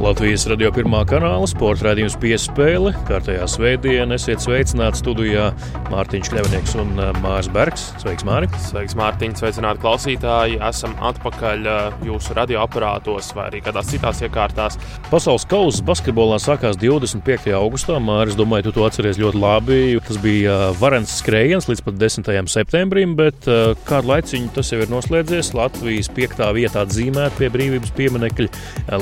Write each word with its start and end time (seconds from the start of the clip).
Latvijas 0.00 0.46
radio 0.48 0.70
pirmā 0.72 1.02
kanāla 1.04 1.44
sporta 1.44 1.90
raidījums 1.90 2.14
piespēle. 2.22 2.94
Kārtējā 3.04 3.44
svētdienā 3.52 4.16
esiet 4.16 4.40
sveicināti 4.40 4.96
studijā 5.02 5.50
Mārtiņš 5.90 6.30
Kļavnieks 6.32 6.72
un 6.80 6.94
uh, 6.96 7.10
Mārs 7.20 7.50
Bergs. 7.52 7.90
Sveiks, 8.00 8.24
Māri! 8.24 8.48
Sveiks, 8.64 8.96
Mārtiņ! 8.96 9.34
Sveicināti 9.36 9.82
klausītāji! 9.82 10.56
Esam 10.64 10.94
atpakaļ 11.04 11.68
uh, 11.68 11.98
jūsu 12.08 12.32
radioaparātos 12.38 13.28
vai 13.36 13.50
arī 13.50 13.60
kādās 13.66 13.90
citās 13.92 14.22
iekārtās. 14.24 14.78
Pasaules 15.10 15.44
kausa 15.50 15.84
basketbolā 15.84 16.40
sākās 16.40 16.80
25. 16.80 17.52
augustā. 17.58 17.98
Māris, 18.00 18.38
domāju, 18.40 18.70
tu 18.70 18.74
to 18.78 18.88
atceries 18.88 19.20
ļoti 19.20 19.44
labi. 19.44 19.80
Tas 20.08 20.22
bija 20.24 20.56
uh, 20.70 20.80
varens 20.80 21.12
skrējiens 21.20 21.68
līdz 21.68 21.84
pat 21.90 22.00
10. 22.00 22.32
septembrim, 22.48 23.12
bet 23.20 23.44
kādu 23.84 24.14
laiciņu 24.14 24.54
tas 24.56 24.72
jau 24.72 24.80
ir 24.80 24.88
noslēdzies. 24.96 25.52
Latvijas 25.60 26.08
piektā 26.16 26.48
vietā 26.56 26.86
atzīmēta 26.88 27.36
pie 27.36 27.52
brīvības 27.52 27.92
pieminekļa, 28.00 28.50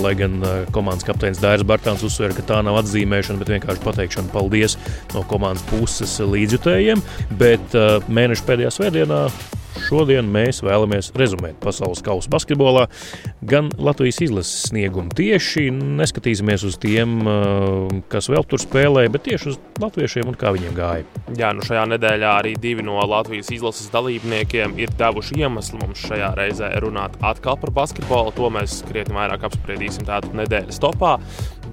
lai 0.02 0.16
gan 0.18 0.40
komanda 0.74 0.87
komandas 0.88 1.04
kapteinis 1.04 1.40
Dairis 1.42 1.66
Bartāns 1.68 2.02
uzsver, 2.06 2.32
ka 2.32 2.42
tā 2.48 2.62
nav 2.64 2.78
atzīmēšana, 2.80 3.42
bet 3.42 3.52
vienkārši 3.52 3.84
pateikšana 3.84 4.32
paldies 4.32 4.78
no 5.12 5.20
komandas 5.28 5.66
puses 5.68 6.14
līdzjutējiem. 6.24 7.02
Bet 7.40 7.76
uh, 7.76 7.98
mēneša 8.08 8.46
pēdējā 8.48 8.72
svētdienā 8.72 9.20
Šodien 9.86 10.28
mēs 10.32 10.60
vēlamies 10.64 11.12
rezumēt 11.18 11.58
pasaules 11.62 12.02
kausa 12.04 12.30
basketbolā, 12.32 12.86
gan 13.48 13.70
Latvijas 13.78 14.20
izlases 14.26 14.68
sniegumu. 14.68 15.12
Tieši 15.16 15.68
neskatīsimies 15.72 16.64
uz 16.68 16.78
tiem, 16.82 17.20
kas 18.12 18.30
vēl 18.32 18.46
tur 18.48 18.62
spēlēja, 18.62 19.12
bet 19.14 19.26
tieši 19.28 19.52
uz 19.52 19.58
latviešiem 19.82 20.32
un 20.32 20.38
kā 20.38 20.52
viņiem 20.56 20.76
gāja. 20.76 21.06
Jā, 21.38 21.52
nu 21.56 21.64
šajā 21.66 21.84
nedēļā 21.94 22.34
arī 22.40 22.54
divi 22.60 22.86
no 22.86 22.98
Latvijas 23.08 23.52
izlases 23.54 23.90
dalībniekiem 23.94 24.78
ir 24.80 24.92
devuši 24.98 25.42
iemeslu 25.42 25.82
mums 25.82 26.02
šajā 26.08 26.32
reizē 26.38 26.72
runāt 26.82 27.16
atkal 27.24 27.58
par 27.60 27.74
basketbolu. 27.82 28.34
To 28.38 28.50
mēs 28.54 28.82
krietni 28.88 29.16
vairāk 29.18 29.48
apspriedīsim 29.48 30.08
tātad 30.08 30.36
nedēļas 30.38 30.82
topā. 30.82 31.18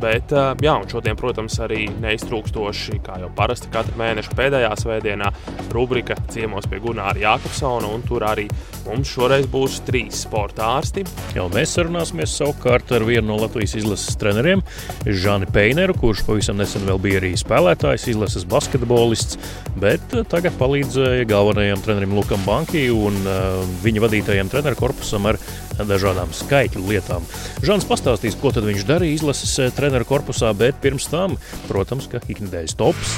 Bet, 0.01 0.33
jā, 0.61 0.73
un 0.75 0.87
šodien, 0.91 1.15
protams, 1.19 1.55
arī 1.63 1.85
neiztrūkstoši, 2.03 2.99
kā 3.05 3.19
jau 3.21 3.29
parasti 3.35 3.69
katru 3.71 3.95
mēnešu 3.99 4.35
pēdējā 4.35 4.71
svētdienā, 4.81 5.31
rubrika 5.73 6.17
ciemos 6.33 6.67
pie 6.69 6.81
Gunāra 6.83 7.21
Jākopsona, 7.21 7.89
un 7.95 8.03
tur 8.05 8.25
arī 8.27 8.47
mums 8.85 9.09
šoreiz 9.09 9.47
būs 9.51 9.79
trīs 9.87 10.25
sporta 10.25 10.67
ārsti. 10.75 11.05
Jā, 11.35 11.45
mēs 11.53 11.77
sarunāsimies 11.77 12.35
savukārt 12.37 12.91
ar 12.95 13.05
vienu 13.07 13.31
no 13.31 13.39
Latvijas 13.41 13.77
izlases 13.79 14.19
treneriem, 14.21 14.63
Žani 15.05 15.49
Peineru, 15.55 15.95
kurš 15.97 16.25
pavisam 16.27 16.59
nesen 16.59 16.85
vēl 16.87 16.99
bija 17.01 17.21
arī 17.21 17.33
spēlētājs, 17.39 18.09
izlases 18.11 18.47
basketbolists, 18.51 19.39
bet 19.81 20.15
tagad 20.31 20.55
palīdzēja 20.59 21.27
galvenajam 21.29 21.83
trenerim 21.85 22.17
Lukam 22.17 22.43
Banki 22.47 22.87
un 22.93 23.17
uh, 23.23 23.63
viņa 23.85 24.05
vadītajam 24.05 24.51
treneru 24.51 24.79
korpusam 24.79 25.31
ar 25.31 25.39
dažādām 25.79 26.31
skaitļu 26.35 26.85
lietām. 26.93 27.25
Žants 27.65 27.87
pastāstīs, 27.89 28.37
ko 28.39 28.53
tad 28.55 28.67
viņš 28.67 28.87
darīja 28.87 29.19
izlases 29.19 29.55
trenerim 29.75 29.95
treneru 29.95 30.07
korpusā, 30.09 30.49
bet 30.57 30.81
pirms 30.83 31.07
tam, 31.07 31.37
protams, 31.69 32.09
ka 32.11 32.19
ikdienas 32.27 32.75
tops. 32.75 33.15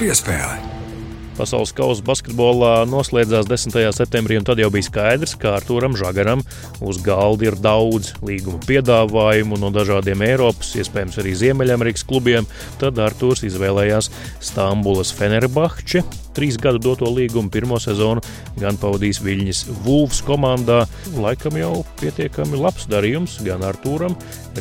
Piespēle. 0.00 0.72
Pasaules 1.32 1.70
kausa 1.72 2.04
basketbolā 2.04 2.82
noslēdzās 2.90 3.46
10. 3.48 3.78
septembrī, 3.96 4.36
un 4.36 4.44
tad 4.44 4.60
jau 4.60 4.68
bija 4.72 4.84
skaidrs, 4.84 5.32
ka 5.40 5.54
Arthūram 5.56 5.94
Žagaram 5.96 6.42
uz 6.84 6.98
galda 7.04 7.46
ir 7.48 7.56
daudz 7.56 8.10
līguma 8.20 8.60
piedāvājumu 8.66 9.56
no 9.62 9.70
dažādiem 9.72 10.24
Eiropas, 10.26 10.74
iespējams, 10.82 11.16
arī 11.22 11.32
Ziemeļamerikas 11.40 12.04
klubiem. 12.08 12.48
Tad 12.82 13.00
Arthurs 13.00 13.46
izvēlējās 13.48 14.10
Stambulas 14.44 15.14
Fenerbahče. 15.16 16.04
Trīs 16.36 16.56
gadu 16.60 16.80
doto 16.82 17.10
līgumu 17.12 17.52
pirmo 17.52 17.78
sezonu 17.82 18.22
gan 18.60 18.78
pavadījis 18.80 19.20
Viļņas 19.24 19.62
Wolves 19.84 20.22
komandā. 20.26 20.82
Laikam 21.20 21.58
jau 21.60 21.82
pietiekami 22.00 22.60
labs 22.60 22.88
darījums 22.90 23.38
gan 23.46 23.64
Arthūram, 23.66 24.16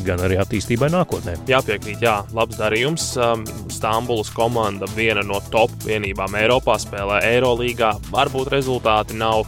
gan 0.05 0.23
arī 0.25 0.39
attīstībai 0.41 0.91
nākotnē. 0.93 1.37
Jāpiekrīt, 1.51 2.03
jā, 2.03 2.21
labs 2.35 2.59
darījums. 2.59 3.11
Um, 3.19 3.45
Stambulas 3.71 4.31
komanda 4.35 4.89
viena 4.95 5.23
no 5.25 5.41
top 5.53 5.73
vienībām 5.87 6.35
Eiropā. 6.39 6.77
Spēlē 6.81 7.21
Eirolandā. 7.31 7.95
Varbūt 8.11 8.51
rezultāti 8.53 9.17
nav 9.19 9.45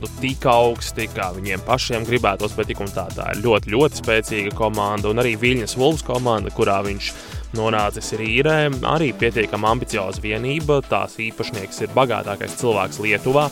nu, 0.00 0.10
tik 0.20 0.44
augsti, 0.50 1.06
kā 1.14 1.30
viņiem 1.36 1.62
pašiem 1.66 2.04
gribētos, 2.08 2.56
bet 2.58 2.68
tik 2.70 2.82
un 2.84 2.90
tā 2.92 3.06
tā 3.14 3.30
ir 3.32 3.44
ļoti, 3.44 3.72
ļoti 3.74 4.02
spēcīga 4.02 4.56
komanda. 4.58 5.10
Un 5.10 5.22
arī 5.22 5.36
Viļņas 5.40 5.78
Wolves 5.80 6.04
komanda, 6.06 6.52
kurā 6.54 6.80
viņš 6.86 7.10
ir 7.10 7.33
nonācis 7.56 8.12
Rīgā. 8.18 8.32
Arī 8.90 9.12
pietiekami 9.16 9.68
ambicioza 9.70 10.22
vienība. 10.24 10.80
Tās 10.88 11.16
īpašnieks 11.22 11.82
ir 11.84 11.92
bagātākais 11.94 12.56
cilvēks 12.60 13.00
Lietuvā. 13.04 13.46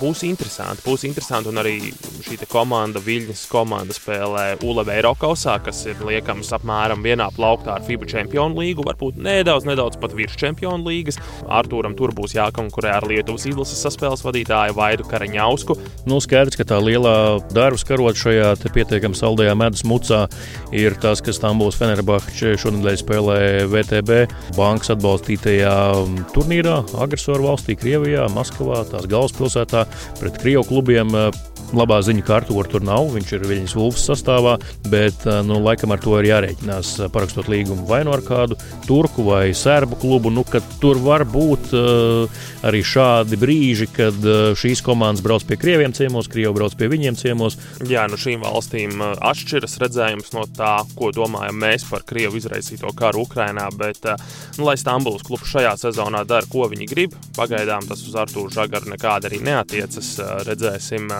Būs 0.00 0.24
interesanti. 0.28 0.84
Būs 0.86 1.04
interesanti 1.08 1.50
un 1.50 1.60
arī 1.62 1.76
šī 2.24 2.38
komanda, 2.48 3.02
Viļņas 3.02 3.44
komanda, 3.50 3.94
spēlē 3.96 4.44
ULV 4.64 4.92
Eiropausā, 4.94 5.58
kas 5.64 5.84
ir 5.90 6.00
liekams 6.06 6.52
apmēram 6.56 7.02
vienā 7.04 7.28
plauktā 7.34 7.76
ar 7.76 7.86
FIBA 7.86 8.08
Čempionu 8.12 8.62
līgu. 8.62 8.86
Varbūt 8.86 9.18
nedaudz, 9.22 9.66
nedaudz 9.68 9.98
pat 10.00 10.14
virs 10.16 10.36
Čempionu 10.38 10.86
līgas. 10.88 11.18
Artūram 11.48 11.96
tur 11.98 12.14
būs 12.16 12.36
jākonkurē 12.38 12.94
ar 12.98 13.08
Lietuvas 13.10 13.46
izlases 13.50 13.82
saspēles 13.84 14.24
vadītāju 14.26 14.76
Vaidu 14.78 15.08
Karaņausku. 15.10 15.78
Nu, 16.08 16.20
skaidrs, 16.24 16.58
ka 16.58 16.66
tā 16.68 16.80
lielā 16.82 17.16
darba 17.52 17.80
karot 17.88 18.18
šajā 18.18 18.54
pietiekami 18.74 19.16
saldajā 19.16 19.54
medus 19.58 19.84
mucā 19.88 20.24
ir 20.76 20.96
tas, 21.00 21.22
ka 21.24 21.34
Stambuls 21.34 21.78
Fenerbahče 21.80 22.56
šonadēļ 22.60 22.98
spēlē 23.00 23.38
VTB 23.70 24.24
bankas 24.56 24.92
atbalstītajā 24.94 25.74
turnīrā, 26.34 26.80
agresoru 27.02 27.50
valstī, 27.50 27.76
Krievijā, 27.78 28.28
Maskavā, 28.34 28.84
tās 28.90 29.08
galvaspilsētā 29.10 29.86
pret 30.20 30.42
Krievu 30.42 30.66
klubiem. 30.68 31.14
Labā 31.76 31.98
ziņa, 32.04 32.24
ka 32.24 32.38
Artur 32.38 32.68
tur 32.70 32.84
nav. 32.84 33.10
Viņš 33.14 33.32
ir 33.36 33.46
viņas 33.48 33.76
Wolfs 33.76 34.06
sastāvā, 34.08 34.56
bet 34.88 35.26
nu, 35.46 35.58
laikam 35.64 35.92
ar 35.92 36.00
to 36.02 36.16
ir 36.20 36.30
jārēķinās. 36.30 36.94
Parakstot 37.12 37.50
līgumu 37.52 37.84
vai 37.88 38.02
no 38.04 38.08
nu 38.08 38.16
ar 38.16 38.22
kādu 38.24 38.56
turku 38.86 39.24
vai 39.26 39.50
sērbu 39.56 39.98
klubu, 40.00 40.32
nu, 40.32 40.44
tur 40.80 41.00
var 41.02 41.26
būt 41.28 41.72
uh, 41.76 42.40
arī 42.64 42.80
šādi 42.86 43.36
brīži, 43.40 43.88
kad 43.92 44.16
uh, 44.24 44.54
šīs 44.56 44.80
komandas 44.84 45.24
brauc 45.24 45.44
pie 45.44 45.58
krieviem 45.60 45.92
ciemos, 45.96 46.30
krievi 46.30 46.54
brauc 46.56 46.76
pie 46.78 46.88
viņiem 46.88 47.18
ciemos. 47.20 47.58
Jā, 47.88 48.06
nu 48.08 48.16
šīm 48.20 48.46
valstīm 48.46 49.02
atšķiras 49.04 49.76
redzējums 49.82 50.32
no 50.36 50.46
tā, 50.56 50.78
ko 50.96 51.12
domājam 51.14 51.60
mēs 51.60 51.84
par 51.90 52.06
Krievu 52.08 52.40
izraisīto 52.40 52.94
karu 52.96 53.26
Ukrajinā. 53.26 53.68
Bet, 53.76 54.00
uh, 54.08 54.16
nu, 54.56 54.68
lai 54.70 54.78
Stambulas 54.80 55.26
klubs 55.26 55.52
šajā 55.52 55.74
sezonā 55.84 56.24
dara, 56.28 56.48
ko 56.48 56.70
viņi 56.70 56.88
grib, 56.88 57.16
pagaidām 57.36 57.84
tas 57.90 58.06
uz 58.08 58.16
Artūru 58.16 58.52
Žagaru 58.54 58.94
nekāda 58.94 59.28
arī 59.28 59.42
neatiecas. 59.44 60.14
Redzēsim, 60.48 61.12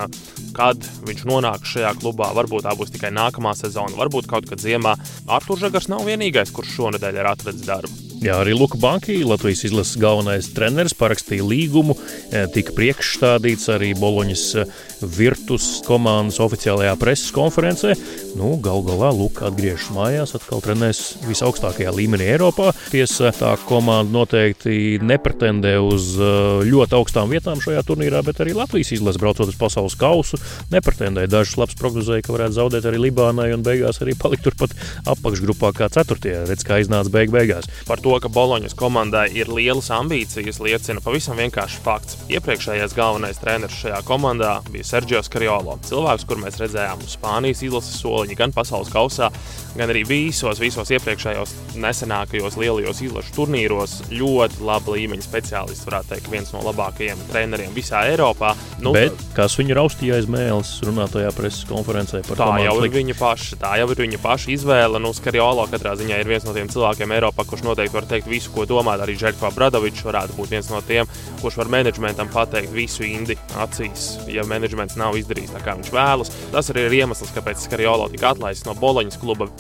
kad 0.57 0.91
viņš 1.09 1.25
nonāks 1.29 1.77
šajā 1.77 1.95
klubā. 2.01 2.33
Varbūt 2.39 2.67
tā 2.67 2.75
būs 2.79 2.93
tikai 2.95 3.13
nākamā 3.15 3.55
sezona, 3.59 3.97
varbūt 3.99 4.31
kaut 4.31 4.51
kad 4.51 4.63
ziemā. 4.63 4.97
Artur 5.29 5.61
Žagars 5.61 5.91
nav 5.93 6.07
vienīgais, 6.09 6.55
kurš 6.55 6.77
šonadēļ 6.81 7.23
ir 7.23 7.33
atradzis 7.33 7.67
darbu. 7.69 8.08
Jā, 8.19 8.41
arī 8.43 8.51
Luka 8.59 8.75
Banki, 8.83 9.21
Latvijas 9.23 9.61
izlases 9.69 9.95
galvenais 10.01 10.49
treneris, 10.51 10.95
parakstīja 10.99 11.45
līgumu, 11.47 11.95
eh, 12.33 12.49
tika 12.51 12.73
priekšstādīts 12.75 13.69
arī 13.71 13.93
Boloņas 13.95 14.43
eh, 14.59 14.73
virtus 15.15 15.85
komandas 15.87 16.41
oficiālajā 16.43 16.97
preses 16.99 17.31
konferencē. 17.31 17.95
Nu, 18.35 18.57
Galu 18.59 18.83
galā 18.89 19.13
Luka 19.15 19.47
atgriežas 19.47 19.93
mājās, 19.95 20.35
atkal 20.35 20.59
trenēs 20.65 21.15
visaugstākajā 21.29 21.93
līmenī 21.95 22.27
Eiropā. 22.33 22.73
Tiesa, 22.91 23.31
tā 23.31 23.53
komanda 23.69 24.11
noteikti 24.11 24.99
nepretendē 24.99 25.77
uz 25.79 26.17
eh, 26.19 26.67
ļoti 26.67 26.99
augstām 26.99 27.31
vietām 27.31 27.63
šajā 27.63 27.85
turnīrā, 27.87 28.25
bet 28.27 28.43
arī 28.43 28.57
Latvijas 28.59 28.91
izlase 28.99 29.23
braucot 29.23 29.47
uz 29.47 29.61
pasaules 29.63 29.95
kausu 29.95 30.43
nepretendēja. 30.75 31.31
Dažs 31.37 31.55
labs 31.61 31.79
prognozēja, 31.79 32.27
ka 32.27 32.35
varētu 32.35 32.59
zaudēt 32.59 32.91
arī 32.91 33.05
Libānai 33.07 33.53
un 33.55 33.63
beigās 33.63 34.03
arī 34.03 34.19
palikt 34.19 34.49
turpat 34.49 34.75
apakšgrupā 35.07 35.71
kā 35.79 35.87
ceturtie. 35.95 36.35
Redz, 36.51 36.67
kā 36.67 36.83
iznāca 36.83 37.15
beig 37.15 37.31
beigās. 37.31 37.71
Par 37.87 38.03
to 38.03 38.08
to, 38.09 38.17
ka 38.25 38.29
Boloņas 38.33 38.73
komandai 38.79 39.27
ir 39.37 39.51
lielas 39.53 39.91
ambīcijas, 39.93 40.63
liecina 40.65 41.03
pavisam 41.05 41.37
vienkāršs 41.37 41.81
fakts. 41.85 42.17
Iepriekšējais 42.33 42.95
galvenais 42.97 43.41
treneris 43.43 43.77
šajā 43.83 43.99
komandā 44.09 44.55
bija 44.73 44.87
Sergio 44.87 45.21
Skariolo. 45.25 45.77
Cilvēks, 45.85 46.25
kur 46.29 46.41
mēs 46.41 46.57
redzējām 46.63 47.03
uz 47.05 47.19
Spānijas 47.19 47.61
izlases 47.67 47.99
soliņa, 48.01 48.37
gan 48.39 48.55
pasaules 48.57 48.89
kausā, 48.93 49.29
gan 49.77 49.93
arī 49.93 50.07
visos, 50.09 50.61
visos 50.63 50.93
iepriekšējos 50.97 51.53
nesenākajos 51.83 52.57
lielajos 52.61 53.03
izlašu 53.05 53.35
turnīros. 53.37 53.99
Ļoti 54.15 54.65
laba 54.65 54.97
līmeņa 54.97 55.27
speciālists, 55.27 55.85
varētu 55.89 56.15
teikt, 56.15 56.33
viens 56.33 56.55
no 56.57 56.65
labākajiem 56.65 57.21
treneriem 57.29 57.77
visā 57.77 58.07
Eiropā. 58.09 58.55
Nu, 58.81 58.95
Bet 58.97 59.21
kas 59.37 59.59
viņu 59.61 59.77
raustīja 59.77 60.17
aiz 60.17 60.31
mēles 60.33 60.73
runātajā 60.87 61.35
preses 61.37 61.69
konferencē 61.69 62.23
par 62.25 62.41
tā 62.41 62.49
jau 62.65 62.79
ir 62.81 62.97
viņa 62.97 63.19
paša, 63.21 63.61
tā 63.61 63.77
jau 63.83 63.93
ir 63.93 64.03
viņa 64.07 64.23
paša 64.25 64.55
izvēle. 64.57 65.03
Nu, 65.03 65.13
Skariolo 65.13 65.69
katrā 65.69 65.93
ziņā 65.99 66.23
ir 66.23 66.33
viens 66.33 66.49
no 66.49 66.57
tiem 66.57 66.73
cilvēkiem 66.73 67.17
Eiropā, 67.19 67.45
kurš 67.49 67.67
noteikti 67.67 67.98
var 67.99 68.09
teikt 68.11 68.31
visu, 68.31 68.53
ko 68.55 68.67
domāt. 68.69 69.03
Arī 69.05 69.17
Žerko 69.19 69.53
Bradovičs 69.57 70.07
varētu 70.07 70.39
būt 70.39 70.55
viens 70.55 70.71
no 70.73 70.83
tiem, 70.87 71.11
kurš 71.43 71.61
var 71.63 71.73
menedžmentam 71.77 72.31
pateikt 72.33 72.75
visu 72.75 73.07
indi 73.07 73.39
acīs, 73.59 74.11
ja 74.31 74.47
menedžments 74.49 74.99
nav 75.01 75.19
izdarījis 75.19 75.55
tā, 75.57 75.65
kā 75.65 75.77
viņš 75.79 75.95
vēlas. 75.95 76.35
Tas 76.55 76.73
arī 76.75 76.89
ir 76.89 77.01
iemesls, 77.03 77.35
kāpēc 77.37 77.67
Skariolo 77.67 78.11
tika 78.13 78.35
atlaists 78.35 78.69
no 78.69 78.77
Boloņas 78.79 79.21
kluba. 79.23 79.51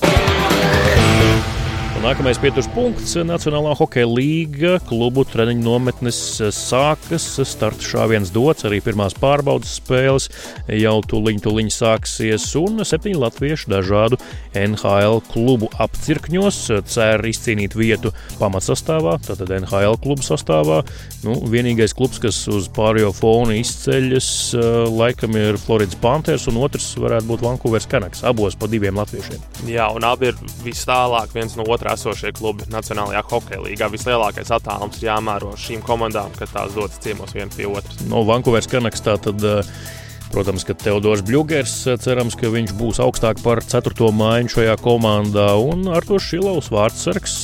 Nākamais 1.98 2.38
pieturas 2.38 2.68
punkts- 2.70 3.16
Nacionālā 3.26 3.72
hokeja 3.74 4.06
līga. 4.06 4.76
Klubu 4.86 5.24
treniņu 5.26 5.64
nometnes 5.64 6.18
sākas. 6.54 7.24
Starta 7.42 7.82
šāviens 7.82 8.30
dots, 8.30 8.62
arī 8.62 8.78
pirmās 8.80 9.16
pārbaudas 9.18 9.80
spēles 9.80 10.28
jau 10.68 11.00
tuliņ, 11.02 11.40
tuliņ 11.42 11.70
sāksies. 11.74 12.46
Un 12.54 12.78
septiņi 12.86 13.18
latvieši 13.18 13.66
dažādu 13.72 14.18
NHL 14.54 15.18
klubu 15.26 15.68
apcirkņos 15.74 16.86
cer 16.86 17.18
izcīnīt 17.18 17.74
vietu 17.74 18.12
pamatsastāvā, 18.38 19.18
tātad 19.18 19.50
NHL 19.58 19.98
klubu 19.98 20.22
sastāvā. 20.22 20.84
Nu, 21.24 21.34
vienīgais 21.50 21.96
klubs, 21.98 22.22
kas 22.22 22.46
uz 22.46 22.68
pārējo 22.68 23.10
fonu 23.12 23.58
izceļas, 23.58 24.54
laikam 24.94 25.34
ir 25.34 25.58
Floridas 25.58 25.98
Panthers, 25.98 26.46
un 26.46 26.62
otrs 26.62 26.94
varētu 26.94 27.26
būt 27.26 27.42
Vankūveras 27.42 27.90
Kanaks. 27.90 28.22
Abos 28.22 28.54
pa 28.54 28.70
diviem 28.70 28.94
latviešiem. 28.94 29.42
Jā, 29.66 29.90
un 29.90 30.06
abi 30.06 30.30
ir 30.30 30.38
vis 30.62 30.86
tālāk 30.86 31.34
viens 31.34 31.58
no 31.58 31.66
otra 31.66 31.88
esošie 31.94 32.32
klubi 32.37 32.67
Nacionālajā 32.73 33.23
hokeja 33.31 33.62
līgā. 33.64 33.90
Vislielākais 33.93 34.52
attālums 34.55 35.00
jāmēro 35.02 35.55
šīm 35.58 35.85
komandām, 35.87 36.35
kad 36.38 36.52
tās 36.55 36.76
dodas 36.76 37.00
ciemos 37.05 37.35
viena 37.37 37.52
pie 37.55 37.69
otras. 37.70 38.02
No 38.11 38.25
Vankūveras 38.29 38.70
Kanaks 38.70 39.05
tā 39.05 39.17
tad. 39.23 39.44
Uh, 39.44 39.96
Protams, 40.32 40.64
ka 40.69 40.76
Teodors 40.76 41.22
Bļūgers 41.26 41.75
cerams, 42.02 42.36
ka 42.38 42.50
viņš 42.52 42.75
būs 42.78 43.00
augstāk 43.02 43.40
par 43.44 43.62
4. 43.64 44.10
mājiņu 44.14 44.52
šajā 44.52 44.75
komandā. 44.84 45.48
Un 45.56 45.88
ar 45.92 46.04
to 46.06 46.20
Šilovs 46.22 46.69
vārdsargs, 46.75 47.36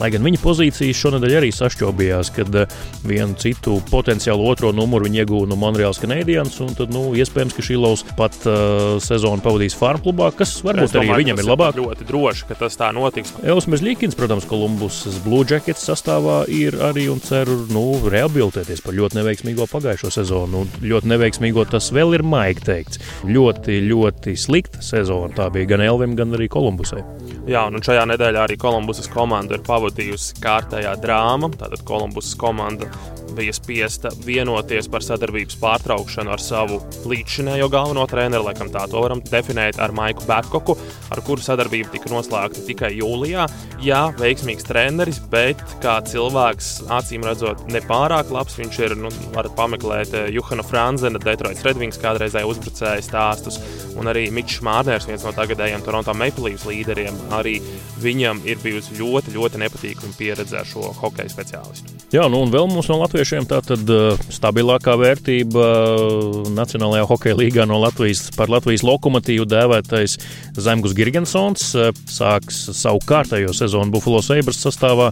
lai 0.00 0.10
gan 0.14 0.24
viņa 0.26 0.40
pozīcijas 0.42 0.98
šonadēļ 0.98 1.36
arī 1.38 1.50
sašķobījās, 1.54 2.32
kad 2.34 2.58
eh, 2.58 2.74
vienu 3.06 3.38
citu 3.40 3.78
potenciālu 3.90 4.48
otro 4.50 4.72
numuru 4.74 5.08
viņi 5.08 5.22
iegūta 5.22 5.50
no 5.52 5.58
Monreāls 5.60 6.02
Canadiens. 6.02 6.58
Tad, 6.74 6.90
nu, 6.94 7.06
iespējams, 7.18 7.54
ka 7.54 7.64
Šilovs 7.64 8.04
pat 8.18 8.36
uh, 8.48 8.96
sezonu 9.02 9.42
pavadīs 9.44 9.76
farm 9.78 10.02
klubā, 10.04 10.30
kas 10.36 10.56
varbūt 10.64 10.94
domāju, 10.94 11.14
arī 11.14 11.24
viņam 11.24 11.42
ir 11.42 11.48
labāk. 11.48 11.78
Ļoti 11.78 12.08
droši, 12.08 12.48
ka 12.50 12.58
tas 12.64 12.78
tā 12.80 12.90
notiks. 12.94 13.34
Eusmers 13.46 13.84
Līkins, 13.84 14.16
protams, 14.18 14.46
Kolumbusas 14.50 15.20
Blue 15.24 15.46
Jackets 15.48 15.84
sastāvā 15.86 16.42
ir 16.50 16.78
arī 16.84 17.06
un 17.12 17.22
ceru 17.24 17.60
nu, 17.72 17.84
rehabilitēties 18.10 18.82
par 18.84 18.96
ļoti 18.96 19.20
neveiksmīgo 19.20 19.68
pagājušo 19.70 20.12
sezonu. 20.18 20.64
Nu, 20.64 20.82
ļoti 20.84 21.10
neveiksmīgo 21.10 21.66
tas 21.70 21.90
vēl 21.94 22.16
ir 22.18 22.23
ir 22.24 22.30
maigi 22.32 22.64
teikts. 22.64 23.00
Ļoti, 23.28 23.78
ļoti 23.90 24.36
slikta 24.40 24.82
sezona. 24.84 25.32
Tā 25.36 25.50
bija 25.54 25.74
gan 25.74 25.84
Elvim, 25.84 26.16
gan 26.18 26.34
arī 26.36 26.48
Kolumbusai. 26.52 27.04
Jā, 27.44 27.66
un 27.68 27.82
šajā 27.84 28.06
nedēļā 28.08 28.46
arī 28.46 28.54
Kolumbusas 28.56 29.10
komanda 29.12 29.58
ir 29.58 29.64
pavadījusi 29.66 30.38
kārtējā 30.40 30.94
drāma. 31.02 31.50
Tātad 31.52 31.82
Kolumbusas 31.84 32.38
komanda 32.40 32.88
bija 33.36 33.52
spiesta 33.52 34.10
vienoties 34.24 34.88
par 34.88 35.04
sadarbības 35.04 35.56
pārtraukšanu 35.60 36.32
ar 36.34 36.42
savu 36.42 36.78
līdzšinējo 37.10 37.68
galveno 37.72 38.04
treneru, 38.10 38.46
laikam 38.46 38.70
tā 38.72 38.84
to 38.90 39.02
varam 39.02 39.22
definēt 39.28 39.80
ar 39.82 39.94
Maiku 39.96 40.24
Bēkoku, 40.28 40.76
ar 41.12 41.22
kuru 41.26 41.44
sadarbība 41.44 41.92
tika 41.94 42.12
noslēgta 42.12 42.64
tikai 42.68 42.92
jūlijā. 42.98 43.46
Jā, 43.84 44.02
veiksmīgs 44.20 44.66
treneris, 44.68 45.20
bet 45.32 45.60
kā 45.82 45.98
cilvēks, 46.08 46.70
acīm 46.94 47.26
redzot, 47.26 47.66
nepārāk 47.72 48.30
labs. 48.32 48.56
Viņš 48.60 48.80
ir, 48.86 48.96
nu, 49.00 49.10
varat 49.34 49.56
pameklēt 49.58 50.14
eh, 50.14 50.30
Juhana 50.34 50.64
Franzena, 50.66 51.20
Detroits 51.20 51.64
Redvings 51.66 52.00
kādreizēja 52.00 52.48
uzbrucēja 52.48 53.04
stāstus, 53.04 53.58
un 53.98 54.08
arī 54.10 54.28
Mičs 54.34 54.62
Mārners, 54.64 55.08
viens 55.10 55.26
no 55.26 55.34
tagadējiem 55.34 55.84
Toronto 55.84 56.14
Maple 56.16 56.48
Leafs 56.48 56.68
līderiem, 56.68 57.18
arī 57.38 57.58
viņam 58.02 58.42
ir 58.48 58.60
bijusi 58.62 58.98
ļoti, 58.98 59.34
ļoti 59.36 59.60
nepatīkama 59.62 60.16
pieredze 60.18 60.58
ar 60.60 60.68
šo 60.68 60.90
hokeja 60.98 61.32
speciālistu. 61.32 61.94
Jā, 62.14 62.26
nu 62.30 62.42
un 62.44 62.52
vēl 62.52 62.68
mums 62.70 62.90
no 62.90 62.98
latviešiem 63.00 63.48
tā 63.50 63.60
tad 63.64 63.88
uh, 63.90 64.18
stabilākā 64.32 64.96
vērtība 65.00 65.64
uh, 65.64 66.52
Nacionālajā 66.54 67.08
hokeja 67.10 67.38
līgā 67.40 67.68
no 67.70 67.80
Latvijas 67.82 68.28
par 68.36 68.52
Latvijas 68.52 68.84
lokomotīvu 68.86 69.48
dēvētais 69.50 70.18
Zemgus 70.60 70.94
Girgensons 70.96 71.72
uh, 71.78 71.90
sāks 72.10 72.64
savu 72.76 73.02
kārtējo 73.08 73.54
sezonu 73.56 73.94
Buffalo 73.94 74.22
Sabres 74.24 74.62
sastāvā 74.62 75.10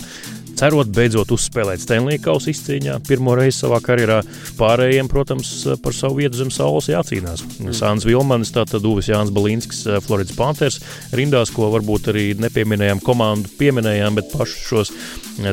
cerot 0.58 0.90
beidzot 0.94 1.32
uzspēlēt 1.34 1.82
Stanley 1.82 2.20
Kausa 2.22 2.50
izcīņā 2.52 2.99
pirmo 3.08 3.37
reizi 3.38 3.62
savā 3.62 3.81
karjerā. 3.84 4.20
Pārējiem, 4.58 5.10
protams, 5.10 5.52
par 5.82 5.96
savu 5.96 6.20
vietu 6.20 6.40
zem 6.40 6.52
saules 6.54 6.90
jācīnās. 6.93 7.44
Mm. 7.58 7.76
Sāns 7.76 8.06
Vilmans, 8.08 8.52
tātad 8.54 8.87
Uvis 8.88 9.10
Jānis 9.10 9.32
Balīnskis, 9.34 9.84
Floridas 10.06 10.37
Panthers 10.38 10.81
rindās, 11.16 11.52
ko 11.54 11.70
varbūt 11.75 12.12
arī 12.12 12.26
nepieminējām 12.43 13.02
komandu, 13.04 13.50
pieminējām, 13.60 14.20
bet 14.20 14.32
pašus 14.34 14.69
šos 14.69 14.94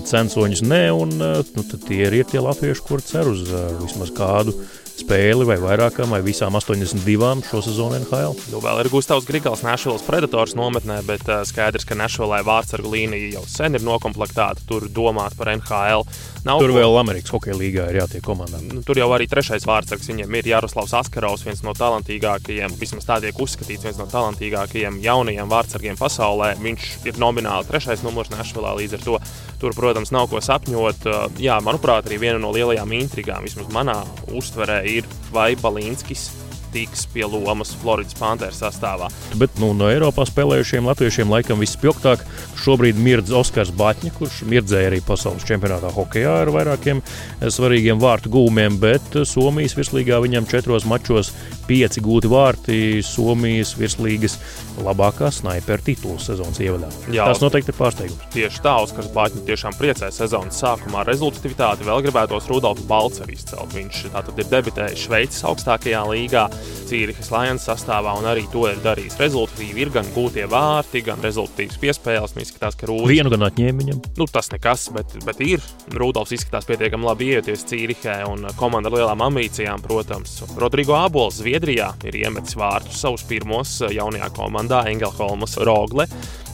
censoņus 0.10 0.66
nē, 0.66 0.84
un 0.96 1.16
nu, 1.20 1.66
tie 1.88 2.04
ir 2.10 2.20
tie 2.30 2.44
latvieši, 2.44 2.86
kur 2.86 3.04
cer 3.06 3.30
uz 3.32 3.48
vismaz 3.80 4.14
kādu 4.16 4.56
spēli 5.00 5.48
vai 5.48 5.58
vairākām, 5.62 6.12
vai 6.14 6.20
visām 6.26 6.56
82 6.60 7.48
šo 7.48 7.62
sezonu 7.64 8.00
NHL. 8.02 8.36
Nu, 8.52 8.62
vēl 8.64 8.84
ir 8.84 8.90
Gustavs 8.92 9.28
Grigals, 9.28 9.64
Nešvilas 9.66 10.04
Predators 10.06 10.56
nometnē, 10.60 11.00
bet 11.08 11.24
uh, 11.30 11.42
skaidrs, 11.48 11.88
ka 11.88 11.98
Nešvilai 12.00 12.42
vārdsargu 12.48 12.92
līnija 12.92 13.34
jau 13.38 13.46
sen 13.50 13.78
ir 13.80 13.86
nokomplektēta. 13.86 14.66
Tur 14.70 14.88
domāt 14.92 15.38
par 15.40 15.52
NHL. 15.56 16.06
Nav 16.48 16.62
tur 16.64 16.74
ko... 16.74 16.78
vēl 16.80 16.98
Amerikas 17.02 17.34
Hokeja 17.36 17.58
līgā 17.60 17.90
ir 17.92 18.00
jātiek 18.02 18.24
komandām. 18.24 18.68
Nu, 18.72 18.84
tur 18.86 19.00
jau 19.00 19.10
arī 19.16 19.28
trešais 19.30 19.68
vārdsargs 19.68 20.08
viņiem 20.12 20.40
ir 20.40 20.52
Jaroslavs 20.54 20.96
Askarovs, 21.02 21.44
viens 21.48 21.64
no 21.66 21.74
talantīgākajiem, 21.78 22.76
vismaz 22.80 23.08
tā 23.08 23.20
tiek 23.24 23.40
uzskatīts, 23.40 23.86
viens 23.88 24.00
no 24.00 24.08
talantīgākajiem 24.12 25.02
jaunajiem 25.04 25.52
vārdsargiem 25.52 26.00
pasaulē. 26.00 26.54
Viņš 26.64 26.90
ir 27.10 27.20
nomināli 27.22 27.68
trešais 27.70 28.04
numurs 28.08 28.32
Nešvilā 28.34 28.76
līdz 28.80 29.00
ar 29.00 29.06
to. 29.06 29.20
Tur, 29.60 29.76
protams, 29.76 30.14
nav 30.16 30.30
ko 30.32 30.40
sapņot. 30.40 31.10
Jā, 31.44 31.58
manuprāt, 31.64 32.08
arī 32.08 32.22
viena 32.22 32.40
no 32.40 32.54
lielajām 32.56 32.94
intrigām, 32.96 33.44
vismaz 33.44 33.68
manā 33.76 33.98
uztverē, 34.32 34.80
ir 34.90 35.10
vai 35.34 35.54
Balīnskis 35.60 36.30
tiks 36.74 37.06
pie 37.14 37.26
lomas 37.30 37.74
Floridas 37.82 38.18
Panthers 38.20 38.62
sastāvā. 38.62 39.10
Bet 39.40 39.58
nu, 39.62 39.72
no 39.78 39.90
Eiropā 39.92 40.26
spēlējušiem 40.30 40.90
latviešiem 40.90 41.32
laikam 41.34 41.62
vispilgtāk 41.64 42.26
šobrīd 42.60 43.00
mirdz 43.00 43.34
Oskars 43.36 43.72
Batņa, 43.76 44.14
kurš 44.18 44.42
mirdzēja 44.50 44.92
arī 44.92 45.02
pasaules 45.06 45.46
čempionātā 45.48 45.92
hokeja 45.96 46.40
ar 46.44 46.52
vairākiem 46.54 47.02
svarīgiem 47.42 48.02
vārtu 48.02 48.32
gūmiem, 48.34 48.80
bet 48.82 49.22
Somijas 49.30 49.78
virslīgā 49.78 50.20
viņam 50.24 50.48
četros 50.50 50.88
mačos 50.90 51.34
pieci 51.70 52.02
gūti 52.04 52.30
vārti 52.32 52.80
Somijas 53.06 53.76
virslīgas 53.78 54.38
labākā 54.84 55.30
snaipera 55.34 55.84
titula 55.86 56.20
sezonas 56.22 56.60
ievadā. 56.64 56.90
Jā, 57.14 57.28
Tas 57.30 57.42
noteikti 57.44 57.74
ir 57.74 57.78
pārsteigums. 57.78 58.30
Tieši 58.34 58.64
tā, 58.66 58.76
Oskars 58.84 59.12
Batņa 59.14 59.44
tiešām 59.48 59.76
priecē 59.78 60.10
sezonas 60.14 60.60
sākumā 60.64 61.04
rezultatīvitāti. 61.08 61.86
Vēl 61.88 62.04
gribētos 62.08 62.48
Rudolfu 62.50 62.86
Balceru 62.90 63.36
izcelt. 63.36 63.76
Viņš 63.76 64.02
tātad 64.16 64.40
ir 64.42 64.50
debitējis 64.50 65.06
Šveices 65.06 65.46
augstākajā 65.50 66.02
līgā, 66.10 66.48
Cīrihas 66.90 67.30
Lions 67.34 67.66
sastāvā 67.68 68.16
un 68.18 68.26
arī 68.30 68.46
to 68.54 68.66
ir 68.70 68.80
darījis. 68.84 69.20
Rezultatīvi 69.22 69.84
ir 69.84 69.92
gan 69.94 70.08
gūtie 70.16 70.48
vārti, 70.50 71.04
gan 71.06 71.22
rezultatīvas 71.24 71.78
piespēles. 71.82 72.36
Izskatās, 72.40 72.78
ka 72.80 72.90
Rūdis... 72.90 73.12
Vienu 73.12 73.34
gan 73.34 73.46
atņēma 73.50 73.84
viņam. 73.84 74.02
Nu, 74.18 74.28
tas 74.32 74.50
nekas, 74.54 74.88
bet, 74.96 75.14
bet 75.28 75.44
ir. 75.46 75.64
Rudolfs 75.94 76.34
izskatās 76.38 76.68
pietiekami 76.70 77.10
labi 77.10 77.32
ieties 77.36 77.66
Cīrihē 77.70 78.22
un 78.30 78.48
komanda 78.60 78.90
ar 78.90 78.98
lielām 78.98 79.26
ambīcijām, 79.28 79.84
protams. 79.86 80.40
Rodrigo 80.60 80.98
Abols 80.98 81.42
Zviedrijā 81.44 81.92
ir 82.10 82.20
iemetis 82.24 82.58
vārtus 82.60 83.04
savus 83.04 83.26
pirmos 83.30 83.80
jaunajā 83.86 84.32
komandā 84.38 84.86
Engelholmas 84.90 85.60
Rogle. 85.62 86.08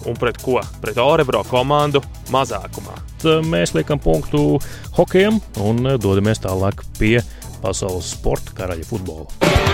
Un 0.05 0.17
pret 0.19 0.37
ko? 0.43 0.59
Pret 0.83 0.99
Orebro 1.01 1.41
komandu 1.49 2.03
mazākumā. 2.33 2.99
Mēs 3.47 3.73
liekam 3.73 4.01
punktu 4.01 4.59
hokejam 4.99 5.39
un 5.65 5.95
dodamies 5.97 6.43
tālāk 6.43 6.85
pie 6.99 7.17
pasaules 7.63 8.13
sporta 8.13 8.53
karaļa 8.59 8.85
futbola. 8.91 9.64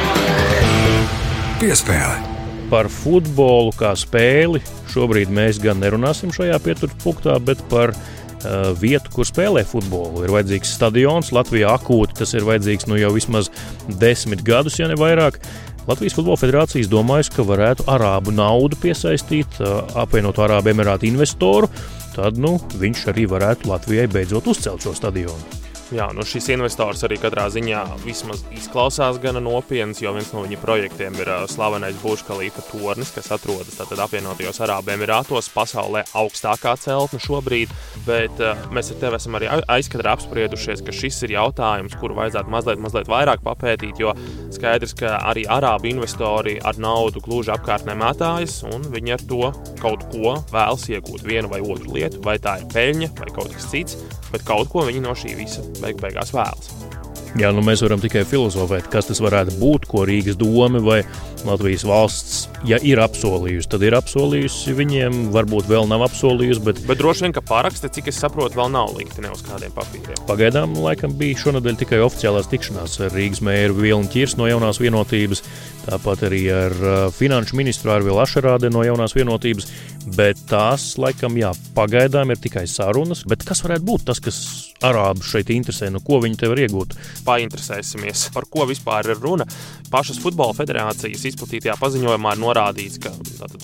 Piespēle! 1.62 2.16
Par 2.72 2.88
futbolu 2.90 3.70
kā 3.78 3.92
spēli 4.00 4.62
šobrīd 4.90 5.30
mēs 5.30 5.60
gan 5.62 5.78
nerunāsim 5.84 6.32
šajā 6.34 6.58
pieturpunktā, 6.64 7.36
bet 7.44 7.62
par 7.70 7.94
uh, 7.94 8.72
vietu, 8.82 9.12
kur 9.14 9.28
spēlē 9.30 9.62
futbolu. 9.68 10.24
Ir 10.26 10.34
vajadzīgs 10.34 10.72
stadions. 10.80 11.30
Latvijā 11.36 11.76
akūti 11.78 12.18
tas 12.24 12.34
ir 12.34 12.48
vajadzīgs 12.48 12.90
nu, 12.90 12.98
jau 12.98 13.14
vismaz 13.14 13.52
desmit 14.02 14.42
gadus, 14.48 14.80
ja 14.82 14.90
ne 14.90 14.98
vairāk. 14.98 15.38
Latvijas 15.86 16.18
Futbola 16.18 16.42
Federācija 16.42 16.90
domājas, 16.90 17.30
ka 17.34 17.46
varētu 17.46 17.86
arābu 17.94 18.34
naudu 18.34 18.82
piesaistīt, 18.82 19.62
uh, 19.62 19.84
apvienot 20.02 20.42
Arābu 20.42 20.74
Emirātu 20.74 21.12
investoru. 21.12 21.70
Tad 22.18 22.42
nu, 22.42 22.58
viņš 22.82 23.10
arī 23.14 23.30
varētu 23.30 23.70
Latvijai 23.70 24.10
beidzot 24.12 24.50
uzcelt 24.50 24.82
šo 24.82 24.98
stadionu. 24.98 25.61
Jā, 25.92 26.06
nu 26.16 26.24
šis 26.24 26.46
investors 26.54 27.02
arī 27.04 27.18
katrā 27.20 27.50
ziņā 27.52 27.82
vismaz 28.06 28.46
izklausās 28.56 29.18
gana 29.20 29.42
nopietns, 29.44 30.00
jo 30.00 30.14
viens 30.16 30.30
no 30.32 30.46
viņa 30.46 30.60
projektiem 30.62 31.18
ir 31.20 31.28
uh, 31.28 31.42
slavenais 31.52 31.98
Buļbuļsaktas 32.00 32.70
tornis, 32.70 33.12
kas 33.12 33.28
atrodas 33.36 33.76
apvienotajos 33.82 34.62
Arābu 34.64 34.94
Emirātos, 34.94 35.50
pasaulē 35.52 36.06
augstākā 36.16 36.78
celtne 36.80 37.20
šobrīd. 37.20 37.74
Bet 38.08 38.40
uh, 38.40 38.56
mēs 38.72 38.94
ar 38.94 39.02
tevi 39.04 39.20
esam 39.20 39.36
arī 39.36 39.52
aizkadrā 39.52 40.16
apspriedušies, 40.16 40.86
ka 40.88 40.96
šis 40.96 41.20
ir 41.28 41.36
jautājums, 41.36 42.00
kuru 42.00 42.16
vajadzētu 42.22 42.56
mazliet, 42.56 42.80
mazliet 42.88 43.12
vairāk 43.12 43.44
papētīt, 43.44 44.00
jo 44.00 44.16
skaidrs, 44.56 44.96
ka 44.96 45.18
arī 45.28 45.44
arābu 45.44 45.92
investori 45.92 46.56
ar 46.64 46.80
naudu 46.80 47.20
gluži 47.28 47.52
apkārtnē 47.58 48.00
mētājas, 48.00 48.62
un 48.72 48.88
viņi 48.96 49.18
ar 49.18 49.28
to 49.28 49.44
kaut 49.84 50.08
ko 50.16 50.38
vēlas 50.56 50.88
iegūt, 50.88 51.28
vienu 51.28 51.52
vai 51.52 51.60
otru 51.60 52.00
lietu, 52.00 52.24
vai 52.24 52.40
tā 52.40 52.62
ir 52.64 52.72
peļņa 52.72 53.16
vai 53.20 53.32
kaut 53.36 53.52
kas 53.52 53.68
cits, 53.76 54.00
bet 54.32 54.48
kaut 54.48 54.72
ko 54.72 54.88
viņi 54.88 55.04
no 55.04 55.16
šī 55.18 55.36
visa 55.40 55.66
beig 55.82 56.02
beigās 56.02 56.34
vēlas. 56.36 57.01
Jā, 57.40 57.48
nu 57.56 57.62
mēs 57.64 57.80
varam 57.80 58.02
tikai 58.04 58.26
filozofēt, 58.28 58.90
kas 58.92 59.08
tas 59.08 59.22
varētu 59.24 59.54
būt, 59.62 59.86
ko 59.88 60.04
Rīgas 60.08 60.36
doma 60.36 60.82
vai 60.84 60.98
Latvijas 61.48 61.86
valsts, 61.88 62.42
ja 62.68 62.76
ir 62.84 63.00
apsolījusi, 63.02 63.70
tad 63.72 63.86
ir 63.88 63.96
apsolījusi 63.96 64.76
viņiem, 64.76 65.22
varbūt 65.32 65.70
vēl 65.72 65.88
nav 65.88 66.04
apsolījusi. 66.10 66.64
Bet, 66.66 66.82
bet 66.90 67.00
droši 67.00 67.26
vien, 67.26 67.36
ka 67.38 67.44
paraksti, 67.46 67.90
cik 67.96 68.12
es 68.12 68.20
saprotu, 68.20 68.60
vēl 68.60 68.74
nav 68.74 68.92
likti 68.98 69.24
ne 69.24 69.32
uz 69.32 69.46
kādiem 69.48 69.72
papīriem. 69.78 70.20
Pagaidām, 70.28 70.76
laikam, 70.84 71.16
bija 71.18 71.40
šonadēļ 71.46 71.80
tikai 71.80 72.02
oficiālās 72.04 72.52
tikšanās 72.52 73.00
ar 73.08 73.16
Rīgas 73.16 73.42
mēru 73.48 73.80
Vilnu 73.80 74.12
Čirs 74.12 74.36
no 74.36 74.50
jaunās 74.52 74.82
vienotības, 74.84 75.46
tāpat 75.88 76.28
arī 76.28 76.44
ar 76.54 76.76
uh, 76.84 77.00
finanšu 77.16 77.56
ministru 77.58 77.96
Arvilu 77.96 78.20
Ašerādi 78.22 78.70
no 78.76 78.84
jaunās 78.86 79.16
vienotības. 79.16 79.72
Bet 80.18 80.40
tās, 80.50 80.96
laikam, 80.98 81.36
jā, 81.38 81.52
pagaidām 81.78 82.34
ir 82.34 82.40
tikai 82.42 82.66
sarunas. 82.70 83.22
Bet 83.30 83.46
kas 83.46 83.62
varētu 83.62 83.86
būt 83.86 84.06
tas, 84.10 84.22
kas 84.24 84.40
arābu 84.82 85.26
šeit 85.26 85.52
interesē? 85.54 85.92
Nu, 85.94 86.02
ko 86.02 86.18
viņi 86.24 86.40
te 86.42 86.50
var 86.50 86.62
iegūt? 86.64 86.96
Painteresēsimies, 87.26 88.28
par 88.36 88.48
ko 88.52 88.66
vispār 88.70 89.12
ir 89.12 89.22
runa. 89.22 89.48
Pašas 89.92 90.22
futbola 90.24 90.56
federācijas 90.56 91.26
izplatītajā 91.32 91.76
paziņojumā 91.82 92.36
ir 92.36 92.42
norādīts, 92.44 93.00
ka 93.04 93.12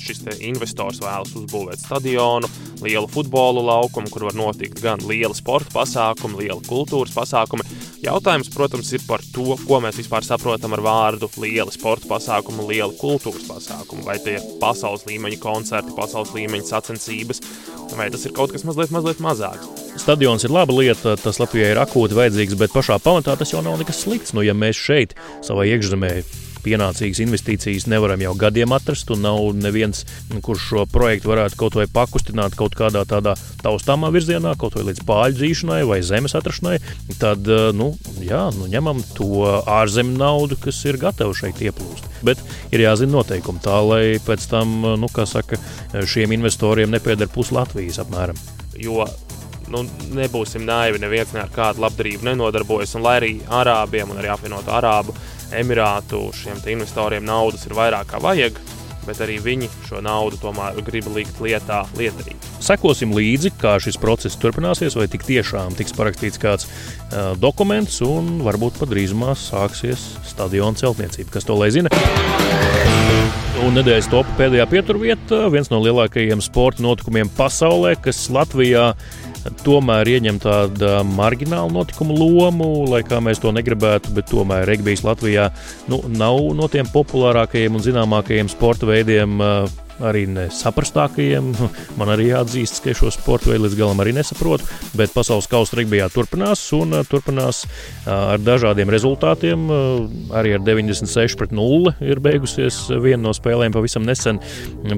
šis 0.01 0.23
investors 0.43 0.99
vēlas 1.03 1.33
uzbūvēt 1.39 1.81
stadionu, 1.81 2.49
lielu 2.83 3.07
futbola 3.11 3.63
laukumu, 3.71 4.11
kur 4.11 4.27
var 4.27 4.37
notikt 4.37 4.81
gan 4.83 5.03
liela 5.07 5.35
sporta 5.37 5.71
pasākumi, 5.75 6.43
liela 6.43 6.61
kultūras 6.67 7.15
pasākumi. 7.15 7.65
Jautājums, 8.03 8.51
protams, 8.53 8.91
ir 8.93 9.01
par 9.07 9.23
to, 9.33 9.55
ko 9.65 9.79
mēs 9.81 9.97
vispār 9.97 10.25
saprotam 10.25 10.75
ar 10.77 10.83
vārdu 10.85 11.31
liela 11.41 11.73
sporta 11.73 12.05
pasākumu, 12.11 12.67
liela 12.69 12.93
kultūras 12.99 13.47
pasākumu. 13.49 14.05
Vai 14.05 14.19
tie 14.21 14.37
ir 14.37 14.45
pasaules 14.61 15.07
līmeņa 15.09 15.39
koncerti, 15.41 15.95
pasaules 15.97 16.35
līmeņa 16.35 16.69
sacensības, 16.69 17.41
vai 17.97 18.11
tas 18.13 18.27
ir 18.27 18.35
kaut 18.37 18.53
kas 18.53 18.67
mazliet, 18.67 18.93
mazliet 18.93 19.23
mazāks. 19.23 19.87
Stadions 19.97 20.45
ir 20.45 20.53
laba 20.53 20.75
lieta, 20.77 21.15
tas 21.17 21.39
Latvijai 21.41 21.71
ir 21.73 21.79
akūti 21.81 22.17
vajadzīgs, 22.17 22.57
bet 22.59 22.75
pašā 22.75 22.99
pamatā 23.01 23.33
tas 23.39 23.46
jau 23.53 23.63
nav 23.65 23.79
nekas 23.81 24.03
slikts. 24.03 24.35
Nu, 24.37 24.45
ja 24.45 24.57
mēs 24.57 24.79
šeit, 24.79 25.15
savā 25.45 25.67
iekšzemē, 25.69 26.11
pienācīgas 26.67 27.21
investīcijas 27.23 27.87
nevaram 27.89 28.21
jau 28.23 28.33
gadiem 28.39 28.73
atrast, 28.75 29.11
un 29.13 29.23
nav 29.25 29.39
neviens, 29.57 30.03
kurš 30.43 30.65
šo 30.71 30.85
projektu 30.91 31.31
varētu 31.31 31.59
kaut 31.59 31.77
vai 31.79 31.87
pakustināt 31.91 32.57
kaut 32.59 32.75
kādā 32.77 33.03
tādā 33.07 33.35
taustāmā 33.63 34.11
virzienā, 34.15 34.55
kaut 34.59 34.77
vai 34.77 34.87
līdz 34.89 35.03
pāļu 35.07 35.39
dzīšanai 35.39 35.81
vai 35.87 36.01
zemes 36.05 36.35
atrašanai, 36.37 36.77
tad 37.21 37.47
eh, 37.47 37.69
nu, 37.77 37.91
jā, 38.23 38.47
nu, 38.57 38.67
ņemam 38.71 39.03
to 39.17 39.45
ārzemju 39.77 40.17
naudu, 40.19 40.59
kas 40.63 40.81
ir 40.89 40.99
gatava 41.01 41.35
šeit 41.37 41.61
ieplūst. 41.63 42.09
Bet 42.27 42.41
ir 42.73 42.83
jāzina 42.83 43.19
noteikumi 43.19 43.63
tā, 43.63 43.77
lai 43.85 44.03
pēc 44.23 44.49
tam, 44.51 44.79
nu, 44.99 45.11
kā 45.13 45.27
saka, 45.29 45.59
šiem 45.93 46.35
investoriem 46.35 46.91
nepieder 46.93 47.31
pus 47.31 47.53
Latvijas 47.55 48.01
apmēram. 48.03 48.39
Jo 48.77 49.05
nu, 49.73 49.83
nebūsim 50.17 50.65
naivi, 50.67 51.01
neviens 51.03 51.33
ne 51.35 51.43
ar 51.43 51.51
kādu 51.53 51.83
labdarību 51.85 52.27
nenodarbojas. 52.29 52.95
Un, 52.97 53.05
lai 53.05 53.17
arī 53.21 53.33
Arābiem 53.47 54.13
un 54.13 54.21
arī 54.21 54.31
apvienoto 54.33 54.73
Arābu 54.75 55.15
Emirātu 55.55 56.27
šiem 56.35 56.59
investoriem 56.73 57.23
naudas 57.23 57.63
ir 57.67 57.75
vairāk 57.77 58.11
kā 58.11 58.19
vajag, 58.23 58.57
bet 59.07 59.21
arī 59.23 59.37
viņi 59.43 59.69
šo 59.87 60.01
naudu 60.03 60.39
tomēr 60.41 60.75
grib 60.85 61.07
likt 61.15 61.39
lietā 61.43 61.85
lietarīgi. 61.97 62.39
Sekosim 62.63 63.13
līdzi, 63.15 63.53
kā 63.61 63.77
šis 63.79 63.99
process 64.01 64.39
turpināsies, 64.41 64.97
vai 64.99 65.07
tik 65.11 65.23
tiešām 65.27 65.77
tiks 65.77 65.95
parakstīts 65.95 66.41
kāds 66.41 66.67
uh, 66.67 67.31
dokuments, 67.39 68.01
un 68.03 68.41
varbūt 68.43 68.81
pat 68.81 68.91
drīzumā 68.91 69.37
sāksies 69.39 70.09
stadiona 70.27 70.79
celtniecība. 70.79 71.37
Kas 71.37 71.47
to 71.47 71.55
lai 71.55 71.71
zina? 71.75 71.93
Un 73.63 73.73
nedēļas 73.73 74.09
topā 74.11 74.35
pēdējā 74.37 74.67
pieturvieta, 74.69 75.39
viens 75.53 75.71
no 75.71 75.79
lielākajiem 75.81 76.43
sporta 76.45 76.83
notikumiem 76.85 77.31
pasaulē, 77.39 77.95
kas 78.03 78.27
Latvijā 78.33 78.91
tomēr 79.63 80.09
ieņem 80.17 80.39
tādu 80.43 80.91
marginālu 81.15 81.73
notikumu 81.75 82.17
lomu, 82.17 82.69
lai 82.91 83.03
kā 83.07 83.21
mēs 83.23 83.41
to 83.43 83.53
negribētu, 83.55 84.13
bet 84.17 84.29
tomēr 84.31 84.67
regbijs 84.69 85.05
Latvijā 85.07 85.49
nu, 85.91 86.01
nav 86.13 86.39
no 86.57 86.69
tiem 86.71 86.89
populārākajiem 86.93 87.77
un 87.77 87.85
zināmākajiem 87.85 88.51
sporta 88.51 88.89
veidiem. 88.89 89.37
Uh, 89.41 89.86
arī 90.03 90.25
nesaprastākajiem. 90.29 91.51
Man 91.99 92.11
arī 92.13 92.29
jāatzīst, 92.31 92.81
ka 92.83 92.95
šo 92.97 93.11
sporta 93.13 93.51
veidu 93.51 93.67
līdz 93.67 93.77
galam 93.79 94.01
arī 94.03 94.13
nesaprotu, 94.17 94.67
bet 94.97 95.13
pasaules 95.15 95.49
kausa 95.51 95.79
regbijā 95.79 96.09
turpinās 96.13 96.63
un 96.77 96.99
uh, 96.99 97.05
turpinās 97.07 97.63
uh, 97.65 98.35
ar 98.35 98.43
dažādiem 98.43 98.91
rezultātiem. 98.93 99.67
Uh, 99.67 100.33
arī 100.37 100.55
ar 100.57 100.63
96 100.65 101.37
pret 101.39 101.55
0 101.55 101.95
ir 102.05 102.21
beigusies 102.23 102.79
viena 103.03 103.27
no 103.27 103.35
spēlēm 103.35 103.75
pavisam 103.75 104.05
nesen, 104.07 104.39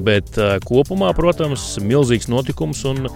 bet 0.05 0.37
kopumā, 0.65 1.11
protams, 1.17 1.63
milzīgs 1.83 2.29
notikums 2.31 2.83
un 2.89 3.07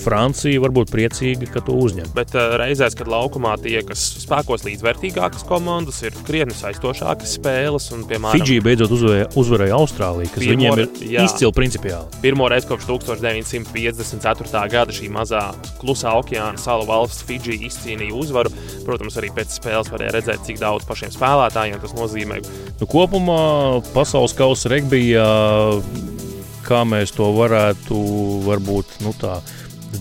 Francija 0.00 0.60
var 0.62 0.72
būt 0.74 0.92
priecīga, 0.92 1.48
ka 1.52 1.62
to 1.66 1.76
uzņem. 1.80 2.08
Bet 2.16 2.34
reizēs, 2.34 2.96
kad 2.98 3.10
laukumā 3.10 3.56
tiekas 3.62 4.02
spēkos 4.22 4.64
līdzvērtīgākas 4.66 5.44
komandas, 5.48 6.00
ir 6.06 6.16
krietni 6.26 6.56
saistošākas 6.56 7.36
spēles. 7.38 7.90
Un, 7.96 8.04
piemēram, 8.08 8.40
Fidži 8.40 8.60
beidzot 8.64 8.94
uzvarēja, 8.96 9.76
Austrāliju, 9.76 10.32
kas 10.34 10.46
viņiem 10.46 10.82
ir. 10.84 10.90
Izcili 11.24 11.52
principiāli. 11.56 12.20
Pirmo 12.22 12.48
reizi 12.50 12.68
kopš 12.68 12.88
1954. 12.90 14.62
gada 14.72 14.94
šī 14.94 15.08
mazā 15.12 15.42
klusā 15.80 16.12
okeāna 16.20 16.60
salu 16.60 16.86
valsts 16.88 17.24
Fidži 17.26 17.58
izcīnīja 17.68 18.16
uzvaru. 18.16 18.52
Protams, 18.86 19.16
arī 19.20 19.32
pēc 19.36 19.56
spēles 19.58 19.90
varēja 19.92 20.16
redzēt, 20.18 20.44
cik 20.46 20.60
daudz 20.62 20.86
pašiem 20.88 21.14
spēlētājiem 21.14 21.82
tas 21.82 21.96
nozīmē. 21.96 22.40
Nu, 22.80 22.88
kopumā 22.90 23.40
pasaules 23.94 24.36
kausa 24.36 24.72
regbijā, 24.72 25.26
kā 26.66 26.82
mēs 26.88 27.14
to 27.16 27.30
varētu 27.36 28.00
varbūt 28.46 28.98
nu, 29.06 29.14
tā 29.20 29.38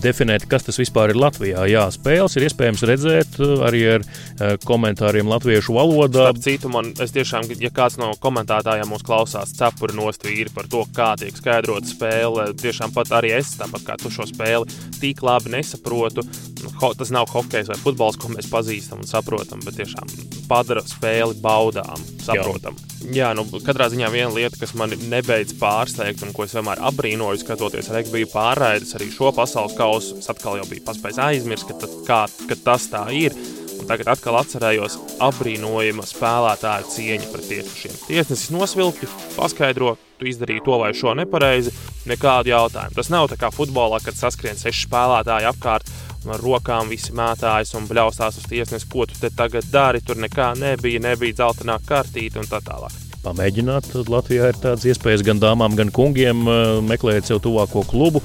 definēt, 0.02 0.46
kas 0.50 0.66
tas 0.68 0.80
vispār 0.80 1.14
ir 1.14 1.20
Latvijā. 1.20 1.66
Jā, 1.70 1.86
spēles 1.94 2.38
ir 2.38 2.48
iespējams 2.48 2.84
redzēt 2.90 3.40
uh, 3.42 3.66
arī 3.68 3.82
ar 3.98 4.06
uh, 4.06 4.56
komentāriem 4.66 5.30
latviešu 5.32 5.76
valodā. 5.76 6.28
Starp 6.30 6.42
citu, 6.46 6.72
man 6.74 6.94
tiešām, 6.96 7.50
ja 7.62 7.72
kāds 7.76 8.00
no 8.02 8.12
komentētājiem 8.22 8.90
mūs 8.92 9.06
klausās, 9.06 9.54
cepuri 9.58 9.98
nostīri 9.98 10.54
par 10.56 10.70
to, 10.72 10.86
kā 10.96 11.14
tiek 11.22 11.36
skaidrota 11.38 11.90
spēle, 11.90 12.50
tiešām 12.62 12.96
pat 12.96 13.14
arī 13.16 13.36
es, 13.40 13.56
tāpat 13.60 13.86
kā 13.88 14.00
tu 14.02 14.14
šo 14.14 14.28
spēli, 14.30 14.70
tik 15.02 15.24
labi 15.26 15.56
nesaprotu. 15.58 16.26
Nu, 16.66 16.74
tas 16.98 17.14
nav 17.14 17.30
hokejs 17.30 17.70
vai 17.70 17.78
futbols, 17.82 18.18
ko 18.22 18.32
mēs 18.34 18.50
pazīstam 18.50 19.04
un 19.04 19.10
saprotam, 19.10 19.62
bet 19.66 19.78
tiešām 19.82 20.10
padara 20.50 20.84
spēli 20.86 21.38
baudām, 21.42 22.02
saprotam. 22.24 22.78
Jā. 22.78 22.92
Jā, 23.14 23.28
nu, 23.38 23.44
katrā 23.62 23.86
ziņā 23.92 24.08
viena 24.10 24.32
lieta, 24.34 24.58
kas 24.58 24.74
man 24.78 24.94
nebeidz 25.12 25.54
pārsteigt, 25.60 26.24
un 26.26 26.32
ko 26.34 26.46
es 26.46 26.56
vienmēr 26.56 26.82
apbrīnoju, 26.90 27.38
skatoties 27.42 27.92
regbiju 27.94 28.30
pārraides, 28.32 28.96
arī 28.98 29.12
šo 29.14 29.30
pasaules 29.36 29.76
kausu, 29.78 29.85
es 30.00 30.30
atkal 30.32 30.60
jau 30.60 30.66
biju 30.70 30.86
paspējis 30.88 31.22
aizmirst, 31.28 31.70
ka, 31.70 31.78
tad, 31.84 31.94
kā, 32.08 32.24
ka 32.50 32.58
tas 32.66 32.90
tā 32.92 33.06
ir. 33.16 33.36
Un 33.76 33.90
tagad 33.90 34.08
atkal 34.14 34.38
atcerējos 34.40 34.96
apbrīnojama 35.22 36.06
spēlētāja 36.08 36.88
cieņa 36.94 37.28
pret 37.30 37.50
tiesnešiem. 37.52 37.98
Tiesnesis 38.08 38.54
nosvilpti, 38.56 39.10
paskaidro, 39.36 39.98
tu 40.18 40.30
izdarīji 40.30 40.64
to 40.66 40.80
vai 40.82 40.94
šo 40.96 41.14
nepareizi, 41.20 41.74
nekādu 42.10 42.54
jautājumu. 42.54 42.96
Tas 42.96 43.12
nav 43.14 43.28
tā 43.30 43.38
kā 43.42 43.52
futbolā, 43.54 44.00
kad 44.04 44.18
saskrien 44.18 44.58
seši 44.58 44.88
spēlētāji 44.88 45.50
apkārt 45.52 45.92
ar 46.32 46.42
rokām 46.42 46.90
visi 46.90 47.14
mētājas 47.16 47.76
un 47.78 47.86
bļaustās 47.90 48.40
uz 48.42 48.48
tiesnesi, 48.50 48.88
ko 48.90 49.06
tu 49.10 49.18
te 49.20 49.30
tagad 49.30 49.68
dari. 49.72 50.02
Tur 50.06 50.20
nekā 50.22 50.54
nebija, 50.60 51.02
nebija 51.04 51.42
dzeltenā 51.42 51.78
kartīte 51.86 52.42
un 52.42 52.50
tā 52.50 52.62
tālāk. 52.66 52.96
Pamēģināt, 53.26 53.90
Latvijā 54.10 54.52
ir 54.52 54.58
tādas 54.62 54.86
iespējas 54.86 55.24
gan 55.26 55.40
dāmām, 55.42 55.74
gan 55.78 55.90
kungiem 55.94 56.46
eh, 56.46 56.66
meklēt 56.86 57.30
sev 57.30 57.42
tuvāko 57.42 57.82
klubu 57.90 58.22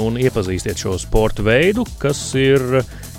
un 0.00 0.18
iepazīstiet 0.20 0.78
šo 0.78 0.96
sporta 1.00 1.44
veidu, 1.46 1.84
kas 2.02 2.20
ir 2.38 2.62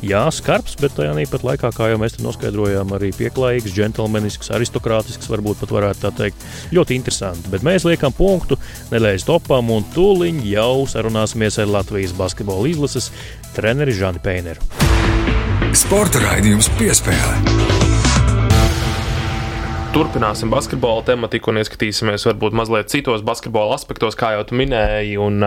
jā, 0.05 0.21
skarbs, 0.33 0.77
bet 0.79 0.95
tajā 0.97 1.15
pat 1.31 1.45
laikā, 1.47 1.71
kā 1.75 1.89
jau 1.91 1.99
mēs 2.01 2.19
noskaidrojām, 2.23 2.93
arī 2.95 3.11
pieklājīgs, 3.17 3.73
džentlmenisks, 3.75 4.51
aristokrātisks, 4.55 5.29
varbūt 5.31 5.63
pat 5.63 5.73
varētu 5.75 6.05
tā 6.05 6.13
teikt, 6.23 6.47
ļoti 6.75 6.99
interesanti. 6.99 7.51
Bet 7.51 7.65
mēs 7.65 7.87
liekam 7.87 8.15
punktu 8.15 8.59
nedēļas 8.93 9.27
topam 9.27 9.73
un 9.75 9.87
tūliņ 9.95 10.41
jau 10.51 10.85
sarunāsimies 10.89 11.59
ar 11.59 11.71
Latvijas 11.79 12.15
basketbola 12.17 12.71
izlases 12.71 13.11
treneri 13.57 13.95
Žani 13.95 14.23
Peineru. 14.23 14.65
Sporta 15.77 16.21
raidījums 16.23 16.71
piespēlē. 16.79 17.88
Turpināsim 19.89 20.51
basketbola 20.53 21.01
tematiku 21.01 21.49
un 21.49 21.57
ieskatīsimies 21.63 22.27
varbūt 22.27 22.53
mazliet 22.53 22.91
citos 22.93 23.23
basketbola 23.25 23.73
aspektos, 23.73 24.13
kā 24.13 24.35
jau 24.35 24.43
tu 24.45 24.57
minēji. 24.59 25.15
Un 25.17 25.41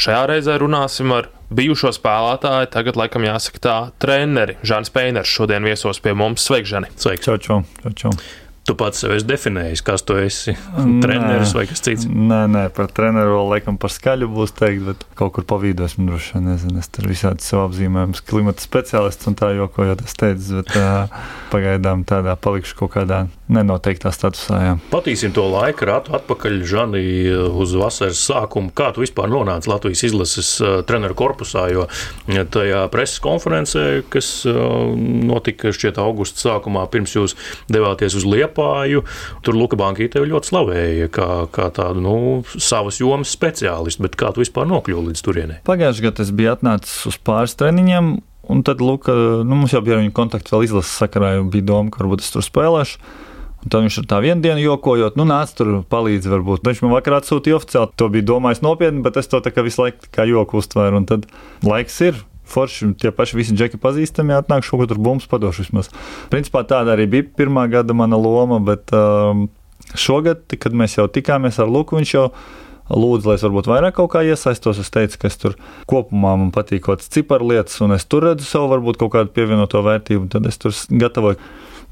šajā 0.00 0.22
reizē 0.30 0.54
runāsim 0.62 1.12
ar 1.12 1.28
bijušo 1.52 1.92
spēlētāju, 1.92 2.70
tagad 2.72 2.96
laikam 2.96 3.26
jāsaka 3.28 3.60
tā, 3.66 3.76
treneri 4.00 4.56
Žants 4.64 4.94
Peiners 4.94 5.28
šodien 5.28 5.68
viesos 5.68 6.00
pie 6.00 6.16
mums. 6.16 6.46
Sveiki, 6.48 6.70
Žani! 6.72 6.94
Sveiki! 6.96 7.26
Čau, 7.28 7.36
čau, 7.36 7.60
čau, 7.82 7.92
čau. 8.06 8.16
Tu 8.64 8.72
pats 8.80 8.96
sev 8.96 9.12
esi 9.12 9.26
definējis, 9.28 9.82
kas 9.84 10.02
tu 10.08 10.14
esi. 10.16 10.54
Treneris 11.04 11.52
vai 11.52 11.66
kas 11.68 11.84
cits? 11.84 12.06
Nē, 12.08 12.46
nē, 12.48 12.62
par 12.72 12.88
treneru 12.96 13.34
vēl 13.34 13.50
laikam 13.50 13.76
par 13.80 13.92
skaļu 13.92 14.30
būs 14.32 14.54
teikt, 14.56 14.86
bet 14.86 15.04
kaut 15.20 15.34
kur 15.36 15.44
pa 15.50 15.58
vidu 15.60 15.84
esmu 15.84 16.06
droši 16.08 16.38
vien. 16.38 16.46
Nezinu, 16.48 16.80
es 16.80 16.88
tur 16.88 17.10
visādi 17.10 17.44
sev 17.44 17.60
apzīmējumu, 17.66 18.24
klimata 18.24 18.64
speciālists 18.64 19.28
un 19.28 19.36
tā 19.36 19.52
jokojot, 19.58 20.06
es 20.08 20.16
teicu, 20.16 20.62
bet 20.62 20.72
uh, 20.80 21.20
pagaidām 21.52 22.06
tādā 22.08 22.38
palikšu 22.40 22.80
kaut 22.80 22.94
kādā 22.96 23.26
nenoteiktā 23.52 24.08
statusā. 24.14 24.58
Jā. 24.64 24.74
Patīsim 24.88 25.34
to 25.36 25.44
laika 25.52 25.88
ratu 25.88 26.14
atpakaļ, 26.16 26.56
Žani, 26.68 27.02
uz 27.60 27.74
vasaras 27.76 28.22
sākumu. 28.24 28.72
Kā 28.76 28.90
tu 28.94 29.02
vispār 29.04 29.28
nonāci 29.32 29.68
Latvijas 29.68 30.04
izlases 30.08 30.50
uh, 30.62 30.78
treneru 30.88 31.16
korpusā, 31.18 31.66
jo 31.72 31.86
tajā 32.26 32.84
preses 32.92 33.20
konferencē, 33.24 33.84
kas 34.12 34.30
uh, 34.48 34.94
notika 34.96 35.74
šķiet 35.76 36.00
augusta 36.00 36.46
sākumā, 36.46 36.86
pirms 36.92 37.16
jūs 37.16 37.36
devāties 37.72 38.16
uz 38.16 38.24
Liepāju. 38.28 39.04
Tur 39.44 39.58
Luka 39.58 39.78
Banka 39.80 40.08
tevi 40.08 40.32
ļoti 40.32 40.50
slavēja 40.50 41.10
kā, 41.12 41.28
kā 41.52 41.68
tādu 41.74 42.04
nu, 42.04 42.16
savas 42.56 43.00
jomas 43.02 43.32
speciālistu, 43.34 44.04
bet 44.06 44.16
kā 44.20 44.32
tu 44.34 44.44
vispār 44.44 44.68
nokļuvi 44.70 45.10
līdz 45.10 45.24
turienei? 45.24 45.60
Pagājušajā 45.68 46.08
gadā 46.08 46.24
es 46.24 46.32
biju 46.34 46.54
atnācis 46.56 47.10
uz 47.12 47.20
pāris 47.20 47.56
treniņiem. 47.60 48.16
Un 48.52 48.60
tad, 48.60 48.82
lūk, 48.84 49.06
nu, 49.08 49.56
mums 49.56 49.72
jau 49.72 49.80
bija 49.84 49.96
viņa 49.96 50.12
kontakts 50.16 50.52
vēl 50.52 50.66
izlases 50.66 50.98
sakarā, 51.00 51.38
jau 51.38 51.46
bija 51.48 51.64
doma, 51.70 51.92
ka 51.92 52.02
varbūt 52.02 52.24
es 52.24 52.32
tur 52.34 52.44
spēlēšu. 52.44 52.98
Un 53.64 53.72
tad 53.72 53.86
viņš 53.86 54.02
ar 54.02 54.06
tā 54.10 54.20
vienu 54.20 54.44
dienu 54.44 54.60
jokojot, 54.60 55.16
nu, 55.16 55.24
nāc 55.28 55.54
tur 55.56 55.78
palīdzi. 55.88 56.28
Varbūt. 56.34 56.66
Viņš 56.68 56.84
man 56.84 56.92
vakarā 56.98 57.22
atsūtīja 57.22 57.56
oficiāli. 57.56 57.94
To 58.00 58.10
bija 58.12 58.28
domājis 58.34 58.60
nopietni, 58.64 59.00
bet 59.04 59.16
es 59.20 59.30
to 59.32 59.40
tā 59.40 59.54
kā 59.54 59.64
visu 59.64 59.80
laiku 59.80 60.10
kā 60.12 60.26
joku 60.28 60.60
uztvēru. 60.60 61.00
Un 61.00 61.08
tad 61.08 61.24
laiks 61.64 61.96
ir 62.04 62.20
forši, 62.44 62.92
tie 63.00 63.12
paši 63.14 63.38
visi 63.38 63.56
džeki 63.56 63.80
pazīstami, 63.80 64.36
atnāk 64.36 64.66
šo 64.66 64.84
tur 64.84 65.00
bumbu 65.00 65.24
padošu 65.30 65.64
vismaz. 65.64 65.88
Principā 66.32 66.64
tāda 66.68 66.92
arī 66.92 67.08
bija 67.10 67.28
pirmā 67.40 67.64
gada 67.72 67.96
mana 67.96 68.18
loma, 68.20 68.60
bet 68.60 68.92
um, 68.92 69.48
šogad, 69.96 70.44
kad 70.60 70.76
mēs 70.76 70.98
jau 70.98 71.08
tikāmies 71.08 71.58
ar 71.62 71.72
Luku, 71.72 71.96
viņš 71.96 72.14
jau 72.14 72.28
lūdzu, 72.92 73.30
lai 73.30 73.38
es 73.38 73.44
varbūt 73.46 73.68
vairāk 73.70 73.96
kaut 73.96 74.12
kā 74.12 74.20
iesaistos. 74.28 74.80
Es 74.82 74.92
teicu, 74.92 75.16
ka 75.22 75.30
es 75.30 75.40
tur 75.40 75.56
kopumā 75.90 76.34
man 76.36 76.52
patīk 76.52 76.84
kaut 76.84 77.00
kādas 77.00 77.12
ciparu 77.16 77.48
lietas, 77.54 77.78
un 77.84 77.96
es 77.96 78.04
tur 78.04 78.28
redzu 78.28 78.44
savu 78.44 78.68
varbūt 78.74 79.00
kaut 79.00 79.14
kādu 79.16 79.32
pievienoto 79.32 79.80
vērtību, 79.84 80.28
tad 80.34 80.50
es 80.50 80.60
tur 80.60 80.76
gatavoju 80.92 81.40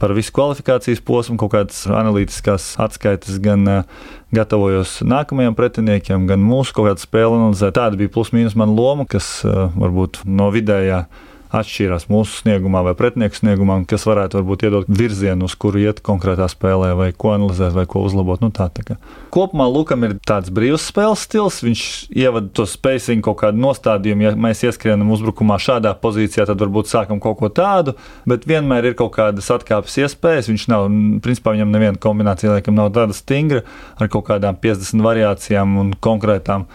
par 0.01 0.15
visu 0.17 0.33
kvalifikācijas 0.37 1.03
posmu, 1.05 1.39
kaut 1.41 1.53
kādas 1.55 1.83
analītiskās 1.91 2.73
atskaites, 2.83 3.41
gan 3.43 3.85
gatavojos 4.33 5.01
nākamajiem 5.05 5.57
pretiniekiem, 5.59 6.29
gan 6.31 6.41
mūsu 6.45 6.77
kaut 6.77 6.91
kādu 6.91 7.05
spēli 7.05 7.41
analizēt. 7.41 7.77
Tāda 7.77 8.01
bija 8.01 8.13
plus-mínus 8.15 8.57
mana 8.59 8.73
loma, 8.77 9.09
kas 9.09 9.41
varbūt 9.45 10.23
no 10.29 10.49
vidējā 10.55 11.05
atšķīrās 11.53 12.09
mūsu 12.11 12.41
sniegumā 12.41 12.81
vai 12.87 12.95
pretinieku 12.97 13.37
sniegumā, 13.37 13.77
kas 13.89 14.07
varētu 14.09 14.39
varbūt 14.39 14.65
iedot 14.67 14.89
virzienu, 14.89 15.49
uz 15.49 15.57
kuru 15.61 15.83
iet 15.83 16.01
konkrētā 16.05 16.49
spēlē, 16.51 16.93
vai 16.97 17.11
ko 17.13 17.35
analizēt, 17.35 17.75
vai 17.77 17.85
ko 17.91 18.05
uzlabot. 18.07 18.41
Nu, 18.43 18.49
tā, 18.55 18.71
tā 18.73 18.85
kā. 18.87 18.97
Kopumā 19.33 19.67
Lukam 19.69 20.07
ir 20.07 20.17
tāds 20.29 20.53
brīvs 20.55 20.87
spēles 20.89 21.27
stils. 21.27 21.61
Viņš 21.65 21.83
ievada 22.17 22.49
to 22.57 22.67
spēcīgu 22.69 23.25
kaut 23.29 23.43
kādu 23.45 23.61
nostādījumu. 23.63 24.27
Ja 24.27 24.33
mēs 24.49 24.65
ieskrienam 24.67 25.13
uzbrukumā 25.15 25.59
šādā 25.63 25.93
pozīcijā, 26.01 26.47
tad 26.49 26.63
varbūt 26.63 26.91
sākam 26.93 27.21
kaut 27.23 27.39
ko 27.43 27.53
tādu, 27.53 27.97
bet 28.29 28.49
vienmēr 28.49 28.91
ir 28.91 28.99
kaut 28.99 29.15
kādas 29.19 29.51
atkāpes 29.53 29.99
iespējas. 30.05 30.51
Viņš 30.53 30.67
nav, 30.73 30.89
principā 31.25 31.57
viņam 31.57 31.73
neviena 31.75 32.01
kombinācija 32.01 32.57
laikam 32.57 32.81
nav 32.81 32.93
tāda 32.97 33.17
stingra 33.17 33.63
ar 34.01 34.13
kaut 34.13 34.27
kādām 34.31 34.59
50 34.61 35.05
variācijām 35.05 35.79
un 35.81 35.95
konkrētām 36.01 36.69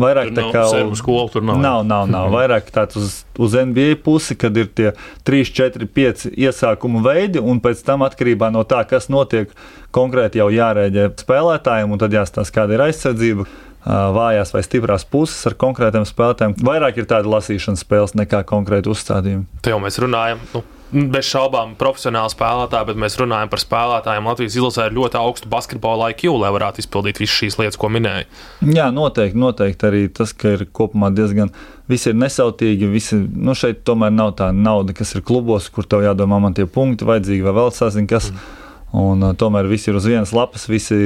Vairāk 0.00 0.32
tur 0.32 0.38
tā 0.40 0.44
kā 0.50 0.62
uz 0.88 0.98
skolu 0.98 1.28
tur 1.30 1.44
nav. 1.46 1.60
Nav, 1.62 1.82
nav, 1.86 2.08
nav. 2.10 2.30
Vairāk 2.34 2.70
tāds 2.74 2.98
uz, 2.98 3.20
uz 3.38 3.54
NBA 3.54 4.00
pusi, 4.02 4.34
kad 4.38 4.56
ir 4.58 4.70
tie 4.74 4.90
3, 5.28 5.52
4, 5.54 5.88
5 5.94 6.26
iesākumu 6.34 7.02
veidi, 7.04 7.42
un 7.42 7.62
pēc 7.62 7.84
tam 7.86 8.02
atkarībā 8.06 8.50
no 8.54 8.64
tā, 8.66 8.82
kas 8.90 9.06
notiek, 9.12 9.52
konkrēti 9.94 10.42
jau 10.42 10.50
jārēģē 10.50 11.12
spēlētājiem, 11.22 11.94
un 11.94 12.02
tad 12.02 12.16
jāstāsta, 12.16 12.56
kāda 12.58 12.76
ir 12.76 12.88
aizsardzība. 12.88 13.46
Vājās 13.84 14.48
vai 14.54 14.62
stiprās 14.64 15.02
puses 15.04 15.42
ar 15.44 15.58
konkrētiem 15.60 16.06
spēlētājiem. 16.08 16.54
Vairāk 16.64 17.02
ir 17.02 17.08
tāda 17.10 17.28
lasīšanas 17.28 17.82
spēles 17.84 18.14
nekā 18.16 18.40
konkrēti 18.48 18.88
uzstādījumi. 18.88 19.44
Te 19.60 19.74
jau 19.74 19.80
mēs 19.82 20.00
runājam, 20.00 20.40
nu, 20.54 20.62
bez 20.94 21.26
šaubām 21.26 21.74
profesionāli 21.78 22.30
spēlētāji, 22.30 22.86
bet 22.90 22.98
mēs 23.02 23.16
runājam 23.18 23.50
par 23.50 23.60
spēlētājiem. 23.62 24.28
Latvijas 24.30 24.56
izlasē 24.58 24.86
ir 24.88 24.96
ļoti 24.98 25.18
augstu 25.18 25.50
basketbola 25.50 26.12
IQ, 26.12 26.28
lai 26.38 26.52
varētu 26.54 26.84
izpildīt 26.84 27.18
visas 27.22 27.34
šīs 27.40 27.58
lietas, 27.58 27.78
ko 27.80 27.90
minēja. 27.90 28.28
Jā, 28.62 28.86
noteikti, 28.94 29.40
noteikti 29.40 29.88
arī 29.88 30.02
tas, 30.14 30.34
ka 30.36 30.54
ir 30.54 30.66
kopumā 30.76 31.10
diezgan. 31.14 31.50
Visi 31.90 32.12
ir 32.12 32.18
nesautīgi, 32.20 32.90
visi, 32.92 33.18
nu 33.18 33.56
šeit 33.58 33.82
tomēr 33.88 34.14
nav 34.14 34.36
tā 34.38 34.52
nauda, 34.54 34.94
kas 34.96 35.16
ir 35.18 35.24
klubos, 35.26 35.66
kur 35.74 35.88
tev 35.88 36.04
jādomā, 36.06 36.38
man 36.42 36.54
tie 36.54 36.68
punkti 36.70 37.08
vajadzīgi 37.08 37.44
vai 37.48 37.56
vēl 37.58 37.74
sāzina 37.74 38.10
kas. 38.14 38.30
Mm. 38.30 38.62
Un, 38.94 39.26
uh, 39.26 39.34
tomēr 39.34 39.66
visi 39.66 39.90
ir 39.90 39.98
uz 39.98 40.06
vienas 40.06 40.30
lapas, 40.36 40.68
visi 40.70 41.00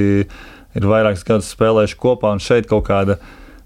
ir 0.77 0.91
vairākus 0.93 1.25
gadus 1.25 1.49
spēlējuši 1.57 1.97
kopā, 2.03 2.35
un 2.37 2.45
šeit 2.45 2.69
kaut 2.69 2.85
kāda, 2.91 3.17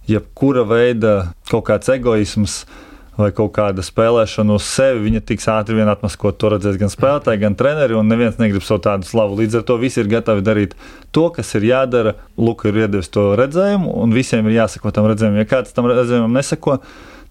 jebkura 0.07 0.63
veida 0.71 1.17
kaut 1.51 1.67
kāds 1.67 1.91
egoisms, 1.91 2.63
uh, 2.63 2.89
vai 3.19 3.29
kaut 3.37 3.53
kāda 3.57 3.85
spēlēšana 3.85 4.57
uz 4.57 4.67
sevi, 4.67 5.05
viņa 5.07 5.23
tiks 5.29 5.49
ātri 5.53 5.77
vien 5.77 5.91
atmaskot. 5.93 6.39
To 6.41 6.53
redzēs 6.55 6.79
gan 6.81 6.93
spēlētāji, 6.93 7.43
gan 7.43 7.57
treneri, 7.59 7.97
un 7.99 8.09
neviens 8.09 8.39
negrib 8.41 8.65
savu 8.65 8.83
tādu 8.87 9.09
slavu. 9.09 9.37
Līdz 9.41 9.61
ar 9.61 9.67
to 9.69 9.77
visi 9.81 10.01
ir 10.01 10.11
gatavi 10.13 10.45
darīt 10.47 10.77
to, 11.13 11.27
kas 11.35 11.53
ir 11.59 11.67
jādara. 11.69 12.15
Luka 12.41 12.71
ir 12.71 12.85
iedevis 12.85 13.13
to 13.13 13.33
redzējumu, 13.39 13.93
un 14.03 14.15
visiem 14.17 14.49
ir 14.49 14.63
jāsako 14.63 14.95
tam 14.97 15.11
redzējumam. 15.11 15.43
Ja 15.43 15.51
kāds 15.51 15.77
tam 15.77 15.91
redzējumam 15.91 16.39
nesako, 16.39 16.79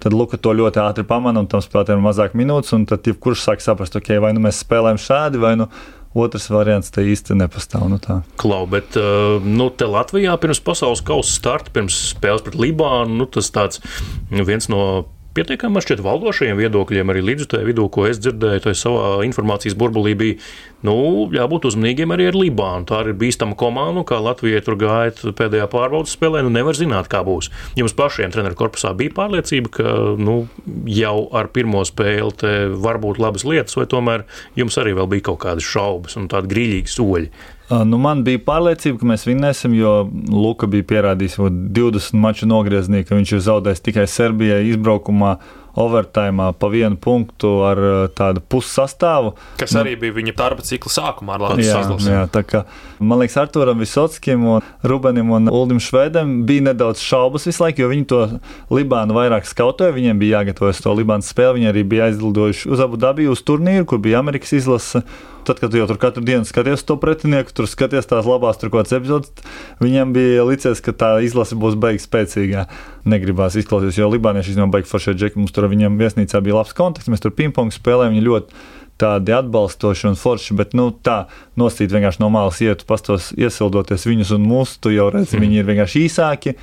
tad 0.01 0.17
Luka 0.17 0.37
to 0.37 0.53
ļoti 0.57 0.83
ātri 0.83 1.07
pamana, 1.07 1.41
un 1.41 1.49
tam 1.49 1.63
spēlētājiem 1.65 2.01
ir 2.01 2.05
mazāk 2.05 2.37
minūtes, 2.37 2.75
un 2.77 2.85
tad 2.89 3.09
jebkurš 3.09 3.47
sāk 3.47 3.65
saprast, 3.65 3.97
ok, 3.97 4.13
vai 4.21 4.35
nu 4.37 4.45
mēs 4.45 4.61
spēlējam 4.65 5.01
šādi, 5.01 5.41
vai 5.41 5.55
nu 5.61 5.71
Otrs 6.11 6.49
variants 6.51 6.91
te 6.91 7.05
īsti 7.07 7.37
nepastāv. 7.39 7.85
Nu 7.87 7.95
tā. 8.03 8.17
Klau, 8.41 8.65
bet 8.67 8.97
uh, 8.99 9.39
nu, 9.39 9.69
te 9.71 9.87
Latvijā 9.87 10.33
pirms 10.43 10.59
pasaules 10.59 10.99
kausa 11.07 11.31
starta, 11.31 11.71
pirms 11.71 11.95
spēles 12.11 12.43
pret 12.43 12.57
Libānu, 12.59 13.15
nu, 13.21 13.27
tas 13.31 13.47
tāds 13.55 13.79
nu, 14.27 14.43
viens 14.43 14.67
no 14.71 14.81
pietiekami 15.35 15.75
man 15.75 15.83
šķiet 15.85 16.01
valdošajiem 16.03 16.59
viedokļiem, 16.59 17.11
arī 17.11 17.21
līdzjutēju 17.29 17.67
vidū, 17.69 17.85
ko 17.93 18.05
es 18.09 18.19
dzirdēju, 18.21 18.63
tai 18.65 18.73
savā 18.77 19.21
informācijas 19.25 19.77
burbulī 19.79 20.13
bija, 20.19 20.37
nu, 20.87 20.95
jābūt 21.33 21.69
uzmanīgiem 21.69 22.11
arī 22.15 22.27
ar 22.31 22.37
Libānu. 22.37 22.87
Tā 22.89 23.03
ir 23.05 23.15
bīstama 23.21 23.55
komanda, 23.59 24.03
kā 24.07 24.19
Latvijai 24.23 24.63
tur 24.65 24.77
gāja 24.81 25.33
pēdējā 25.37 25.69
pārbaudas 25.71 26.17
spēlē, 26.17 26.43
nu 26.45 26.51
nevar 26.53 26.77
zināt, 26.77 27.09
kā 27.11 27.23
būs. 27.27 27.51
Jums 27.79 27.95
pašiem 27.97 28.33
treneru 28.33 28.59
korpusā 28.59 28.91
bija 28.97 29.15
pārliecība, 29.21 29.73
ka 29.79 29.95
nu, 30.19 30.41
jau 30.89 31.15
ar 31.37 31.51
pirmo 31.55 31.85
spēli 31.87 32.35
te 32.41 32.53
var 32.83 32.99
būt 33.03 33.21
labas 33.21 33.47
lietas, 33.47 33.77
vai 33.79 33.87
tomēr 33.91 34.27
jums 34.59 34.79
arī 34.81 34.97
vēl 34.99 35.09
bija 35.15 35.31
kaut 35.31 35.43
kādas 35.45 35.67
šaubas 35.67 36.19
un 36.19 36.29
tādi 36.31 36.51
grīļīgi 36.51 36.95
soļi. 36.97 37.31
Nu, 37.71 37.97
man 38.01 38.25
bija 38.27 38.41
pārliecība, 38.43 38.99
ka 38.99 39.07
mēs 39.13 39.23
vinnēsim, 39.27 39.75
jo 39.79 39.93
Luka 40.27 40.67
bija 40.67 40.87
pierādījis 40.89 41.37
20 41.39 42.19
maču 42.19 42.49
nogriezienī, 42.49 43.05
ka 43.07 43.15
viņš 43.15 43.35
ir 43.37 43.43
zaudējis 43.47 43.83
tikai 43.85 44.07
Serbijai 44.11 44.65
izbraukumā 44.73 45.37
overtājumā 45.79 46.51
pa 46.59 46.69
vienu 46.71 46.97
punktu 46.99 47.51
ar 47.67 47.81
tādu 48.17 48.43
pussastāvu. 48.51 49.33
Kas 49.59 49.75
nu, 49.75 49.83
arī 49.83 49.95
bija 50.01 50.17
viņa 50.17 50.35
darba 50.37 50.65
cikla 50.67 50.91
sākumā 50.91 51.37
ar 51.37 51.45
Latvijas 51.45 51.85
izlasi. 51.85 52.11
Jā, 52.11 52.25
tā 52.31 52.43
kā 52.47 52.63
man 52.99 53.21
liekas, 53.21 53.37
Arturam 53.41 53.81
Visotskim 53.81 54.45
un 54.55 54.69
Rubenim 54.87 55.31
un 55.31 55.49
Uldim 55.51 55.81
Švedam 55.83 56.41
bija 56.49 56.67
nedaudz 56.69 57.01
šaubas 57.03 57.47
visu 57.49 57.63
laiku, 57.63 57.85
jo 57.85 57.91
viņi 57.91 58.07
to 58.11 58.21
Libānu 58.73 59.17
vairāk 59.17 59.47
skautoja. 59.49 59.95
Viņiem 59.95 60.21
bija 60.21 60.41
jāgatavojas 60.41 60.83
to 60.83 60.95
Libānas 60.97 61.31
spēli. 61.31 61.61
Viņi 61.61 61.71
arī 61.71 61.85
bija 61.87 62.09
aizlidojuši 62.11 62.71
uz 62.71 62.83
Abu 62.83 62.99
Dabiju 63.01 63.35
uz 63.35 63.43
turnīru, 63.47 63.87
kur 63.89 64.01
bija 64.03 64.21
Amerikas 64.21 64.55
izlase. 64.57 65.05
Tad, 65.41 65.57
kad 65.57 65.73
jau 65.73 65.87
tur 65.89 65.97
katru 65.97 66.21
dienu 66.21 66.45
skaties 66.45 66.83
to 66.85 66.95
pretinieku, 67.01 67.53
tur 67.57 67.65
skaties 67.69 68.05
tās 68.05 68.27
labās, 68.29 68.59
tur 68.61 68.69
kaut 68.69 68.85
kādas 68.85 68.93
epizodes, 68.99 69.31
viņam 69.81 70.13
bija 70.13 70.45
licies, 70.45 70.83
ka 70.85 70.93
tā 70.93 71.09
izlase 71.25 71.57
būs 71.57 71.77
beigas 71.81 72.05
spēcīgā. 72.05 72.67
Negribās 73.09 73.57
izklausīties, 73.57 73.97
jo 73.97 74.11
Libānieši 74.11 74.53
īstenībā 74.53 74.77
baigi 74.77 74.91
forši 74.91 75.15
džeki. 75.17 75.39
Mums 75.41 75.55
tur 75.55 75.69
viņam 75.71 75.97
viesnīcā 76.01 76.41
bija 76.45 76.59
labs 76.59 76.75
kontakts, 76.77 77.09
mēs 77.09 77.23
tur 77.23 77.33
pingpong 77.37 77.73
spēlējām. 77.73 78.13
Viņi 78.13 78.27
ļoti 78.27 78.61
tādi 79.01 79.33
atbalstoši 79.33 80.11
un 80.11 80.17
forši, 80.19 80.55
bet 80.59 80.75
nu, 80.77 80.91
tā 80.93 81.23
nosīt 81.57 81.93
vienkārši 81.93 82.21
no 82.21 82.29
malas 82.33 82.61
ietu, 82.61 82.85
pastos 82.89 83.31
iesildoties 83.33 84.05
viņus 84.05 84.35
un 84.37 84.45
mūsu. 84.45 84.77
Tu 84.83 84.95
jau 84.97 85.09
redzi, 85.13 85.37
mm. 85.37 85.45
viņi 85.45 85.61
ir 85.61 85.69
vienkārši 85.71 86.05
īsāki 86.05 86.55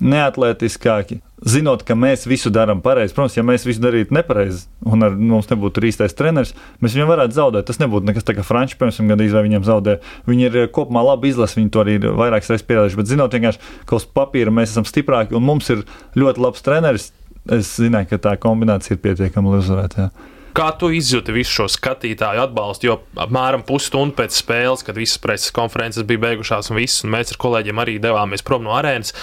neatletiskāki. 0.00 1.20
Zinot, 1.40 1.82
ka 1.88 1.94
mēs 1.96 2.26
visu 2.28 2.50
darām 2.52 2.82
pareizi, 2.84 3.14
protams, 3.16 3.36
ja 3.38 3.44
mēs 3.46 3.64
visu 3.64 3.80
darītu 3.80 4.12
nepareizi, 4.12 4.66
un 4.84 5.06
ar, 5.06 5.14
mums 5.16 5.48
nebūtu 5.48 5.84
īstais 5.88 6.16
treneris, 6.16 6.52
mēs 6.84 6.96
viņam 6.96 7.08
varētu 7.08 7.36
zaudēt. 7.38 7.68
Tas 7.70 7.80
nebūtu 7.80 8.08
nekas 8.08 8.26
tāds, 8.26 8.40
kā 8.40 8.44
Frančija, 8.44 8.80
piemēram, 8.80 9.12
gandrīz 9.14 9.36
vai 9.36 9.44
viņam 9.46 9.68
zaudē. 9.68 9.96
Viņi 10.28 10.48
ir 10.50 10.58
kopumā 10.74 11.04
labi 11.06 11.32
izlasījuši, 11.32 11.60
viņi 11.62 11.72
to 11.72 11.84
arī 11.84 11.96
vairākas 12.04 12.52
reizes 12.52 12.66
pierādījuši. 12.68 13.00
Bet 13.00 13.12
zinot, 13.12 13.38
ka 13.88 13.96
uz 13.96 14.08
papīra 14.20 14.52
mēs 14.52 14.74
esam 14.74 14.88
stiprāki 14.88 15.38
un 15.38 15.46
mums 15.46 15.72
ir 15.72 15.86
ļoti 16.20 16.44
labs 16.44 16.66
treneris, 16.66 17.08
es 17.48 17.72
zināju, 17.80 18.12
ka 18.12 18.20
tā 18.28 18.36
kombinācija 18.40 18.98
ir 18.98 19.02
pietiekama, 19.06 19.54
lai 19.54 19.64
uzvarētu. 19.64 20.10
Kā 20.56 20.70
tu 20.74 20.88
izjūti 20.90 21.34
visu 21.34 21.60
šo 21.60 21.66
skatītāju 21.70 22.42
atbalstu? 22.42 22.88
Jo 22.88 22.96
apmēram 23.22 23.62
pusstundu 23.66 24.16
pēc 24.18 24.34
spēles, 24.40 24.82
kad 24.86 24.98
visas 24.98 25.20
preses 25.22 25.52
konferences 25.54 26.06
bija 26.08 26.24
beigušās 26.24 26.72
un 26.72 26.80
viss, 26.80 27.04
un 27.04 27.12
mēs 27.14 27.30
ar 27.34 27.38
kolēģiem 27.44 27.82
arī 27.82 27.98
devāmies 28.02 28.42
prom 28.46 28.64
no 28.66 28.74
arēnas, 28.74 29.14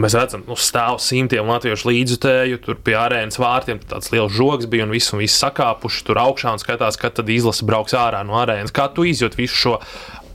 mēs 0.00 0.16
redzam, 0.16 0.46
nu, 0.48 0.56
stāv 0.56 1.00
simtiem 1.04 1.50
latviešu 1.52 1.90
līdzjutēju, 1.90 2.62
tur 2.64 2.80
pie 2.84 2.96
arēnas 2.96 3.40
vārtiem 3.42 3.82
tāds 3.90 4.12
liels 4.14 4.32
žogs 4.36 4.70
bija 4.70 4.86
un 4.88 4.94
viss, 4.94 5.12
un 5.12 5.20
viss 5.20 5.42
sakāpuši 5.44 6.06
tur 6.08 6.22
augšā 6.24 6.54
un 6.56 6.62
skatās, 6.62 7.00
kad 7.00 7.18
tad 7.18 7.28
izlase 7.28 7.68
brauks 7.68 7.96
ārā 7.96 8.24
no 8.24 8.40
arēnas. 8.40 8.72
Kā 8.72 8.88
tu 8.94 9.04
izjūti 9.08 9.42
visu 9.42 9.60
šo 9.66 9.76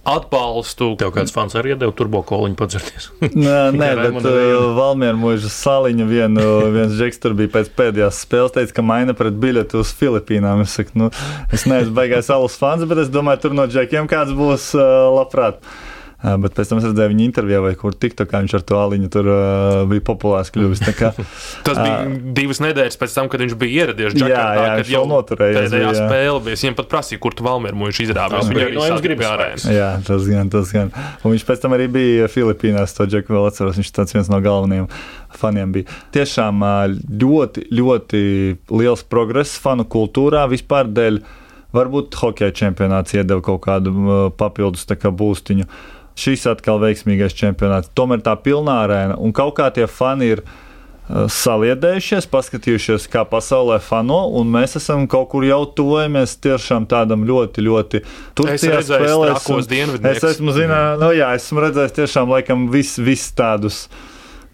atbalstu. 0.06 0.91
Tev 1.02 1.12
kāds 1.15 1.34
fans 1.36 1.56
arī 1.58 1.74
iedeva 1.74 1.94
turbo 1.98 2.22
koliņu 2.26 2.58
padzerties. 2.60 3.10
nē, 3.46 3.60
nē 3.76 3.89
bet 4.00 4.20
uh, 4.22 4.70
Valmiera 4.78 5.18
mūža 5.20 5.52
saliņa 5.54 6.08
vienu, 6.10 6.46
viens 6.76 6.96
žeks 7.00 7.22
tur 7.24 7.36
bija 7.38 7.52
pēc 7.58 7.72
pēdējās 7.78 8.22
spēles, 8.26 8.54
teica, 8.56 8.78
ka 8.78 8.86
maina 8.86 9.18
pret 9.18 9.36
biļeti 9.41 9.82
uz 9.82 9.91
Filipīnām. 9.98 10.63
Es 10.65 10.78
saku, 10.78 10.96
nu, 11.02 11.10
es 11.54 11.65
neesmu 11.70 11.96
baigais 11.98 12.32
alus 12.34 12.58
fans, 12.62 12.86
bet 12.89 13.06
es 13.06 13.12
domāju, 13.13 13.48
tur 13.48 13.58
no 13.58 13.68
džekiem 13.70 14.10
kāds 14.12 14.36
būs 14.38 14.72
uh, 14.78 15.10
labprāt. 15.18 15.62
Bet 16.26 16.56
pēc 16.58 16.72
tam 16.72 16.80
es 16.80 16.86
redzēju 16.88 17.12
viņa 17.12 17.26
intervijā, 17.28 17.60
vai 17.62 17.74
kur 17.78 17.94
tiktu, 17.94 18.26
kā 18.26 18.40
viņš 18.42 18.54
ar 18.58 18.64
to 18.66 18.78
aliņu 18.82 19.10
tur 19.14 19.28
uh, 19.30 19.82
bija 19.90 20.02
populārs 20.08 20.50
kļuvis. 20.56 20.82
Kā, 20.98 21.12
Tas 21.68 21.78
bija 21.78 21.98
uh, 22.02 22.16
divas 22.38 22.62
nedēļas 22.64 22.98
pēc 23.02 23.18
tam, 23.18 23.30
kad 23.30 23.44
viņš 23.44 23.54
bija 23.62 23.86
ieradies 23.86 24.16
Džakartā. 24.16 24.34
Jā, 24.34 24.64
jā, 24.66 24.72
kad 24.80 24.92
jau 24.96 25.04
noturējās. 25.12 25.60
Pēdējā 25.60 25.92
bija, 25.92 26.08
spēle 26.08 26.42
bija. 26.48 26.60
Viņam 26.64 26.78
pat 26.80 26.90
prasīja, 26.96 27.22
kur 27.22 27.38
tu 27.38 27.46
Valmieru 27.46 27.78
mūžu 27.78 28.08
izrāvās. 28.08 28.50
Viņš 28.50 28.64
arī 28.64 28.78
no 28.80 28.90
jums 28.90 29.06
gribēja 29.06 29.32
ārēs. 29.36 29.68
Jā, 29.70 29.92
tas 30.08 30.26
gan, 30.32 30.52
tas 30.56 30.74
gan. 30.74 30.92
Un 31.22 31.36
viņš 31.36 31.48
pēc 31.52 31.62
tam 31.62 31.78
arī 31.78 31.90
bija 31.94 32.30
Filipīnās, 32.32 32.98
to 32.98 33.06
Džeku 33.12 33.38
vēl 33.38 33.50
atceros. 33.52 33.78
Viņš 33.78 33.94
tāds 33.94 34.18
viens 34.18 34.32
no 34.32 34.42
galvenajiem 34.42 34.90
faniem 35.38 35.78
bija. 35.78 36.02
Tiešām 36.16 36.64
ļoti, 37.22 37.68
ļoti 37.76 38.22
liels 38.74 39.06
progress 39.06 39.60
fanu 39.62 39.86
kultūrā 39.86 40.48
vispār 40.50 40.90
dēļ. 40.90 41.22
Varbūt 41.76 42.16
hokeja 42.16 42.56
čempionāts 42.56 43.18
iedeva 43.18 43.44
kaut 43.44 43.66
kādu 43.66 44.32
papildus 44.40 44.88
kā 44.96 45.10
būstiņu. 45.12 45.66
Uh, 45.68 45.95
šis 46.19 46.45
atkal 46.51 46.80
veiksmīgais 46.84 47.36
čempionāts. 47.36 47.91
Tomēr 47.95 48.23
tā 48.25 48.36
pilnā 48.39 48.82
arēna 48.86 49.19
un 49.19 49.36
kaut 49.36 49.58
kā 49.60 49.69
tie 49.75 49.88
fani 49.91 50.32
ir 50.36 50.43
uh, 50.43 50.54
saliedējušies, 51.06 52.25
paskatījušies, 52.32 53.06
kā 53.13 53.21
pasaulē 53.30 53.78
fano, 53.84 54.23
un 54.39 54.49
mēs 54.54 54.75
esam 54.80 55.06
kaut 55.12 55.30
kur 55.34 55.45
jau 55.45 55.62
tuvojamies 55.78 56.34
tiešām 56.41 56.88
tādam 56.89 57.28
ļoti, 57.30 57.65
ļoti 57.67 58.01
turpinājumam 58.38 58.88
spēlēm. 58.89 60.10
Es 60.10 60.25
esmu, 60.32 60.56
zinā, 60.56 60.82
nu, 61.01 61.12
jā, 61.13 61.30
esmu 61.38 61.65
redzējis 61.67 61.97
tiešām 61.99 62.34
laikam 62.34 62.67
vis, 62.73 62.95
vis 62.97 63.30
tādus. 63.38 63.86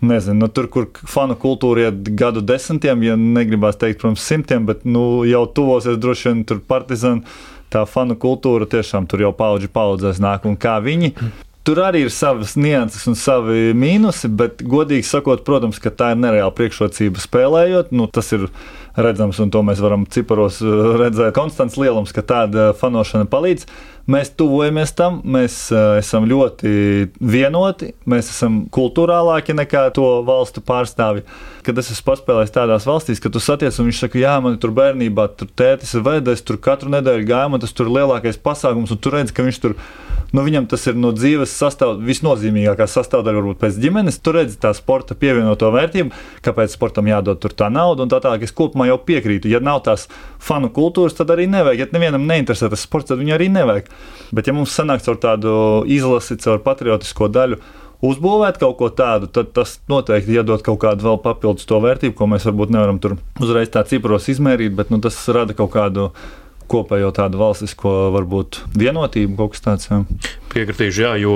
Nezinu, 0.02 0.40
nu, 0.42 0.48
tur, 0.50 0.66
kur 0.74 0.88
fanu 1.06 1.36
kultūra 1.38 1.92
iet 1.92 2.08
gadu 2.18 2.42
desmitiem, 2.42 3.04
ja 3.06 3.14
negribās 3.14 3.78
teikt, 3.78 4.00
protams, 4.02 4.24
simtiem, 4.26 4.66
bet 4.66 4.82
nu, 4.82 5.22
jau 5.30 5.44
tuvosies 5.46 6.00
droši 6.02 6.32
vien 6.32 6.42
tur 6.50 6.64
partizāni. 6.66 7.22
Tā 7.72 7.86
fanu 7.88 8.18
kultūra 8.20 8.66
tiešām 8.68 9.06
tur 9.08 9.22
jau 9.22 9.30
paudžu 9.38 9.70
paudzēs 9.72 10.18
nāk, 10.20 10.50
un 10.50 10.58
kā 10.60 10.80
viņi 10.84 11.14
Tur 11.62 11.78
arī 11.86 12.00
ir 12.08 12.10
savas 12.10 12.56
nianses 12.58 13.04
un 13.06 13.14
savi 13.14 13.70
mīnusi, 13.78 14.32
bet, 14.34 14.64
godīgi 14.66 15.06
sakot, 15.06 15.44
protams, 15.46 15.78
ka 15.82 15.92
tā 15.94 16.08
ir 16.16 16.22
nereāla 16.24 16.50
priekšrocība 16.58 17.22
spēlējot. 17.22 17.92
Nu, 17.94 18.08
tas 18.10 18.32
ir 18.34 18.48
redzams, 18.98 19.38
un 19.44 19.52
to 19.54 19.62
mēs 19.68 19.82
varam 19.84 20.08
ciparos 20.10 20.58
uh, 20.66 20.96
redzēt. 20.98 21.36
Konstants 21.38 21.78
lielums, 21.78 22.16
ka 22.16 22.24
tāda 22.26 22.72
fanošana 22.80 23.30
palīdz. 23.30 23.68
Mēs 24.10 24.32
tuvojamies 24.34 24.96
tam, 24.98 25.20
mēs 25.22 25.58
uh, 25.70 26.00
esam 26.00 26.26
ļoti 26.26 26.72
vienoti, 27.22 27.92
mēs 28.10 28.32
esam 28.34 28.64
kultūrālāki 28.74 29.54
nekā 29.54 29.86
to 29.94 30.08
valstu 30.26 30.64
pārstāvji. 30.66 31.28
Kad 31.62 31.78
es 31.78 31.92
esmu 31.94 32.08
paspēlējis 32.10 32.56
tādās 32.56 32.90
valstīs, 32.90 33.22
ka 33.22 33.30
tu 33.30 33.38
satiec 33.38 33.78
un 33.78 33.92
viņš 33.92 34.02
saka, 34.08 34.18
jā, 34.18 34.34
man 34.42 34.58
tur 34.58 34.74
bērnībā 34.82 35.30
tur 35.38 35.54
tētis 35.54 35.94
ir 35.94 36.10
veidojis, 36.10 36.42
tur 36.42 36.58
katru 36.58 36.90
nedēļu 36.98 37.30
gāja, 37.30 37.54
man 37.54 37.62
tas 37.62 37.78
tur 37.78 37.86
ir 37.86 38.00
lielākais 38.00 38.42
pasākums, 38.42 38.90
un 38.90 38.98
tu 38.98 39.14
redz, 39.14 39.30
ka 39.30 39.46
viņš 39.46 39.62
tur 39.62 39.78
nu, 40.32 40.44
viņam 40.46 40.68
tas 40.72 40.86
ir 40.90 40.98
no 41.00 41.12
dzīves 41.16 41.54
sastāv, 41.56 42.00
visnozīmīgākā 42.08 42.88
sastāvdaļa, 42.90 43.42
varbūt 43.42 43.60
pēc 43.62 43.80
ģimenes. 43.84 44.20
Tur 44.24 44.40
redzi 44.40 44.60
tā 44.62 44.72
sporta 44.78 45.18
pievienoto 45.20 45.72
vērtību, 45.74 46.16
kāpēc 46.46 46.76
sportam 46.76 47.10
jādod 47.12 47.42
tur 47.44 47.56
tā 47.58 47.72
nauda 47.74 48.06
un 48.06 48.14
tā 48.14 48.22
tālāk. 48.24 48.46
Es 48.48 48.56
kopumā 48.56 48.88
jau 48.90 49.00
piekrītu. 49.08 49.52
Ja 49.52 49.62
nav 49.64 49.84
tās 49.88 50.08
fanu 50.42 50.72
kultūras, 50.74 51.18
tad 51.18 51.34
arī 51.36 51.50
nevajag. 51.52 51.84
Ja 51.86 51.92
nevienam 51.96 52.26
neinteresē 52.30 52.72
tas 52.72 52.88
sports, 52.88 53.12
tad 53.12 53.22
viņu 53.22 53.36
arī 53.38 53.52
nevajag. 53.54 53.92
Bet 54.32 54.48
ja 54.48 54.56
mums 54.56 54.76
sanāks 54.76 55.10
ar 55.12 55.20
tādu 55.22 55.54
izlasi, 55.92 56.40
caur 56.42 56.64
patriotisko 56.66 57.32
daļu, 57.32 57.60
uzbūvēt 58.06 58.60
kaut 58.62 58.78
ko 58.80 58.90
tādu, 58.94 59.30
tad 59.30 59.52
tas 59.56 59.78
noteikti 59.92 60.36
iedod 60.36 60.64
kaut 60.66 60.82
kādu 60.82 61.06
vēl 61.06 61.20
papildus 61.22 61.68
to 61.70 61.80
vērtību, 61.84 62.16
ko 62.18 62.28
mēs 62.32 62.48
varbūt 62.50 62.74
nevaram 62.74 63.02
tur 63.02 63.18
uzreiz 63.42 63.70
tā 63.74 63.84
cipros 63.88 64.30
izmērīt, 64.34 64.74
bet 64.78 64.94
nu, 64.94 65.02
tas 65.04 65.20
rada 65.30 65.56
kaut 65.58 65.74
kādu 65.76 66.10
kopējo 66.72 67.12
tādu 67.16 67.42
valstisko 67.42 67.92
varbūt 68.16 68.62
vienotību, 68.78 69.36
kaut 69.40 69.56
kas 69.56 69.66
tāds. 69.66 69.90
Jā. 69.92 70.02
Piekritīšu, 70.52 71.04
jā, 71.06 71.12
jo 71.22 71.34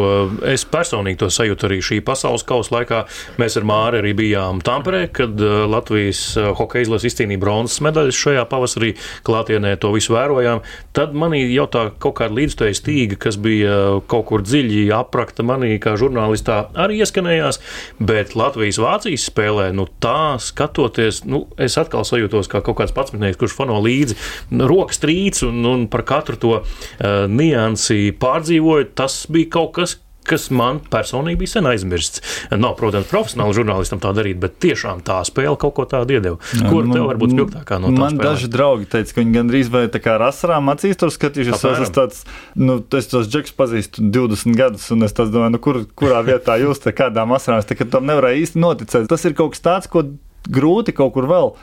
es 0.51 0.65
personīgi 0.67 1.21
to 1.21 1.29
sajūtu 1.31 1.69
arī 1.69 1.79
šī 1.85 2.01
pasaules 2.03 2.43
kausa 2.47 2.73
laikā. 2.75 3.01
Mēs 3.39 3.55
ar 3.59 3.67
Māri 3.67 4.01
arī 4.01 4.11
bijām 4.17 4.59
Tamperē, 4.65 5.05
kad 5.15 5.39
uh, 5.39 5.63
Latvijas 5.71 6.21
uh, 6.35 6.49
hokeja 6.57 6.87
izlases 6.87 7.13
izcīnīja 7.13 7.39
bronzas 7.39 7.79
medaļas 7.85 8.19
šajā 8.19 8.43
pavasarī. 8.51 8.91
Klātienē 9.27 9.75
to 9.79 9.93
visu 9.95 10.15
vērojām. 10.15 10.63
Tad 10.95 11.15
manī 11.15 11.45
jau 11.53 11.67
tā 11.71 11.85
kaut 12.03 12.17
kāda 12.19 12.35
līdzstēja 12.41 12.79
stīga, 12.81 13.19
kas 13.27 13.39
bija 13.39 13.77
uh, 13.95 14.01
kaut 14.11 14.27
kur 14.31 14.43
dziļi 14.43 14.89
aprakta 14.95 15.45
manī 15.47 15.77
kā 15.83 15.95
žurnālistā, 15.99 16.65
arī 16.75 16.99
ieskanējās. 17.05 17.61
Bet 18.03 18.35
Latvijas-Vācijas 18.35 19.29
spēlē, 19.31 19.69
nu 19.75 19.87
tā 20.03 20.35
skatoties, 20.43 21.23
nu, 21.29 21.45
es 21.55 21.79
atkal 21.79 22.03
sajūtos 22.07 22.51
kā 22.51 22.59
kaut 22.65 22.81
kāds 22.81 22.95
patsmitnieks, 22.95 23.39
kurš 23.39 23.55
fano 23.55 23.79
līdzi 23.83 24.19
rokas 24.67 24.99
trīc 25.25 25.45
un, 25.49 25.65
un 25.65 25.85
par 25.87 26.05
katru 26.05 26.37
to 26.37 26.55
uh, 26.61 27.27
niansi 27.27 28.13
pārdzīvoju 28.19 28.93
tas 28.95 29.25
bija 29.29 29.49
kaut 29.57 29.75
kas, 29.75 29.99
kas 30.25 30.49
man 30.49 30.79
personīgi 30.89 31.37
bija 31.37 31.51
sen 31.51 31.67
aizmirsts. 31.69 32.21
Nav, 32.57 32.73
protams, 32.79 33.05
profesionāli 33.11 33.53
žurnālistam 33.53 33.99
tā 34.01 34.09
darīt, 34.17 34.39
bet 34.41 34.57
tiešām 34.63 35.03
tā 35.05 35.19
spēle 35.27 35.53
kaut 35.61 35.75
ko 35.77 35.85
tādu 35.85 36.17
iedeva. 36.17 36.39
Kur 36.65 36.87
man, 36.87 36.95
tev 36.95 37.05
varbūt 37.11 37.35
spilgtākā 37.35 37.77
no 37.81 37.91
tā? 37.91 37.99
Man 37.99 38.15
spēlē? 38.15 38.31
daži 38.31 38.49
draugi 38.49 38.89
teica, 38.89 39.13
ka 39.13 39.21
viņi 39.21 39.37
gandrīz 39.37 39.69
vai 39.73 39.83
tā 39.93 40.01
kā 40.01 40.17
rasarām 40.21 40.73
acīs 40.73 40.97
tur 40.97 41.13
skatījušies. 41.13 41.61
Es 41.61 41.83
esmu 41.83 41.91
tāds, 41.99 42.23
nu, 42.57 42.79
es 42.97 43.11
tos 43.11 43.29
džeks 43.29 43.53
pazīstu 43.59 44.07
20 44.09 44.57
gadus, 44.57 44.89
un 44.95 45.05
es 45.05 45.13
domāju, 45.13 45.53
nu, 45.53 45.61
kur, 45.61 45.83
kurā 45.93 46.25
vietā 46.25 46.57
jūs 46.61 46.81
te 46.81 46.95
kādām 46.95 47.37
asarām, 47.37 47.61
es 47.61 47.69
tā, 47.69 47.77
tam 47.85 48.09
nevarēju 48.09 48.47
īsti 48.47 48.65
noticēt. 48.65 49.09
Tas 49.13 49.29
ir 49.29 49.37
kaut 49.37 49.53
kas 49.53 49.65
tāds, 49.69 49.93
ko 49.93 50.07
grūti 50.49 50.93
kaut 50.97 51.13
kur 51.13 51.29
vēl 51.29 51.53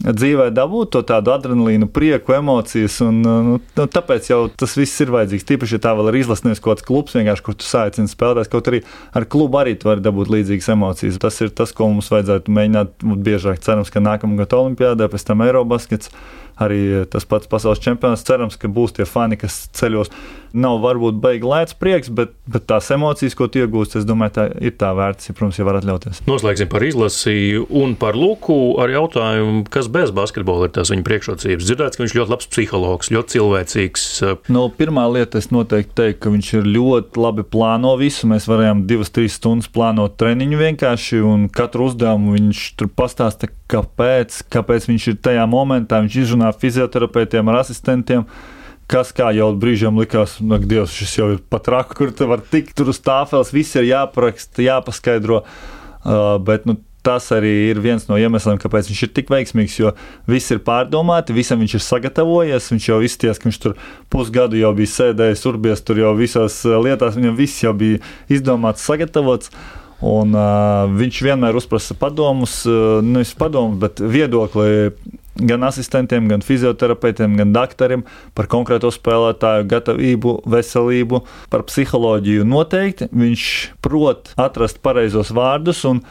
dzīvē 0.00 0.48
dabūt 0.56 0.94
to 0.94 1.02
tādu 1.06 1.32
adrenalīnu, 1.34 1.88
prieku, 1.92 2.34
emocijas. 2.38 2.98
Un, 3.04 3.20
nu, 3.24 3.58
nu, 3.60 3.86
tāpēc 3.96 4.30
jau 4.32 4.40
tas 4.48 4.76
viss 4.78 5.02
ir 5.04 5.12
vajadzīgs. 5.12 5.46
Tīpaši, 5.48 5.76
ja 5.76 5.84
tā 5.84 5.94
vēl 5.98 6.10
ir 6.12 6.20
izlasnieks 6.22 6.62
kaut 6.64 6.80
kāds 6.80 6.88
klubs, 6.88 7.16
kur 7.44 7.56
tu 7.58 7.68
saicini 7.68 8.10
spēlētājs, 8.10 8.50
kaut 8.52 8.70
arī 8.72 8.82
ar 9.16 9.28
klubu 9.30 9.60
arī 9.60 9.76
tu 9.76 9.90
vari 9.90 10.04
dabūt 10.04 10.32
līdzīgas 10.32 10.72
emocijas. 10.74 11.20
Tas 11.20 11.40
ir 11.44 11.52
tas, 11.52 11.74
ko 11.76 11.90
mums 11.92 12.10
vajadzētu 12.12 12.56
mēģināt 12.56 13.08
biežāk. 13.26 13.60
Cerams, 13.64 13.92
ka 13.92 14.02
nākamā 14.04 14.40
gada 14.40 14.62
olimpiādē, 14.62 15.10
pēc 15.12 15.28
tam 15.28 15.44
Eirobaskets 15.44 16.14
arī 16.60 17.06
tas 17.10 17.26
pats 17.28 17.48
pasaules 17.50 17.80
čempionāts. 17.82 18.26
Cerams, 18.26 18.58
ka 18.60 18.70
būs 18.70 18.96
tie 18.98 19.08
fani, 19.08 19.38
kas 19.40 19.66
ceļos. 19.76 20.12
Nav 20.50 20.80
varbūt 20.82 21.20
baigi 21.22 21.46
lēts 21.46 21.76
prieks, 21.78 22.08
bet, 22.10 22.32
bet 22.50 22.64
tās 22.66 22.88
emocijas, 22.90 23.36
ko 23.38 23.46
iegūst, 23.46 23.94
es 24.00 24.06
domāju, 24.06 24.32
tā 24.34 24.46
ir 24.58 24.74
tā 24.80 24.88
vērts, 24.98 25.28
ja, 25.28 25.34
protams, 25.38 25.60
ja 25.60 25.66
var 25.68 25.78
atļauties. 25.78 26.24
Noslēgsim 26.26 26.70
par 26.72 26.82
izlasi 26.82 27.34
un 27.62 27.94
par 28.00 28.18
Luku 28.18 28.56
ar 28.82 28.90
jautājumu, 28.90 29.62
kas 29.70 29.86
bez 29.94 30.10
basketbola 30.14 30.66
ir 30.66 30.74
tās 30.74 30.90
viņa 30.90 31.06
priekšrocības. 31.06 31.68
Dzirdēts, 31.68 32.00
ka 32.00 32.02
viņš 32.02 32.16
ļoti 32.18 32.34
labs 32.34 32.50
psihologs, 32.50 33.12
ļoti 33.14 33.36
cilvēcīgs. 33.36 34.08
No, 34.50 34.66
pirmā 34.74 35.06
lieta, 35.14 35.38
es 35.38 35.52
noteikti 35.54 35.94
teiktu, 36.02 36.18
ka 36.24 36.34
viņš 36.34 36.50
ir 36.58 36.68
ļoti 36.74 37.22
labi 37.22 37.46
plāno 37.46 37.94
visu. 38.00 38.26
Mēs 38.30 38.50
varējām 38.50 38.82
divas, 38.90 39.14
trīs 39.14 39.38
stundas 39.38 39.70
plānot 39.70 40.18
treniņu 40.18 40.58
vienkārši, 40.64 41.22
un 41.30 41.46
katru 41.54 41.86
uzdevumu 41.92 42.34
viņš 42.34 42.66
tur 42.80 42.90
pastāsta, 42.90 43.52
kāpēc, 43.70 44.42
kāpēc 44.52 44.88
viņš 44.90 45.06
ir 45.12 45.20
tajā 45.24 45.44
momentā. 45.50 46.00
Viņš 46.04 46.18
izrunā 46.24 46.50
fizioterapeitiem, 46.56 47.50
ar 47.52 47.62
asistentiem. 47.62 48.26
Kas 48.90 49.12
kā 49.14 49.28
jau 49.36 49.52
brīžiem 49.54 49.98
likās, 50.02 50.38
ka 50.42 50.60
Dievs, 50.66 50.94
šis 50.98 51.16
jau 51.20 51.28
ir 51.36 51.42
pat 51.52 51.68
raka, 51.70 51.94
kur 51.94 52.10
tu 52.10 52.26
vari 52.26 52.46
tikt 52.50 52.74
tur 52.78 52.90
uz 52.90 52.98
tāfeles, 52.98 53.52
viss 53.54 53.78
ir 53.78 53.86
jāparaksta, 53.86 54.64
jāpaskaidro. 54.66 55.44
Uh, 56.00 56.40
bet 56.42 56.64
nu, 56.66 56.74
tas 57.06 57.30
arī 57.32 57.52
ir 57.70 57.80
viens 57.80 58.06
no 58.08 58.18
iemesliem, 58.20 58.58
kāpēc 58.60 58.90
viņš 58.90 59.02
ir 59.06 59.12
tik 59.16 59.30
veiksmīgs. 59.32 59.78
Jo 59.80 59.92
viss 60.28 60.52
ir 60.52 60.62
pārdomāti, 60.66 61.36
visam 61.36 61.60
viņš 61.62 61.76
ir 61.78 61.84
sagatavojies. 61.84 62.70
Viņš 62.74 62.88
jau 62.90 63.00
izties, 63.06 63.40
ka 63.40 63.48
viņš 63.48 63.60
tur 63.62 63.76
pusgadu 64.12 64.60
jau 64.60 64.72
bija 64.76 64.94
sēdējis, 64.96 65.46
urbies 65.50 65.84
tur 65.86 66.00
jau 66.02 66.12
visās 66.18 66.60
lietās. 66.64 67.16
Viņam 67.18 67.38
viss 67.38 67.62
jau 67.64 67.74
bija 67.76 68.02
izdomāts, 68.32 68.84
sagatavots. 68.86 69.52
Un, 70.00 70.32
uh, 70.32 70.88
viņš 70.96 71.18
vienmēr 71.26 71.56
uzprasa 71.60 71.96
padomus, 71.98 72.62
uh, 72.68 73.00
nevis 73.04 73.34
padomus, 73.36 73.76
bet 73.82 74.00
viedokli 74.00 74.94
gan 75.40 75.64
asistentiem, 75.68 76.28
gan 76.28 76.44
fizioterapeitiem, 76.44 77.36
gan 77.36 77.52
doktoriem 77.52 78.06
par 78.36 78.48
konkrēto 78.50 78.90
spēlētāju 78.92 79.68
gatavību, 79.68 80.34
veselību, 80.48 81.22
par 81.52 81.64
psiholoģiju. 81.68 82.48
Noteikti 82.48 83.10
viņš 83.12 83.44
prot 83.84 84.32
atrast 84.40 84.80
pareizos 84.84 85.32
vārdus, 85.36 85.84
un 85.88 86.04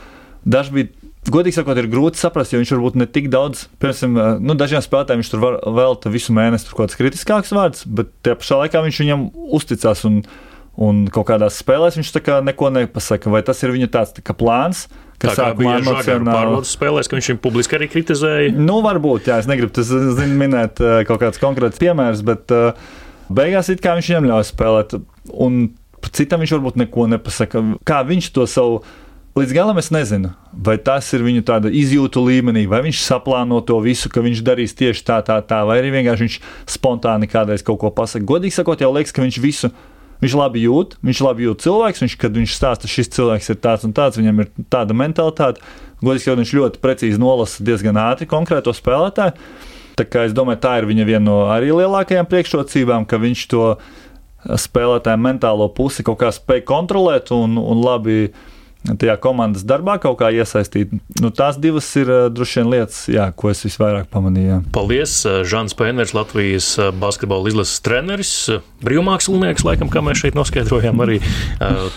dažkārt 0.46 0.96
Godīgi 1.28 1.60
sakot, 1.60 1.78
ir 1.78 1.90
grūti 1.92 2.18
saprast, 2.18 2.54
jo 2.54 2.62
viņš 2.62 2.70
varbūt 2.74 2.96
ne 2.98 3.06
tik 3.12 3.28
daudz, 3.30 3.66
piemēram, 3.84 4.40
nu, 4.40 4.56
dažiem 4.58 4.82
spēlētājiem 4.82 5.20
viņš 5.20 5.32
tur 5.34 5.42
velta 5.76 6.10
visu 6.14 6.34
mēnesi 6.34 6.70
kaut 6.72 6.88
kāds 6.88 6.98
kritiskāks 6.98 7.52
vārds, 7.54 7.84
bet 7.86 8.14
tajā 8.24 8.38
pašā 8.40 8.60
laikā 8.64 8.82
viņš 8.86 9.02
viņam 9.04 9.26
uzticās. 9.60 10.06
Un, 10.08 10.22
un 10.80 11.04
kaut 11.12 11.28
kādās 11.30 11.60
spēlēs 11.60 12.00
viņš 12.00 12.12
kā 12.24 12.40
neko 12.46 12.72
nepasaka. 12.76 13.32
Vai 13.34 13.44
tas 13.46 13.62
ir 13.66 13.76
viņa 13.76 13.90
tāds 13.92 14.16
tā 14.16 14.36
plāns? 14.36 14.88
Kas 15.20 15.36
sākumā 15.36 15.82
emocionāli 15.82 16.32
pārbaudas 16.32 16.72
spēlēs, 16.78 17.10
ka 17.12 17.18
viņš 17.18 17.28
viņu 17.34 17.42
publiski 17.44 17.76
arī 17.76 17.90
kritizēja. 17.92 18.54
Nu, 18.56 18.78
varbūt, 18.86 19.28
jā, 19.28 19.42
es 19.44 19.50
negribu 19.52 19.74
tas, 19.76 19.90
zin, 19.92 20.38
minēt 20.40 20.80
eh, 20.80 21.02
kaut 21.10 21.20
kādus 21.26 21.42
konkrētus 21.44 21.82
piemērus, 21.82 22.24
bet 22.24 22.54
uh, 22.56 22.88
beigās 23.28 23.68
it 23.74 23.84
kā 23.84 23.98
viņš 23.98 24.14
viņam 24.14 24.30
ļauj 24.32 24.48
spēlēt. 24.54 24.96
Un 25.36 25.60
citam 26.16 26.40
viņš 26.40 26.56
varbūt 26.56 26.80
neko 26.80 27.10
nepasaka. 27.12 27.66
Kā 27.84 28.00
viņš 28.08 28.32
to 28.38 28.48
savu 28.48 28.80
Līdz 29.38 29.54
galam 29.54 29.78
es 29.78 29.88
nezinu, 29.94 30.32
vai 30.52 30.74
tas 30.82 31.06
ir 31.14 31.22
viņu 31.24 31.44
tāda 31.48 31.70
izjūtu 31.72 32.24
līmenī, 32.26 32.66
vai 32.68 32.82
viņš 32.84 33.04
saplāno 33.06 33.60
to 33.64 33.78
visu, 33.80 34.10
ka 34.12 34.24
viņš 34.26 34.42
darīs 34.44 34.74
tieši 34.76 35.04
tā, 35.06 35.20
tā, 35.24 35.38
tā, 35.46 35.62
vai 35.70 35.78
arī 35.80 35.94
vienkārši 35.94 36.26
viņš 36.26 36.38
spontāni 36.74 37.30
kādreiz 37.30 37.64
kaut 37.64 37.78
ko 37.80 37.92
pasakā. 37.94 38.26
Godīgi 38.28 38.58
sakot, 38.58 38.82
jau 38.82 38.90
liekas, 38.96 39.14
ka 39.16 39.24
viņš 39.24 39.38
visu. 39.44 39.70
Viņš 40.20 40.36
labi 40.36 40.66
jūt, 40.66 40.98
viņš 41.06 41.22
labi 41.24 41.46
jūt 41.48 41.64
cilvēks. 41.64 42.04
Viņš, 42.04 42.16
kad 42.20 42.36
viņš 42.36 42.56
stāsta, 42.58 42.90
šis 42.92 43.12
cilvēks 43.16 43.54
ir 43.54 43.60
tāds 43.64 43.88
un 43.88 43.96
tāds, 43.96 44.20
viņam 44.20 44.44
ir 44.44 44.52
tāda 44.72 44.98
mentalitāte. 44.98 45.64
Godīgi 46.04 46.26
sakot, 46.26 46.42
viņš 46.44 46.54
ļoti 46.60 46.82
precīzi 46.84 47.22
nolasa 47.22 47.64
diezgan 47.64 48.00
ātri 48.00 48.28
konkrēto 48.30 48.74
spēlētāju. 48.76 49.36
Tā 50.00 50.06
kā 50.08 50.26
es 50.28 50.36
domāju, 50.36 50.62
tā 50.64 50.78
ir 50.80 50.88
viņa 50.88 51.08
viena 51.08 51.26
no 51.26 51.40
arī 51.52 51.74
lielākajām 51.76 52.28
priekšrocībām, 52.32 53.08
ka 53.08 53.20
viņš 53.20 53.48
to 53.52 53.64
spēlētāju 54.48 55.20
mentālo 55.20 55.68
pusi 55.76 56.06
kaut 56.08 56.22
kā 56.22 56.32
spēj 56.32 56.64
kontrolēt 56.68 57.34
un, 57.36 57.58
un 57.60 57.84
labi 57.84 58.30
tajā 58.88 59.16
komandas 59.22 59.66
darbā 59.68 59.98
kaut 60.02 60.20
kā 60.22 60.32
iesaistīt. 60.34 60.94
Nu, 61.20 61.32
tās 61.36 61.60
divas 61.62 61.88
ir 62.00 62.12
uh, 62.12 62.26
droši 62.34 62.62
vien 62.62 62.72
lietas, 62.74 63.02
jā, 63.12 63.30
ko 63.36 63.52
es 63.52 63.64
visvairāk 63.68 64.10
pamanīju. 64.14 64.50
Jā. 64.50 64.60
Paldies! 64.76 65.16
Žants 65.50 65.76
Pēners, 65.80 66.16
Latvijas 66.18 66.72
basketbola 67.00 67.52
izlases 67.52 67.84
treneris, 67.86 68.34
brīvmākslinieks, 68.86 69.66
laikam, 69.68 69.92
kā 69.94 70.04
mēs 70.06 70.24
šeit 70.24 70.38
noskaidrojām. 70.40 71.04
Arī 71.06 71.20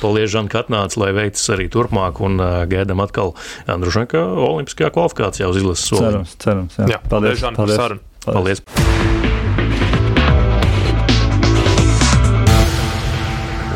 paldies, 0.03 0.31
Žan, 0.33 0.51
ka 0.53 0.63
atnāca, 0.65 1.01
lai 1.03 1.13
veicas 1.17 1.45
arī 1.55 1.69
turpmāk 1.73 2.23
un 2.25 2.41
gaidām 2.71 3.03
atkal 3.05 3.35
droši 3.67 4.03
vien, 4.03 4.11
ka 4.15 4.25
olimpiskajā 4.49 4.93
kvalifikācijā 4.95 5.51
uz 5.53 5.61
izlases 5.63 5.91
soli. 5.93 6.07
Cerams, 6.09 6.39
cerams. 6.43 6.81
Jā. 6.81 6.95
Jā, 6.97 7.03
paldies, 7.09 7.43
Žan, 7.43 7.59
par 7.59 7.77
sarunu. 7.77 8.09
Paldies! 8.23 8.63
paldies. 8.63 9.62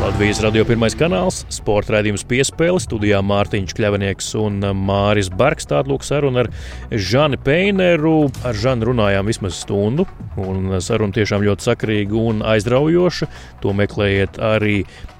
Latvijas 0.07 0.39
radio 0.39 0.63
pirmais 0.63 0.93
kanāls, 0.95 1.41
sporta 1.51 1.97
raidījums 1.97 2.21
piespēle, 2.29 2.79
studijā 2.79 3.17
Mārtiņš 3.27 3.73
Kļavinieks 3.75 4.29
un 4.39 4.61
Māris 4.87 5.27
Bergs. 5.27 5.67
Tāda 5.67 5.91
lūk 5.91 6.05
saruna 6.07 6.45
ar 6.45 6.49
Žani 6.95 7.35
Peineru. 7.43 8.29
Ar 8.47 8.55
Žani 8.55 8.87
runājām 8.87 9.27
vismaz 9.27 9.57
stundu, 9.59 10.05
un 10.39 10.77
saruna 10.79 11.11
tiešām 11.17 11.43
ļoti 11.43 11.67
sakrīga 11.67 12.15
un 12.21 12.39
aizraujoša. 12.39 13.27
To 13.65 13.73
meklējiet 13.75 14.39
arī 14.39 14.77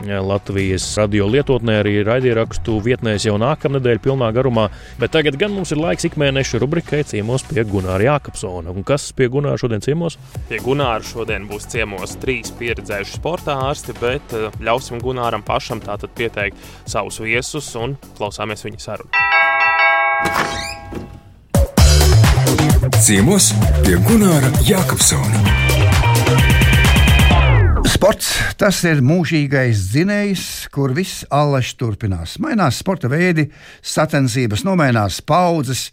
Latvijas 0.07 0.85
radio 1.01 1.27
lietotnē, 1.33 1.81
arī 1.81 1.97
raidierakstu 2.07 2.77
vietnēs 2.85 3.27
jau 3.27 3.35
nākamnedēļ 3.43 3.99
pilnā 4.07 4.31
garumā. 4.39 4.69
Bet 5.03 5.11
tagad 5.17 5.35
gan 5.41 5.51
mums 5.51 5.75
ir 5.75 5.83
laiks 5.83 6.07
ikmēneša 6.07 6.63
rubrikai 6.63 7.03
ciemos 7.11 7.43
pie 7.49 7.67
Gunāra 7.67 8.07
Jākapsona. 8.13 8.71
Un 8.71 8.87
kas 8.87 9.09
pie 9.11 9.27
Gunāra 9.35 9.59
šodien 9.59 9.83
ciemos? 9.83 10.15
Pie 10.47 10.63
Gunāra 10.63 11.03
šodien 11.03 11.51
būs 11.51 11.67
ciemos 11.75 12.15
trīs 12.23 12.55
pieredzējuši 12.55 13.19
sporta 13.19 13.59
ārsti, 13.67 13.99
bet 13.99 14.39
ļauj 14.61 14.76
ļausim 14.77 15.01
Gunāram 15.01 15.41
pašam 15.41 15.79
tātad 15.81 16.11
pieteikt 16.13 16.57
savus 16.85 17.17
viesus 17.23 17.71
un 17.79 17.95
klausāmies 18.17 18.61
viņa 18.61 18.79
sarunu. 18.83 19.09
Ciemos 23.01 23.53
pie 23.81 23.97
Gunāra 24.05 24.51
Jākapsona. 24.67 25.41
Sports 27.87 28.29
tas 28.59 28.83
ir 28.85 29.01
mūžīgais 29.01 29.81
dzinējs, 29.95 30.45
kur 30.69 30.93
viss 30.93 31.25
allaž 31.33 31.73
turpinās. 31.79 32.37
Mainās 32.43 32.77
sporta 32.83 33.09
veidi, 33.09 33.47
sacensības, 33.81 34.61
nomainās 34.67 35.21
paudzes, 35.25 35.89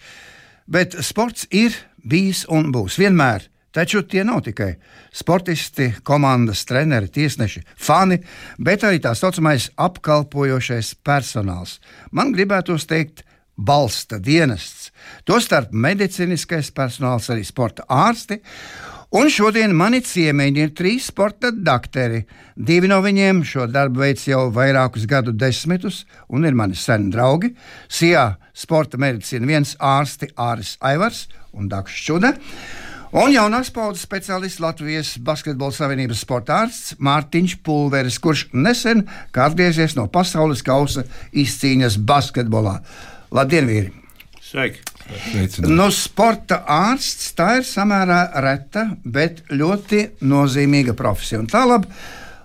bet 0.68 0.98
sports 1.00 1.48
ir 1.48 1.72
bijis 2.04 2.44
un 2.52 2.68
būs 2.74 3.00
vienmēr 3.00 3.48
Taču 3.74 4.04
tie 4.06 4.22
nav 4.22 4.44
tikai 4.46 4.76
sportisti, 5.10 5.88
komandas 6.06 6.62
treneri, 6.68 7.10
tiesneši, 7.10 7.64
fani, 7.74 8.20
bet 8.62 8.86
arī 8.86 9.00
tā 9.02 9.16
saucamais 9.18 9.72
apkalpojošais 9.74 10.94
personāls. 11.02 11.80
Man 12.14 12.30
gribētos 12.36 12.86
teikt, 12.86 13.24
balsta 13.54 14.18
dienests, 14.22 14.92
tostarp 15.26 15.74
medicīniskais 15.74 16.70
personāls, 16.74 17.30
arī 17.30 17.42
sporta 17.46 17.86
ārsti. 17.90 18.40
Un 19.14 19.28
šodien 19.30 19.70
mani 19.78 20.00
ciemiņi 20.02 20.62
ir 20.62 20.72
trīs 20.74 21.10
sporta 21.12 21.52
doktori. 21.54 22.24
Divi 22.54 22.90
no 22.90 22.98
viņiem 23.02 23.44
šo 23.46 23.68
darbu 23.70 24.02
veic 24.02 24.24
jau 24.26 24.48
vairākus 24.54 25.06
gadu 25.10 25.30
desmitus, 25.30 26.02
un 26.26 26.46
ir 26.46 26.54
mani 26.58 26.74
seni 26.74 27.12
draugi. 27.14 27.52
Sijā 27.86 28.32
sporta 28.54 28.98
medicīna 28.98 29.50
viens 29.50 29.76
ārsti 29.78 30.32
Āris 30.34 30.74
Aivars 30.82 31.28
un 31.54 31.70
Dakšs 31.70 32.02
Čuda. 32.08 32.34
Un 33.14 33.30
jaunās 33.30 33.68
paudzes 33.70 34.02
speciālists 34.08 34.58
Latvijas 34.58 35.12
Basketbola 35.22 35.70
Savienības 35.76 36.24
sporta 36.24 36.56
ārsts 36.64 36.96
Mārtiņš 36.98 37.52
Pulveris, 37.62 38.16
kurš 38.18 38.48
nesen 38.50 39.04
atgriezies 39.30 39.94
no 39.94 40.08
pasaules 40.10 40.64
kausa 40.66 41.04
izcīņas 41.30 42.00
basketbolā. 42.10 42.80
Labdien, 43.30 43.70
vīri! 43.70 43.94
Sveiki! 44.42 44.82
No 45.70 45.86
sporta 45.94 46.64
ārsts 46.66 47.30
tā 47.38 47.60
ir 47.60 47.70
samērā 47.70 48.20
reta, 48.42 48.88
bet 49.06 49.44
ļoti 49.46 50.02
nozīmīga 50.26 50.98
profesija. 50.98 51.38
Un 51.44 51.50
tālāk, 51.54 51.86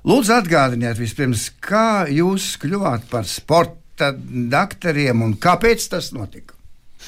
lūdzu, 0.05 0.38
atgādiniet 0.38 1.01
vispirms, 1.01 1.49
kā 1.65 2.05
jūs 2.13 2.60
kļuvāt 2.62 3.10
par 3.10 3.25
sporta 3.25 4.13
doktoriem 4.13 5.25
un 5.25 5.39
kāpēc 5.41 5.89
tas 5.95 6.13
notika? 6.13 6.53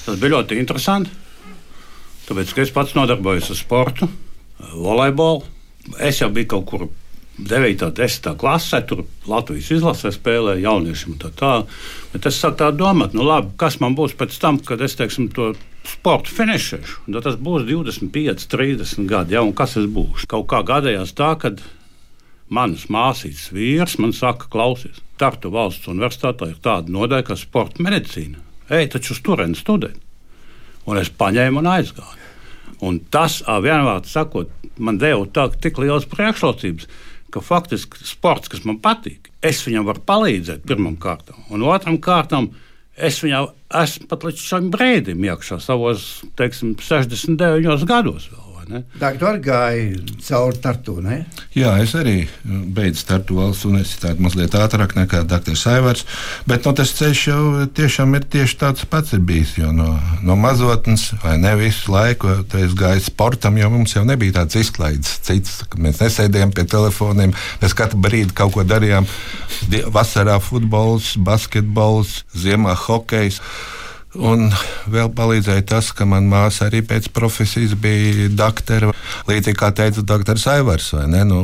Tas 0.02 0.18
bija 0.18 0.40
ļoti 0.40 0.58
interesanti. 0.58 1.21
Tāpēc, 2.32 2.52
es 2.64 2.70
pats 2.72 2.94
nodarbojos 2.96 3.50
ar 3.52 3.58
sportu, 3.60 4.08
volejbolu. 4.72 5.42
Es 6.00 6.22
jau 6.22 6.30
biju 6.32 6.48
kaut 6.54 6.66
kur 6.70 6.84
9. 7.42 7.82
un 7.90 7.96
10. 7.98 8.30
klasē, 8.40 8.80
tur 8.88 9.02
Latvijas 9.28 9.68
izlasē 9.76 10.14
spēlēja 10.16 10.62
jauniešiem. 10.64 11.18
Tā, 11.20 11.32
tā. 11.36 11.50
Bet 12.14 12.30
es 12.30 12.38
sāku 12.40 12.62
tā 12.62 12.70
domāt, 12.72 13.18
nu 13.18 13.26
labi, 13.28 13.52
kas 13.60 13.82
man 13.84 13.98
būs 14.00 14.16
pēc 14.16 14.38
tam, 14.40 14.62
kad 14.64 14.80
es 14.80 14.96
teiksim, 14.96 15.28
to 15.36 15.50
sportu 15.84 16.32
finišēšu. 16.38 17.02
Tad 17.10 17.28
tas 17.28 17.36
būs 17.36 17.66
25, 17.68 18.48
30 18.54 19.12
gadi, 19.12 19.36
ja, 19.36 19.44
un 19.44 19.52
kas 19.52 19.76
es 19.82 19.90
būšu. 19.92 20.30
Kaut 20.32 20.48
kā 20.54 20.62
gadījās 20.72 21.12
tā, 21.18 21.34
ka 21.42 21.52
manas 22.48 22.88
māsītes 22.88 23.50
vīrs 23.52 23.98
man 24.00 24.16
saka, 24.16 24.48
klausies, 24.56 25.04
Tartu 25.20 25.52
valsts 25.52 25.92
universitātē 25.92 26.54
ir 26.54 26.64
tāda 26.64 26.96
nodaļa 26.96 27.28
kā 27.28 27.36
sporta 27.44 27.84
medicīna. 27.84 28.40
Ej, 28.72 28.94
taču 28.96 29.18
uz 29.18 29.22
turieni 29.28 29.60
studēt. 29.60 30.00
Un 30.88 30.98
es 30.98 31.12
paņēmu 31.14 31.60
un 31.60 31.70
aizgāju. 31.76 32.21
Un 32.82 33.00
tas, 33.14 33.40
vienmēr 33.46 34.04
sakot, 34.10 34.50
man 34.82 34.98
deva 35.02 35.28
tā, 35.30 35.48
tik 35.62 35.78
liels 35.82 36.08
priekšrocības, 36.10 36.90
ka 37.32 37.44
faktiski 37.46 38.04
sports, 38.04 38.52
kas 38.52 38.66
man 38.68 38.82
patīk, 38.84 39.30
es 39.46 39.62
viņam 39.66 39.88
varu 39.88 40.04
palīdzēt 40.08 40.66
pirmam 40.68 40.98
kārtam, 41.00 41.40
un 41.54 41.64
otram 41.70 42.00
kārtam 42.02 42.52
es 42.98 43.22
viņam 43.24 43.52
esmu 43.82 44.10
pat 44.12 44.26
līdz 44.28 44.46
šim 44.50 44.72
brīdim 44.74 45.28
iekšā 45.30 45.62
savos, 45.64 46.10
teiksim, 46.40 46.76
69 46.76 47.86
gados. 47.90 48.28
Vēl. 48.34 48.51
Doktor 49.00 49.40
gāja 49.44 49.98
cauri 50.26 50.60
Tartu. 50.62 50.98
Ne? 51.04 51.22
Jā, 51.56 51.74
es 51.84 51.94
arī 51.98 52.28
beidzu 52.46 53.06
Tartu 53.10 53.38
valsts 53.40 53.66
universitāti 53.68 54.24
mazliet 54.24 54.56
ātrāk 54.58 54.96
nekā 54.98 55.24
Dr. 55.30 55.58
Saivars. 55.60 56.06
Bet 56.48 56.66
no, 56.66 56.72
nu, 56.72 56.78
tas 56.80 56.94
ceļš 56.98 57.24
jau 57.28 57.42
tiešām 57.78 58.16
ir 58.20 58.28
tieši 58.36 58.60
tāds 58.62 58.86
pats 58.90 59.16
bijis. 59.18 59.58
No, 59.76 59.96
no 60.26 60.38
mazotnes 60.40 61.10
vai 61.24 61.38
ne 61.42 61.56
visu 61.60 61.92
laiku 61.94 62.32
es 62.62 62.78
gāju 62.78 63.04
sportam, 63.06 63.60
jo 63.60 63.72
mums 63.74 63.96
jau 63.98 64.06
nebija 64.08 64.42
tāds 64.42 64.60
izklaides 64.62 65.18
cits. 65.26 65.62
Mēs 65.82 66.02
nesēdējām 66.04 66.54
pie 66.56 66.68
telefoniem, 66.70 67.36
mēs 67.62 67.78
katru 67.78 68.02
brīdi 68.04 68.36
kaut 68.38 68.56
ko 68.56 68.66
darījām. 68.68 69.10
Vasarā 69.92 70.40
futbols, 70.44 71.16
basketbols, 71.22 72.22
ziemā 72.38 72.78
hokejs. 72.88 73.42
Un 74.20 74.50
vēl 74.92 75.08
palīdzēja 75.16 75.64
tas, 75.72 75.94
ka 75.96 76.04
manā 76.10 76.28
māsā 76.28 76.66
arī 76.68 76.82
pēc 76.84 77.08
profesijas 77.16 77.78
bija 77.80 78.28
doktora. 78.36 78.90
Līdzīgi 79.30 79.56
kā 79.56 79.70
teica 79.76 80.04
doktors 80.04 80.44
Aivars, 80.52 80.90
nu, 81.30 81.40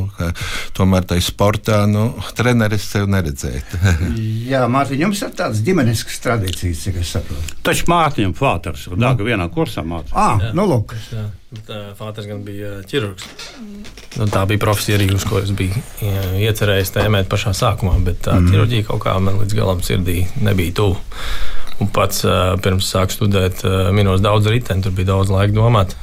tomēr 0.76 1.06
tajā 1.08 1.24
sportā 1.30 1.80
nu, 1.88 2.10
treneris 2.36 2.90
sev 2.92 3.08
neredzēja. 3.12 3.64
Jā, 4.52 4.66
Mārtiņ, 4.72 5.06
jums 5.06 5.24
ir 5.24 5.32
tādas 5.38 5.64
ģimeniskas 5.64 6.20
tradīcijas, 6.26 6.84
cik 6.84 7.00
es 7.04 7.16
saprotu. 7.16 7.56
Taču 7.64 7.88
Mārtiņam 7.92 8.36
Fāters 8.36 8.88
ir 8.90 9.00
Dāga 9.00 9.28
vienā 9.28 9.48
kursā 9.54 9.86
mācīja. 9.88 10.18
Ah, 10.20 10.50
nu 10.58 10.68
lūk. 10.68 10.96
Fāters 11.96 12.28
gan 12.28 12.42
bija 12.44 12.82
ķirurgs. 12.90 13.30
Nu, 14.18 14.28
tā 14.28 14.42
bija 14.50 14.60
profesija 14.60 14.98
arī, 15.00 15.08
uz 15.16 15.24
ko 15.28 15.40
es 15.40 15.54
biju 15.56 15.80
iecerējis 16.42 16.92
tēmēt 16.98 17.30
pašā 17.32 17.54
sākumā, 17.56 17.96
bet 18.04 18.26
tā 18.28 18.36
mm. 18.42 18.52
ķirurģija 18.52 18.88
kaut 18.90 19.06
kā 19.06 19.16
man 19.24 19.40
līdz 19.40 19.56
galam 19.56 19.84
sirdī 19.86 20.26
nebija 20.44 20.76
tuvu. 20.82 21.00
Un 21.78 21.90
pats 21.94 22.24
pirms 22.64 22.88
sāku 22.90 23.14
studēt, 23.14 23.62
minos 23.94 24.22
daudz 24.24 24.50
riteni, 24.50 24.82
tur 24.82 24.96
bija 24.98 25.12
daudz 25.12 25.30
laika 25.30 25.54
domāt. 25.54 25.94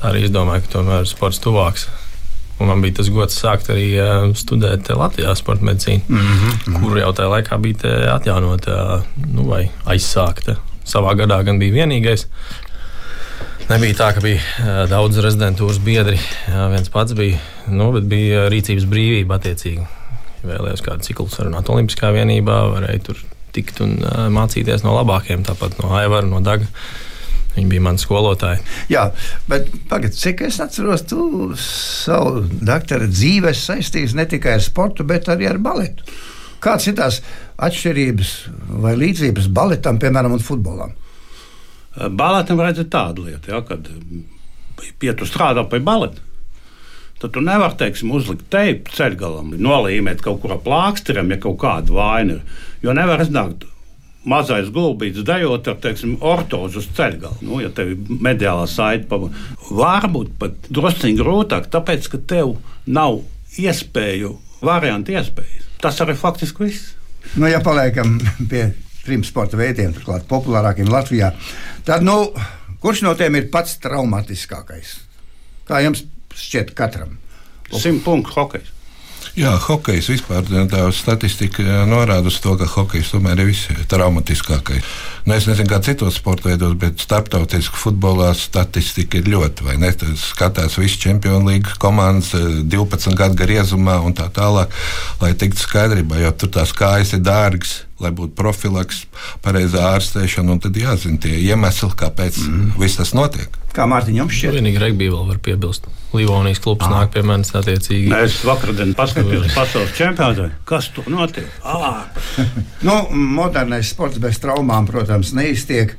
Tā 0.00 0.10
arī 0.10 0.24
izdomāju, 0.26 0.64
ka 0.64 0.78
tomēr 0.78 1.04
sports 1.06 1.42
tuvāks. 1.44 1.86
Un 2.62 2.68
man 2.70 2.82
bija 2.84 3.00
tas 3.00 3.10
gods 3.10 3.36
sākt 3.36 3.70
arī 3.74 3.86
studēt 4.38 4.88
Latvijā 4.96 5.34
sporta 5.36 5.66
medicīnu, 5.66 6.02
mm 6.08 6.18
-hmm. 6.18 6.80
kur 6.80 6.98
jau 6.98 7.12
tajā 7.12 7.30
laikā 7.36 7.58
bija 7.58 8.14
atjaunota 8.14 9.02
nu, 9.26 9.48
vai 9.48 9.70
aizsākta. 9.84 10.56
Savā 10.84 11.14
gadā 11.18 11.42
gan 11.44 11.58
bija 11.58 11.72
vienīgais. 11.82 12.26
Nebija 13.68 13.94
tā, 13.94 14.14
ka 14.14 14.20
bija 14.20 14.86
daudz 14.90 15.18
rezidentūras 15.18 15.78
biedri. 15.78 16.18
Jā, 16.48 16.68
viens 16.70 16.88
pats 16.88 17.12
bija, 17.12 17.38
nu, 17.66 17.92
bet 17.92 18.04
bija 18.04 18.48
rīcības 18.52 18.86
brīvība 18.90 19.38
attiecīgi. 19.38 19.86
Vēlējos 20.42 20.82
kādu 20.82 21.06
ciklu 21.06 21.28
sarunāt 21.28 21.70
Olimpiskā 21.70 22.10
vienībā, 22.12 22.58
varēja 22.74 23.02
tur 23.06 23.22
tikt 23.56 23.80
un 23.84 23.96
mācīties 24.34 24.84
no 24.86 24.96
labākajiem, 24.98 25.44
tāpat 25.46 25.78
no 25.80 25.92
Aivara, 25.98 26.28
no 26.28 26.42
Daga. 26.44 26.68
Viņi 27.52 27.68
bija 27.68 27.84
mani 27.84 28.00
skolotāji. 28.00 28.62
Jā, 28.88 29.10
bet 29.48 29.66
pagaid, 29.90 30.14
cik 30.16 30.40
es 30.46 30.56
atceros, 30.64 31.04
tu 31.04 31.50
savu 31.60 32.46
doktora 32.48 33.08
dzīves 33.10 33.66
saistīsi 33.68 34.16
ne 34.16 34.24
tikai 34.28 34.56
ar 34.56 34.64
sportu, 34.64 35.04
bet 35.04 35.28
arī 35.28 35.50
ar 35.50 35.60
baletu. 35.60 36.06
Kādas 36.62 36.88
ir 36.88 36.96
tās 36.96 37.20
atšķirības 37.60 38.32
vai 38.80 38.94
līdzības 38.96 39.50
baletam, 39.52 40.00
piemēram, 40.00 40.38
un 40.38 40.44
futbolam? 40.44 40.96
Baletam 42.16 42.62
redzēt 42.64 42.88
tādu 42.92 43.26
lietu, 43.26 43.52
ja, 43.52 43.60
kad 43.68 43.90
ja 45.04 45.12
tu 45.18 45.28
strādā 45.28 45.66
pie 45.68 45.82
baleta 45.84 46.31
tad 47.22 47.34
tu 47.36 47.42
nevari, 47.44 47.78
teiksim, 47.78 48.10
uzlikt 48.14 48.48
teipu 48.52 48.94
ceļgalam, 48.96 49.54
nolīmēt 49.62 50.24
kaut 50.24 50.42
kur 50.42 50.56
plāksteram, 50.64 51.30
ja 51.30 51.38
kaut 51.42 51.60
kāda 51.62 51.94
vaina 51.94 52.38
ir. 52.38 52.64
Jo 52.82 52.94
nevar 52.98 53.22
iznākt 53.22 53.68
mazais 54.28 54.70
gulbīts 54.74 55.24
dejot 55.26 55.68
ar, 55.70 55.78
teiksim, 55.82 56.16
ortozu 56.22 56.82
uz 56.82 56.88
ceļgala. 56.96 57.40
Nu, 57.42 57.58
ja 57.62 57.70
tev 57.74 57.92
ir 57.94 58.22
mediālā 58.22 58.66
saite, 58.70 59.08
pa, 59.10 59.18
varbūt 59.70 60.36
pat 60.38 60.70
drusciņi 60.70 61.18
grūtāk, 61.18 61.68
tāpēc, 61.72 62.08
ka 62.12 62.22
tev 62.34 62.56
nav 62.86 63.20
iespēju, 63.58 64.36
variantu 64.62 65.16
iespējas. 65.16 65.68
Tas 65.82 65.98
arī 66.04 66.14
faktiski 66.18 66.68
viss. 66.68 66.92
Nu, 67.34 67.48
ja 67.50 67.62
paliekam 67.64 68.18
pie 68.50 68.68
trim 69.02 69.24
sporta 69.26 69.58
veidiem, 69.58 69.94
turklāt 69.96 70.28
populārākiem 70.30 70.90
Latvijā, 70.90 71.32
tad, 71.86 72.06
nu, 72.06 72.30
kurš 72.82 73.02
no 73.06 73.16
tiem 73.18 73.40
ir 73.40 73.50
pats 73.50 73.80
traumatiskākais? 73.82 74.94
Kā 75.66 75.82
jums 75.82 76.04
šķiet 76.38 76.76
katram. 76.78 77.18
Simt 77.72 78.04
punktu 78.04 78.36
hokejs. 78.36 78.72
Jā, 79.32 79.54
hokejs 79.64 80.10
vispār 80.10 80.44
tā 80.68 80.82
statistika 80.92 81.86
norāda 81.88 82.28
uz 82.28 82.36
to, 82.44 82.52
ka 82.60 82.66
hokejs 82.68 83.14
tomēr 83.14 83.40
ir 83.40 83.48
vistraumatiskākais. 83.48 84.90
Nu, 85.24 85.32
es 85.38 85.46
nezinu, 85.48 85.70
kā 85.70 85.78
citos 85.80 86.18
sporta 86.20 86.50
veidos, 86.50 86.74
bet 86.76 87.00
starptautiskā 87.00 87.80
futbolā 87.80 88.28
statistika 88.36 89.22
ir 89.22 89.30
ļoti, 89.32 89.64
vai 89.64 89.78
ne? 89.80 89.88
Tas 89.96 90.26
skatās 90.34 90.76
visas 90.76 91.00
čempionu 91.00 91.48
līnijas 91.48 91.80
komandas 91.80 92.34
12 92.34 93.16
gadu 93.16 93.40
griezumā 93.40 93.96
un 94.04 94.12
tā 94.18 94.28
tālāk, 94.28 94.74
lai 95.24 95.32
tiktu 95.32 95.64
skaidrībā, 95.64 96.20
jo 96.26 96.34
tur 96.36 96.52
tās 96.58 96.76
kājas 96.76 97.14
ir 97.16 97.24
dārgas 97.24 97.78
lai 98.02 98.12
būtu 98.16 98.36
profilaks, 98.38 99.04
pareizā 99.44 99.92
ārstēšana, 99.96 100.56
un 100.56 100.62
tad 100.62 100.76
jāzina 100.78 101.20
tie 101.22 101.34
iemesli, 101.40 101.90
kāpēc 101.98 102.38
mm. 102.44 102.70
viss 102.80 103.00
tas 103.00 103.14
notiek. 103.16 103.58
Kā 103.72 103.86
Mārtiņam 103.88 104.28
šķiet? 104.28 104.56
Vienīgi 104.58 104.80
regbija 104.82 105.14
vēl 105.14 105.28
var 105.30 105.38
piebilst. 105.44 105.86
Livonijas 106.12 106.60
klubs 106.60 106.84
ah. 106.84 106.92
nāk 106.92 107.14
pie 107.14 107.22
manis 107.24 107.54
attiecīgi. 107.56 108.10
Nē, 108.12 108.18
es 108.26 108.36
vakardien 108.44 108.92
paskatījos 108.98 109.54
pasaules 109.56 109.94
čempionātā. 109.96 110.50
Kas 110.68 110.90
tur 110.92 111.08
notiek? 111.12 111.48
Ah. 111.64 112.04
nu, 112.88 112.98
modernais 113.38 113.94
sports 113.94 114.20
bez 114.20 114.40
traumām, 114.42 114.88
protams, 114.90 115.32
neiztiek. 115.38 115.96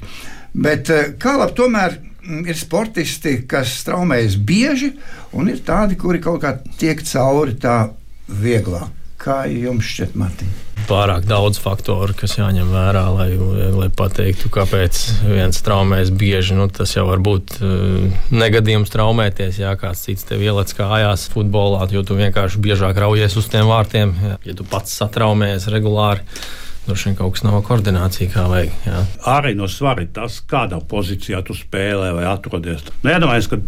Bet 0.54 0.94
eh, 0.94 1.16
kā 1.18 1.34
labi 1.40 1.58
tomēr 1.58 1.98
mm, 1.98 2.44
ir 2.46 2.60
sportisti, 2.60 3.40
kas 3.50 3.80
traumējas 3.88 4.38
bieži, 4.38 4.94
un 5.34 5.50
ir 5.50 5.64
tādi, 5.66 5.98
kuri 5.98 6.22
kaut 6.22 6.44
kā 6.46 6.60
tiek 6.78 7.02
cauri 7.10 7.58
tā 7.58 7.80
vieglāk. 8.30 9.03
Kā 9.24 9.44
jums 9.48 9.88
šķiet, 9.88 10.20
Mārtiņ? 10.20 10.54
pārāk 10.88 11.28
daudz 11.28 11.60
faktoru, 11.62 12.14
kas 12.18 12.36
jāņem 12.38 12.72
vērā, 12.74 13.04
lai, 13.16 13.30
lai 13.74 13.90
pateiktu, 13.94 14.52
kāpēc 14.54 15.00
viens 15.26 15.62
traumēs 15.66 16.12
bieži. 16.16 16.58
Nu, 16.58 16.68
tas 16.72 16.96
jau 16.96 17.06
var 17.08 17.22
būt 17.24 17.56
uh, 17.60 18.26
negadījums 18.34 18.92
traumēties, 18.94 19.62
ja 19.64 19.74
kāds 19.80 20.04
cits 20.08 20.28
tev 20.28 20.44
ieliec 20.44 20.74
kājās 20.78 21.30
futbolā, 21.34 21.86
jo 21.94 22.04
tu 22.08 22.18
vienkārši 22.20 22.62
biežāk 22.64 23.00
raujies 23.00 23.38
uz 23.40 23.48
tiem 23.52 23.70
vārtiem, 23.70 24.14
ja, 24.28 24.36
ja 24.44 24.58
tu 24.58 24.68
pats 24.68 24.96
satraumējies 25.00 25.70
regulāri. 25.74 26.26
Droši 26.84 27.10
vien 27.10 27.16
kaut 27.16 27.38
kas 27.38 27.46
nav 27.46 27.62
koordinācija, 27.64 28.28
kā 28.34 28.44
vajag. 28.52 28.74
Jā. 28.84 29.02
Arī 29.38 29.54
no 29.56 29.70
svara 29.72 30.04
tas, 30.12 30.42
kādā 30.44 30.82
pozīcijā 30.84 31.40
tu 31.48 31.56
spēlē 31.56 32.12
vai 32.18 32.28
atrodies. 32.28 32.84
Nedomājies, 33.08 33.48
ka 33.48 33.62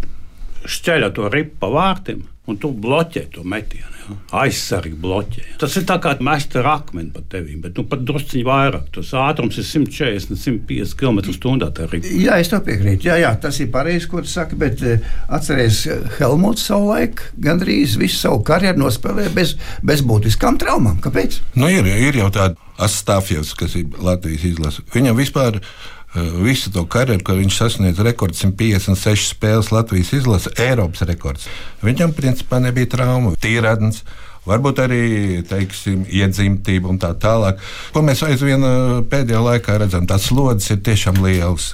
šķeļa 0.67 1.13
to 1.15 1.31
ripu 1.31 1.61
pa 1.61 1.71
vārtiem 1.71 2.25
un 2.49 2.57
tu 2.61 2.69
bloķē 2.69 3.25
to 3.33 3.43
metienu. 3.47 3.91
Ja? 4.05 4.15
Aizsargi 4.43 4.93
bloķē. 5.01 5.45
Tas 5.61 5.75
ir 5.79 5.85
tā 5.89 5.97
kā 6.01 6.13
mest 6.23 6.53
ar 6.59 6.67
akmeni 6.75 7.09
pa 7.13 7.23
tevīm, 7.31 7.63
bet 7.63 7.79
nu, 7.79 7.85
pat 7.89 8.03
drusciņi 8.05 8.43
vairāk. 8.45 8.91
Tas 8.95 9.09
ātrums 9.17 9.57
ir 9.61 9.65
140, 9.65 10.37
150 10.37 10.97
km/h. 10.99 12.03
Jā, 12.21 12.37
es 12.41 12.51
to 12.53 12.59
piekrītu. 12.65 13.09
Jā, 13.09 13.17
jā, 13.23 13.33
tas 13.41 13.57
ir 13.63 13.71
pareizi, 13.73 14.09
ko 14.11 14.21
tu 14.21 14.29
saki, 14.29 14.59
bet 14.61 14.83
uh, 14.85 15.09
atceries, 15.33 15.81
Helmuts 16.19 16.67
savulaik 16.69 17.25
gandrīz 17.41 17.97
visu 18.01 18.21
savu 18.21 18.43
karjeru 18.45 18.83
nospēlēja 18.83 19.33
bez, 19.35 19.55
bez 19.85 20.05
būtiskām 20.05 20.61
traumām. 20.61 21.01
Kāpēc? 21.03 21.41
Nu, 21.57 21.71
ir, 21.71 21.89
ir 21.89 22.21
jau 22.21 22.29
tāda 22.33 22.61
Astāfjevs, 22.85 23.53
kas 23.55 23.77
ir 23.79 23.93
Latvijas 24.03 24.43
izlase. 24.49 24.83
Viņam 24.91 25.15
vispār 25.15 25.61
Eh, 26.04 26.04
visu 26.15 26.71
to 26.71 26.85
karjeru, 26.87 27.23
kad 27.25 27.39
viņš 27.39 27.57
sasniedz 27.57 27.99
rekordu 28.05 28.37
156 28.37 29.33
spēles 29.33 29.71
Latvijas 29.75 30.13
izlase, 30.15 30.53
Eiropas 30.61 31.03
rekords. 31.07 31.49
Viņam 31.83 32.13
principā 32.15 32.61
nebija 32.63 32.89
traumu, 32.95 33.35
tīradnes. 33.41 34.03
Varbūt 34.45 34.79
arī 34.83 35.03
teiksim, 35.49 36.03
iedzimtība 36.05 36.91
un 36.91 36.99
tā 37.01 37.11
tālāk. 37.17 37.61
Ko 37.93 38.03
mēs 38.05 38.21
aizvien 38.27 38.61
pēdējā 39.09 39.41
laikā 39.41 39.79
redzam, 39.81 40.05
tās 40.09 40.27
slodzes 40.29 40.75
ir 40.75 40.83
tiešām 40.85 41.17
lielas. 41.23 41.71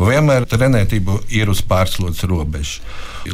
Vienmēr 0.00 0.48
trenētība 0.48 1.18
ir 1.36 1.52
uz 1.52 1.60
pārslodzes 1.68 2.24
robežas. 2.30 2.80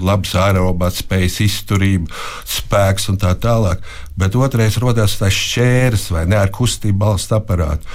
Labs 0.02 0.32
aerobāts, 0.40 1.02
spējas 1.04 1.38
izturība, 1.44 2.10
spēks 2.48 3.10
un 3.12 3.20
tā 3.22 3.34
tālāk. 3.38 3.84
Bet 4.18 4.34
otrais 4.34 4.78
rodas 4.82 5.14
tas 5.20 5.36
šķērs 5.36 6.08
vai 6.16 6.24
ne 6.30 6.40
ar 6.40 6.50
kustību 6.52 6.98
balstu 7.04 7.36
aparātu. 7.38 7.86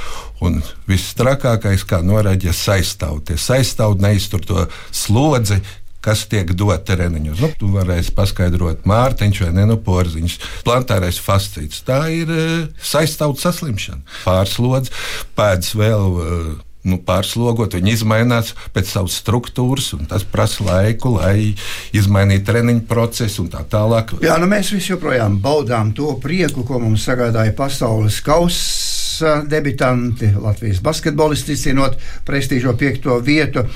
Un 0.45 0.61
viss 0.87 1.17
trakākais, 1.17 1.83
kā 1.89 1.99
norādīja, 2.05 2.53
saistāvties. 2.55 3.49
Saistāvot 3.49 3.99
neiztur 4.03 4.45
to 4.45 4.67
slodzi, 4.93 5.59
kas 6.07 6.23
tiek 6.31 6.53
dota 6.55 6.95
treniņos. 6.95 7.41
Nu, 7.43 7.51
tu 7.59 7.71
varēsi 7.73 8.13
paskaidrot, 8.15 8.85
mārciņš 8.87 9.43
vai 9.43 9.51
nenoporziņš, 9.59 10.37
plantārais 10.67 11.19
fascīts. 11.23 11.83
Tā 11.87 12.05
ir 12.15 12.31
uh, 12.31 12.53
saistāvta 12.79 13.49
saslimšana. 13.49 14.05
Pārslodzi, 14.23 14.95
pēdas 15.37 15.75
vēl. 15.77 16.07
Uh, 16.15 16.55
Nu, 16.87 16.95
pārslogot, 17.03 17.73
viņi 17.75 17.97
izmainās 17.97 18.53
pēc 18.71 18.93
savas 18.93 19.17
struktūras, 19.19 19.89
un 19.97 20.05
tas 20.07 20.23
prasa 20.23 20.63
laiku, 20.63 21.17
lai 21.17 21.49
izmainītu 21.97 22.47
treniņu 22.47 22.85
procesu 22.87 23.43
un 23.43 23.49
tā 23.51 23.65
tālāk. 23.67 24.13
Jā, 24.23 24.37
nu 24.39 24.47
mēs 24.47 24.71
visi 24.71 24.93
joprojām 24.93 25.35
baudām 25.43 25.91
to 25.97 26.13
prieku, 26.23 26.63
ko 26.63 26.79
mums 26.79 27.03
sagādāja 27.09 27.51
pasaules 27.57 28.21
kausa 28.23 29.41
debitanti, 29.51 30.31
Latvijas 30.39 30.79
basketbolisti 30.85 31.57
izcīnot 31.57 31.99
prestižo 32.29 32.77
piekto 32.79 33.19
vietu. 33.25 33.67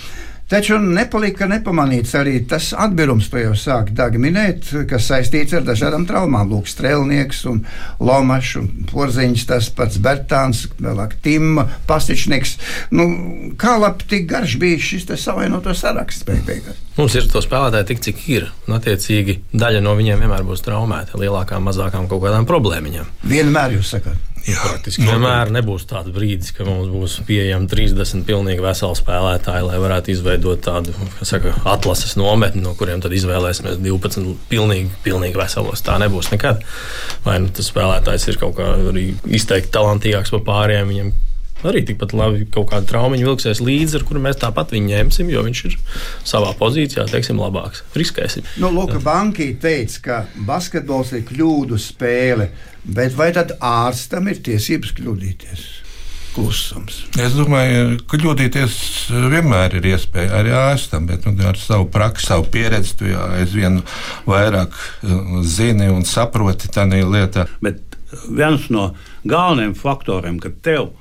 Taču 0.51 0.75
nepalika 0.83 1.45
nepamanīts 1.47 2.11
arī 2.19 2.41
tas 2.43 2.73
atbīrums, 2.75 3.29
ko 3.31 3.39
jau 3.39 3.53
sāk 3.55 3.93
Dāga 3.95 4.19
minēt, 4.19 4.67
kas 4.89 5.05
saistīts 5.07 5.55
ar 5.55 5.63
dažādām 5.63 6.03
traumām. 6.09 6.49
Lūk, 6.51 6.67
strēlnieks, 6.67 7.45
un 7.47 7.61
Lomačs, 8.03 8.57
un 8.59 8.67
Porziņš, 8.89 9.45
tas 9.47 9.69
pats 9.77 10.01
Bertāns, 10.03 10.65
vēlāk 10.75 11.15
Timma, 11.23 11.69
Pastičnieks. 11.87 12.57
Nu, 12.91 13.07
kā 13.61 13.77
labi 13.79 14.09
tik 14.11 14.27
garš 14.27 14.57
bija 14.59 14.81
šis 14.89 15.07
savainoto 15.23 15.71
saraksts 15.77 16.27
beigās? 16.27 16.81
Mums 16.97 17.15
ir 17.15 17.31
to 17.31 17.39
spēlētāji 17.39 17.87
tik, 17.93 18.03
cik 18.09 18.25
ir. 18.35 18.49
Un, 18.67 18.75
attiecīgi, 18.75 19.37
daļa 19.55 19.79
no 19.85 19.95
viņiem 19.95 20.19
vienmēr 20.25 20.43
būs 20.43 20.65
traumēta, 20.67 21.15
lielākām, 21.21 21.63
mazākām 21.69 22.11
kaut 22.11 22.25
kādām 22.25 22.49
problēmiņām. 22.49 23.07
Vienmēr 23.31 23.77
jūs 23.77 23.95
sakāt. 23.95 24.19
Jā, 24.47 24.57
Praktiski 24.63 25.05
vienmēr 25.05 25.51
nebūs 25.53 25.85
tāds 25.89 26.09
brīdis, 26.13 26.53
ka 26.55 26.65
mums 26.65 26.89
būs 26.89 27.19
pieejami 27.27 27.69
30 27.69 28.25
pilnīgi 28.25 28.63
veseli 28.63 28.97
spēlētāji, 28.97 29.65
lai 29.67 29.79
varētu 29.83 30.13
izveidot 30.15 30.63
tādu 30.65 30.95
saka, 31.27 31.53
atlases 31.69 32.15
nometni, 32.17 32.63
no 32.65 32.73
kuriem 32.77 33.03
tad 33.03 33.13
izvēlēsimies 33.17 33.77
12 33.83 34.33
pilnīgi, 34.49 34.89
pilnīgi 35.05 35.37
veselos. 35.37 35.85
Tā 35.85 35.99
nebūs 36.01 36.31
nekad. 36.33 36.65
Vai 37.25 37.37
nu 37.43 37.51
tas 37.53 37.69
spēlētājs 37.69 38.29
ir 38.31 38.41
kaut 38.41 38.57
kā 38.57 38.71
izteikti 39.29 39.73
talantīgāks 39.77 40.33
par 40.33 40.47
pārējiem, 40.49 40.93
viņam 40.95 41.13
arī 41.67 41.83
tikpat 41.87 42.15
labi 42.17 42.47
kaut 42.51 42.71
kāda 42.71 42.89
traumiņa 42.89 43.27
vilksies 43.27 43.61
līdzi, 43.63 43.99
ar 43.99 44.07
kuru 44.07 44.23
mēs 44.23 44.39
tāpat 44.41 44.73
viņu 44.75 44.93
ņemsim, 44.93 45.29
jo 45.33 45.43
viņš 45.47 45.63
ir 45.69 45.77
savā 46.27 46.53
pozīcijā, 46.59 47.05
teiksim, 47.11 47.41
labāks. 47.41 47.85
Riskēsim. 47.97 48.47
Nu, 48.61 48.71
Lūk, 48.75 48.97
Banki 49.05 49.51
teica, 49.61 50.01
ka 50.07 50.23
basketbols 50.47 51.13
ir 51.17 51.25
kļūdu 51.29 51.79
spēle. 51.81 52.51
Bet 52.81 53.13
vai 53.13 53.29
tad 53.35 53.53
ārstam 53.61 54.31
ir 54.31 54.41
tiesības 54.41 54.95
kļūdīties? 54.97 55.69
klusums. 56.35 57.01
Es 57.19 57.35
domāju, 57.35 57.99
ka 58.07 58.19
kļūdīties 58.19 58.75
vienmēr 59.31 59.77
ir 59.79 59.87
iespēja 59.93 60.39
arī 60.39 60.53
ārstam, 60.55 61.07
bet 61.09 61.25
nu, 61.27 61.35
ar 61.47 61.59
savu 61.59 61.87
praksi, 61.91 62.29
savu 62.29 62.47
pieredzi 62.53 62.95
tu 62.99 63.09
jau 63.09 63.25
aizvien 63.35 63.81
vairāk 64.29 64.71
uh, 64.71 65.41
zini 65.43 65.89
un 65.91 66.05
saproti 66.07 66.71
tādā 66.71 67.01
lietā. 67.03 67.47
Bet 67.63 67.97
viens 68.27 68.67
no 68.73 68.91
galvenajiem 69.27 69.75
faktoriem, 69.77 70.39
ka 70.41 70.53
tev 70.63 70.91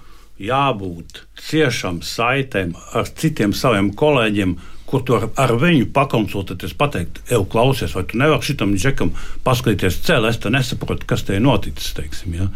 jābūt 0.41 1.25
ciešam 1.41 2.01
saitēm 2.05 2.75
ar 2.97 3.09
citiem 3.21 3.55
saviem 3.57 3.91
kolēģiem, 3.97 4.57
kur 4.91 5.05
tu 5.07 5.15
ar, 5.15 5.29
ar 5.39 5.55
viņu 5.61 5.91
pakonsultēties, 5.95 6.75
pateikt, 6.79 7.21
ej, 7.31 7.45
klausies, 7.53 7.95
vai 7.95 8.07
tu 8.11 8.19
nevari 8.19 8.47
šitam 8.47 8.75
džekam 8.75 9.13
paskatīties 9.47 10.01
cēlē, 10.07 10.33
es 10.33 10.41
te 10.43 10.51
nesaprotu, 10.51 11.07
kas 11.11 11.27
te 11.27 11.37
ir 11.37 11.45
noticis. 11.45 11.93
Teiksim, 11.97 12.35
ja? 12.41 12.49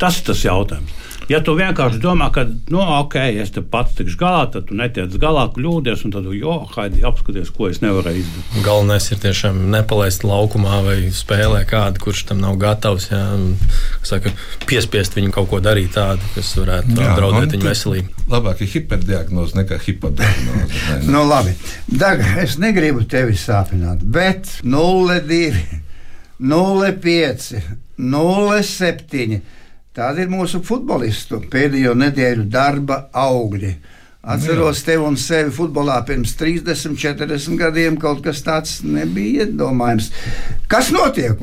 Tas 0.00 0.20
ir 0.20 0.30
tas 0.30 0.44
jautājums. 0.44 1.15
Ja 1.26 1.40
tu 1.42 1.56
vienkārši 1.58 1.98
domā, 1.98 2.28
ka, 2.30 2.44
nu, 2.70 2.78
ok, 2.78 3.16
es 3.42 3.50
te 3.50 3.58
pats 3.58 3.96
tikšu 3.98 4.18
galā, 4.20 4.44
tad 4.54 4.68
tu 4.68 4.76
netiec 4.78 5.10
galā, 5.18 5.48
kļūdies, 5.56 6.04
un 6.06 6.12
tad, 6.14 6.28
jo, 6.30 6.54
haidi, 6.76 7.02
apskaties, 7.08 7.50
ko 7.54 7.66
es 7.66 7.80
nevarēju 7.82 8.20
izdarīt. 8.22 8.60
Galvenais 8.62 9.08
ir 9.10 9.18
tiešām 9.24 9.58
nepalaist 9.72 10.22
laukumā 10.22 10.78
vai 10.86 10.94
spēlē 11.14 11.64
kādu, 11.66 12.04
kurš 12.04 12.28
tam 12.28 12.44
nav 12.44 12.54
gatavs. 12.62 13.08
Jā, 13.10 13.24
saka, 14.06 14.30
piespiest 14.70 15.18
viņu 15.18 15.34
kaut 15.34 15.50
ko 15.50 15.60
darīt 15.64 15.96
tādu, 15.98 16.22
kas 16.36 16.52
varētu 16.60 16.94
jā, 16.94 17.10
apdraudēt 17.10 17.58
viņa 17.58 17.70
veselību. 17.72 18.24
Labāk 18.30 18.62
ir 18.62 18.72
hiperdiagnoze 18.76 19.58
nekā 19.58 19.80
hipodiagnoze. 19.82 21.02
nu, 21.10 21.26
labi. 21.26 21.58
Dag, 21.90 22.22
es 22.44 22.54
negribu 22.62 23.02
tevi 23.10 23.34
sāpināt, 23.34 24.06
bet 24.06 24.60
0,2, 24.62 25.50
0,5, 26.38 27.52
0,7. 27.98 29.42
Tādi 29.96 30.26
ir 30.26 30.28
mūsu 30.28 30.60
futbolistu 30.60 31.38
pēdējo 31.48 31.94
nedēļu 31.96 32.42
darba 32.52 33.06
augļi. 33.16 33.70
Atceros 34.26 34.82
tevi 34.84 35.06
un 35.06 35.14
sevi 35.16 35.52
futbolā 35.54 36.00
pirms 36.04 36.34
30, 36.36 36.98
40 37.00 37.56
gadiem. 37.60 37.96
Kaut 38.02 38.20
kas 38.24 38.42
tāds 38.44 38.80
nebija 38.84 39.46
iedomājams. 39.46 40.10
Kas 40.68 40.90
notiek? 40.92 41.38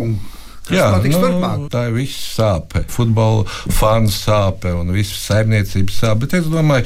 Kas 0.67 0.77
Jā, 0.77 0.91
nu, 1.01 1.15
turpmāk? 1.15 1.65
tā 1.73 1.87
ir 1.89 1.97
visa 1.97 2.19
sāpe. 2.35 2.83
Futbola 2.91 3.47
fanu 3.73 4.11
sāpe 4.13 4.75
un 4.75 4.93
visas 4.93 5.25
saimniecības 5.31 5.99
sāpe. 6.03 6.27
Bet 6.27 6.37
es 6.43 6.51
domāju, 6.51 6.85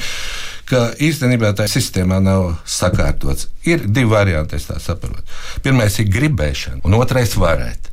ka 0.70 0.86
īstenībā 1.04 1.52
tā 1.58 1.68
sistēmā 1.68 2.22
nav 2.24 2.52
sakārtots. 2.64 3.50
Ir 3.68 3.84
divi 3.84 4.08
varianti, 4.14 4.56
es 4.56 4.70
tā 4.70 4.80
saprotu. 4.80 5.26
Pirmais 5.66 6.00
ir 6.00 6.08
gribēšana, 6.16 6.80
un 6.86 6.96
otrais- 6.96 7.36
varēt. 7.44 7.92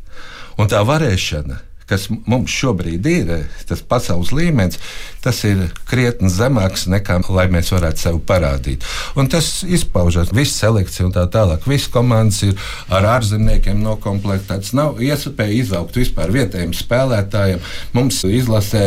Un 0.58 0.72
tā 0.72 0.80
varēšana 0.86 1.60
kas 1.90 2.08
mums 2.10 2.54
šobrīd 2.54 3.06
ir, 3.10 3.32
tas 3.70 3.82
pasaules 3.86 4.32
līmenis, 4.36 4.80
tas 5.24 5.42
ir 5.48 5.68
krietni 5.90 6.30
zemāks 6.34 6.88
nekā 6.90 7.20
mēs 7.54 7.72
varētu 7.74 8.02
sev 8.02 8.20
parādīt. 8.26 8.86
Un 9.16 9.30
tas 9.32 9.64
izpaužas 9.64 10.34
visas 10.34 10.58
selekcija 10.64 11.08
un 11.08 11.14
tā 11.16 11.26
tālāk. 11.32 11.66
Visas 11.70 11.92
komandas 11.94 12.42
ir 12.46 12.56
ar 12.90 13.06
ārzemniekiem 13.16 13.82
noklāptas. 13.84 14.74
Nav 14.78 15.02
iespēja 15.04 15.62
izaugt 15.62 15.98
vispār 16.00 16.34
vietējiem 16.34 16.74
spēlētājiem. 16.76 17.64
Mums 17.94 18.24
izlasē 18.26 18.86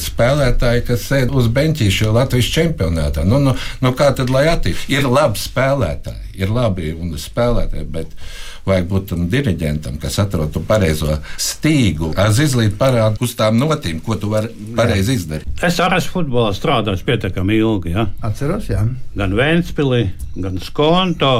spēlētāji, 0.00 0.86
kas 0.88 1.08
sēž 1.10 1.34
uz 1.34 1.48
benčīša 1.52 2.12
Latvijas 2.14 2.52
čempionātā. 2.54 3.24
Nu, 3.28 3.40
nu, 3.42 3.56
nu 3.80 3.94
kā 3.96 4.12
tad 4.16 4.32
lai 4.32 4.46
attīstās? 4.52 4.88
Ir 4.92 5.08
labi 5.08 5.40
spēlētāji, 5.40 6.34
ir 6.40 6.52
labi 6.52 6.92
spēlētāji. 7.20 7.88
Bet 7.94 8.12
vajag 8.64 8.86
būt 8.88 9.08
tam 9.12 9.26
diriģentam, 9.32 9.98
kas 10.02 10.18
atrod 10.22 10.52
to 10.54 10.62
pareizo 10.64 11.18
stīgu, 11.40 12.12
az 12.20 12.40
izlīt 12.42 12.78
parādu 12.80 13.24
uz 13.26 13.34
tām 13.38 13.58
notīm, 13.60 14.00
ko 14.04 14.16
tu 14.20 14.30
vari 14.32 14.50
pareizi 14.76 15.18
izdarīt. 15.18 15.64
Es 15.64 15.80
arī 15.84 16.00
esmu 16.00 16.20
futbolā 16.20 16.54
strādājis 16.56 17.04
pietiekami 17.06 17.58
ilgi. 17.60 17.94
Ja? 17.96 18.08
Atceros, 18.24 18.70
jā. 18.72 18.86
Gan 19.18 19.36
Vēnspilī, 19.36 20.06
gan 20.40 20.60
Skonto, 20.64 21.34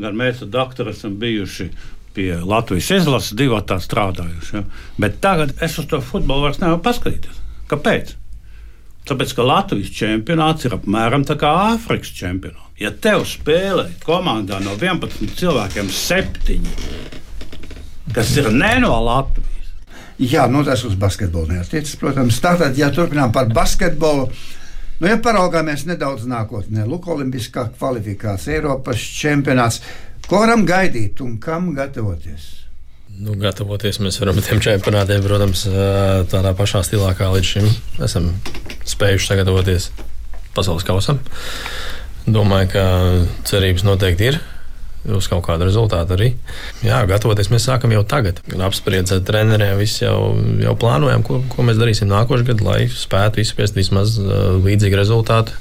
gan 0.00 0.16
mēs 0.18 0.44
ar 0.46 0.52
doktoru 0.54 0.94
esam 0.96 1.18
bijuši 1.20 1.68
pie 2.16 2.32
Latvijas 2.44 2.90
izlases 2.98 3.36
divi 3.36 3.60
tā 3.68 3.78
strādājuši. 3.80 4.56
Ja? 4.56 4.64
Bet 5.00 5.20
tagad 5.24 5.54
es 5.64 5.78
uz 5.80 5.88
to 5.90 6.00
futbolu 6.04 6.48
vairs 6.48 6.60
nevaru 6.62 6.82
paskatīties. 6.84 7.40
Kāpēc? 7.72 8.16
Tāpēc, 9.02 9.32
ka 9.34 9.42
Latvijas 9.42 9.90
čempionāts 9.96 10.68
ir 10.68 10.76
apmēram 10.76 11.24
tā 11.26 11.34
kā 11.38 11.50
Āfrikas 11.72 12.12
čempionāts. 12.14 12.68
Ja 12.78 12.92
tev 12.94 13.24
spēlē 13.26 13.88
komandā 14.02 14.60
no 14.62 14.76
11 14.78 15.34
cilvēkiem, 15.38 15.90
7, 15.90 16.68
kas 18.14 18.30
ir 18.38 18.52
ne 18.54 18.76
no 18.82 18.94
Latvijas. 19.02 19.50
Jā, 20.22 20.46
nu 20.46 20.62
tas 20.62 20.84
uz 20.86 20.94
basketbolu 20.98 21.50
neatiecas, 21.56 21.96
protams. 21.98 22.38
Tātad, 22.42 22.78
ja 22.78 22.92
turpinām 22.94 23.34
par 23.34 23.50
basketbolu, 23.50 24.28
nu, 25.00 25.10
ja 25.10 25.18
paraugāmies 25.18 25.82
nedaudz 25.90 26.28
nākotnē, 26.30 26.86
Lūk, 26.86 27.10
Olimpiskā 27.10 27.72
kvalifikācija, 27.74 28.60
Eiropas 28.60 29.02
čempionāts, 29.18 29.82
ko 30.28 30.44
varam 30.44 30.62
gaidīt 30.68 31.24
un 31.26 31.40
kam 31.42 31.72
gatavoties? 31.74 32.61
Nu, 33.22 33.36
gatavoties 33.38 34.00
mēs 34.02 34.16
varam 34.18 34.38
tiem 34.42 34.58
čempionātiem, 34.62 35.20
protams, 35.22 35.60
tādā 36.32 36.50
pašā 36.58 36.80
stilā 36.82 37.12
kā 37.14 37.28
līdz 37.30 37.50
šim. 37.52 37.68
Esam 38.02 38.32
spējuši 38.88 39.28
sagatavoties 39.28 39.92
pasaules 40.56 40.82
kausam. 40.86 41.20
Domāju, 42.26 42.72
ka 42.72 42.82
cerības 43.46 43.86
noteikti 43.86 44.32
ir. 44.32 44.40
Uz 45.14 45.26
kaut 45.30 45.44
kādu 45.46 45.66
rezultātu 45.68 46.16
arī. 46.16 46.28
Jā, 46.82 46.98
gatavoties 47.10 47.50
mēs 47.50 47.68
sākam 47.68 47.94
jau 47.94 48.02
tagad. 48.06 48.42
Apspriedzot 48.58 49.20
ar 49.20 49.26
treneriem, 49.26 49.78
visi 49.78 50.02
jau, 50.02 50.34
jau 50.62 50.74
plānojam, 50.78 51.22
ko, 51.26 51.40
ko 51.50 51.66
mēs 51.66 51.78
darīsim 51.78 52.10
nākošais 52.10 52.46
gads, 52.46 52.66
lai 52.66 52.80
spētu 52.90 53.42
izspiest 53.42 53.78
vismaz 53.78 54.18
uh, 54.22 54.58
līdzīgu 54.62 54.98
rezultātu 54.98 55.54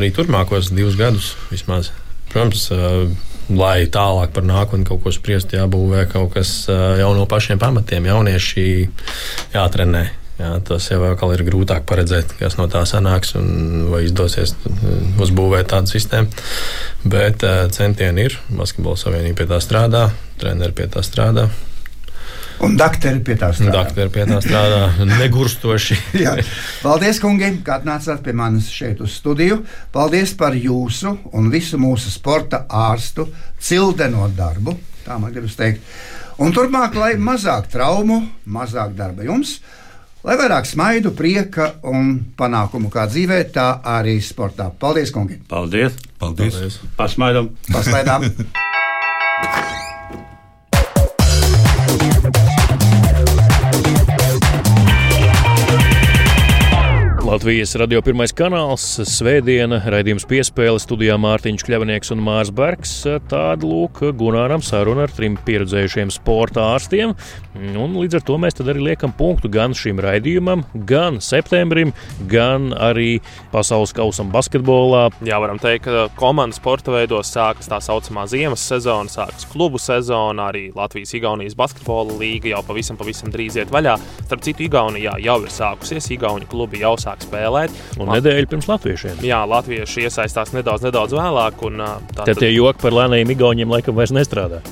arī 0.00 0.12
turpmākos 0.16 0.72
divus 0.72 0.96
gadus. 1.00 1.34
Vismaz. 1.52 1.92
Protams, 2.32 2.68
uh, 2.72 3.08
lai 3.50 3.88
tālāk 3.90 4.32
par 4.34 4.46
nākotni 4.46 4.86
kaut 4.88 5.02
ko 5.04 5.12
spriest, 5.14 5.54
jābūvē 5.56 6.06
kaut 6.12 6.32
kas 6.36 6.52
jau 6.68 7.10
no 7.16 7.26
pašiem 7.30 7.60
pamatiem. 7.60 8.08
Jaunieši 8.10 8.64
jātrenē. 9.54 10.06
Jā, 10.40 10.54
tas 10.64 10.86
jau 10.88 11.02
ir 11.34 11.42
grūtāk 11.44 11.84
paredzēt, 11.84 12.30
kas 12.38 12.56
no 12.56 12.64
tā 12.72 12.86
sanāks 12.88 13.34
un 13.36 13.90
vai 13.92 14.06
izdosies 14.06 14.54
uzbūvēt 15.20 15.68
tādu 15.74 15.92
sistēmu. 15.92 16.32
Bet 17.04 17.44
centieni 17.76 18.24
ir. 18.30 18.38
Basketbola 18.48 18.96
savienība 18.96 19.42
pie 19.42 19.50
tā 19.50 19.60
strādā, 19.60 20.06
treneri 20.40 20.78
pie 20.78 20.88
tā 20.94 21.04
strādā. 21.04 21.50
Un 22.60 22.76
doktori 22.76 23.22
pie 23.24 23.36
tā 23.40 23.50
strādā. 23.56 23.86
Doktori 23.86 24.12
pie 24.12 24.26
tā 24.28 24.38
strādā 24.44 24.80
negurstoši. 25.22 25.96
Paldies, 26.82 27.20
kungi, 27.22 27.48
ka 27.64 27.78
atnācāt 27.80 28.20
pie 28.24 28.34
manis 28.36 28.68
šeit 28.72 29.00
uz 29.00 29.16
studiju. 29.16 29.62
Paldies 29.94 30.34
par 30.36 30.56
jūsu 30.56 31.14
un 31.32 31.48
visu 31.52 31.80
mūsu 31.80 32.12
sporta 32.12 32.66
ārstu 32.68 33.30
cildeno 33.60 34.28
darbu. 34.36 34.76
Tā 35.06 35.16
man 35.20 35.32
gribas 35.32 35.56
teikt. 35.56 35.84
Un 36.40 36.52
turpmāk, 36.56 36.94
lai 36.96 37.14
mazāk 37.20 37.68
traumu, 37.72 38.22
mazāk 38.48 38.94
darba 38.96 39.24
jums, 39.24 39.58
lai 40.24 40.36
vairāk 40.40 40.68
smaidu, 40.68 41.12
prieka 41.16 41.74
un 41.88 42.14
panākumu 42.36 42.92
kā 42.92 43.04
dzīvē, 43.08 43.42
tā 43.56 43.68
arī 43.96 44.16
sportā. 44.24 44.70
Paldies, 44.72 45.12
kungi! 45.16 45.40
Paldies! 45.48 45.96
Paldies! 46.20 46.56
Paldies. 46.56 46.80
Pasmaidām! 46.96 47.52
Pasmaidām. 47.72 48.32
Latvijas 57.30 57.76
radio 57.78 58.00
pirmais 58.02 58.32
kanāls, 58.34 58.82
Svētdiena, 59.06 59.76
raidījums 59.92 60.24
piespēle 60.26 60.80
studijā 60.82 61.14
Mārtiņš 61.22 61.62
Kļavnieks 61.62 62.10
un 62.10 62.24
Mārs 62.26 62.48
Bergs. 62.50 62.94
Tāda 63.30 63.68
lūk, 63.70 64.00
Gunāram 64.18 64.64
saruna 64.66 65.04
ar 65.06 65.12
trim 65.14 65.36
pieredzējušiem 65.46 66.10
sporta 66.10 66.64
ārstiem. 66.72 67.12
Un 67.54 67.94
līdz 67.94 68.18
ar 68.18 68.24
to 68.26 68.38
mēs 68.42 68.58
arī 68.64 68.82
liekam 68.82 69.14
punktu 69.14 69.46
gan 69.52 69.76
šim 69.78 70.02
raidījumam, 70.02 70.64
gan 70.90 71.20
septembrim, 71.22 71.92
gan 72.30 72.72
arī 72.74 73.20
pasaules 73.54 73.94
kausam 73.94 74.34
basketbolā. 74.34 75.04
Jā, 75.22 75.38
varam 75.38 75.62
teikt, 75.62 75.86
ka 75.86 76.08
komandas 76.18 76.58
sporta 76.58 76.96
veidos 76.96 77.30
sākas 77.30 77.70
tā 77.70 77.78
saucamā 77.78 78.26
ziemas 78.32 78.66
sezona, 78.66 79.06
sākas 79.06 79.46
klubu 79.54 79.78
sezona, 79.78 80.48
arī 80.50 80.72
Latvijas-Igaunijas 80.74 81.54
basketbola 81.62 82.18
līga 82.18 82.56
jau 82.56 82.66
pavisam, 82.72 82.98
pavisam 82.98 83.30
drīz 83.30 83.62
iet 83.62 83.70
vaļā. 83.70 83.94
Starp 84.24 84.42
citu, 84.50 84.66
Igaunijā 84.66 85.14
jau 85.22 85.38
ir 85.46 85.58
sākusies, 85.60 86.10
Igaunijas 86.18 86.50
klubi 86.50 86.82
jau 86.82 86.96
sāk 86.98 87.19
spēlēt. 87.26 87.74
Un 87.98 88.08
Lat... 88.08 88.20
nedēļa 88.20 88.50
pirms 88.50 88.68
latviešiem. 88.70 89.22
Jā, 89.26 89.40
latvieši 89.48 90.06
iesaistās 90.06 90.54
nedaudz, 90.56 90.84
nedaudz 90.86 91.14
vēlāk. 91.16 91.64
Un, 91.68 91.82
tā, 92.14 92.26
tad 92.28 92.40
tie 92.40 92.50
joki 92.52 92.82
par 92.84 92.96
lēniem 92.96 93.34
igauniem 93.34 93.70
laikam 93.72 93.96
vairs 93.98 94.14
nestrādā. 94.14 94.62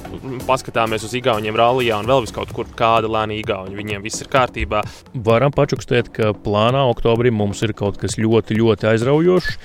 Paskatāmies 0.49 1.05
uz 1.07 1.15
igauniem 1.19 1.57
rallijā 1.59 1.99
un 2.01 2.09
vēl 2.09 2.25
vis 2.25 2.35
kaut 2.35 2.53
kur 2.57 2.69
kāda 2.79 3.11
lēna 3.11 3.37
igauņa. 3.39 3.77
Viņiem 3.79 4.05
viss 4.05 4.25
ir 4.25 4.31
kārtībā. 4.33 4.83
Varam 5.29 5.55
pačukstēt, 5.55 6.11
ka 6.15 6.33
plānā 6.33 6.85
oktobrim 6.91 7.37
mums 7.39 7.63
ir 7.67 7.75
kaut 7.77 8.01
kas 8.01 8.19
ļoti, 8.21 8.57
ļoti 8.59 8.89
aizraujošs, 8.93 9.59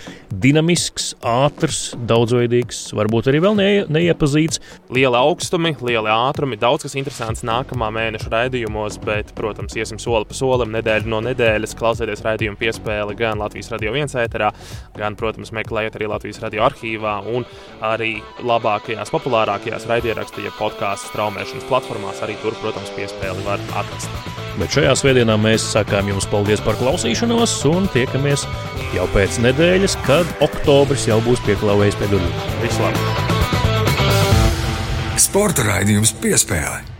dinamisks, 0.44 1.14
ātrs, 1.24 1.82
daudzveidīgs, 2.10 2.86
varbūt 2.98 3.32
arī 3.32 3.44
vēl 3.44 3.58
neie, 3.60 3.84
neiepazīts. 3.92 4.62
Liela 4.94 5.24
augstumi, 5.24 5.76
liela 5.86 6.16
ātrumi, 6.28 6.60
daudz 6.60 6.88
kas 6.88 6.98
interesants 7.00 7.46
nākamā 7.48 7.90
mēneša 7.94 8.32
raidījumos, 8.34 9.00
bet, 9.06 9.34
protams, 9.38 9.78
iesim 9.80 10.02
soli 10.02 10.28
pa 10.30 10.38
solim, 10.38 10.74
nedēļu 10.76 11.12
no 11.14 11.22
nedēļas, 11.30 11.78
klausieties 11.80 12.24
raidījumu 12.26 12.60
piespēlēt 12.60 12.73
piespēli 12.74 13.16
gan 13.18 13.40
Latvijas 13.40 13.72
radio 13.72 13.94
viens 13.94 14.14
ēterā, 14.16 14.52
gan, 14.98 15.16
protams, 15.16 15.52
meklējot 15.54 15.96
arī 15.98 16.08
Latvijas 16.10 16.42
radio 16.42 16.64
arhīvā 16.66 17.22
un 17.30 17.46
arī 17.82 18.22
labākajās, 18.42 19.12
populārākajās 19.14 19.88
raidierakstu, 19.90 20.44
ja 20.44 20.52
podkāstu 20.58 21.12
straumēšanas 21.12 21.68
platformās. 21.70 22.22
Arī 22.24 22.38
tur, 22.42 22.56
protams, 22.62 22.92
piespēli 22.98 23.46
var 23.46 23.60
atrast. 23.74 24.10
Bet 24.60 24.74
šajā 24.74 24.94
svētdienā 24.98 25.38
mēs 25.42 25.66
sakām 25.74 26.12
jums 26.12 26.28
paldies 26.30 26.62
par 26.62 26.78
klausīšanos 26.78 27.56
un 27.72 27.90
tiekamies 27.94 28.46
jau 28.94 29.08
pēc 29.16 29.42
nedēļas, 29.48 29.98
kad 30.06 30.30
oktobris 30.46 31.08
jau 31.10 31.20
būs 31.26 31.42
pieklāvējis 31.48 32.00
pie 32.02 32.10
durvīm. 32.14 32.50
Vislabāk! 32.62 32.98
Sporta 35.24 35.66
raidījums 35.66 36.14
piespēlē. 36.22 36.93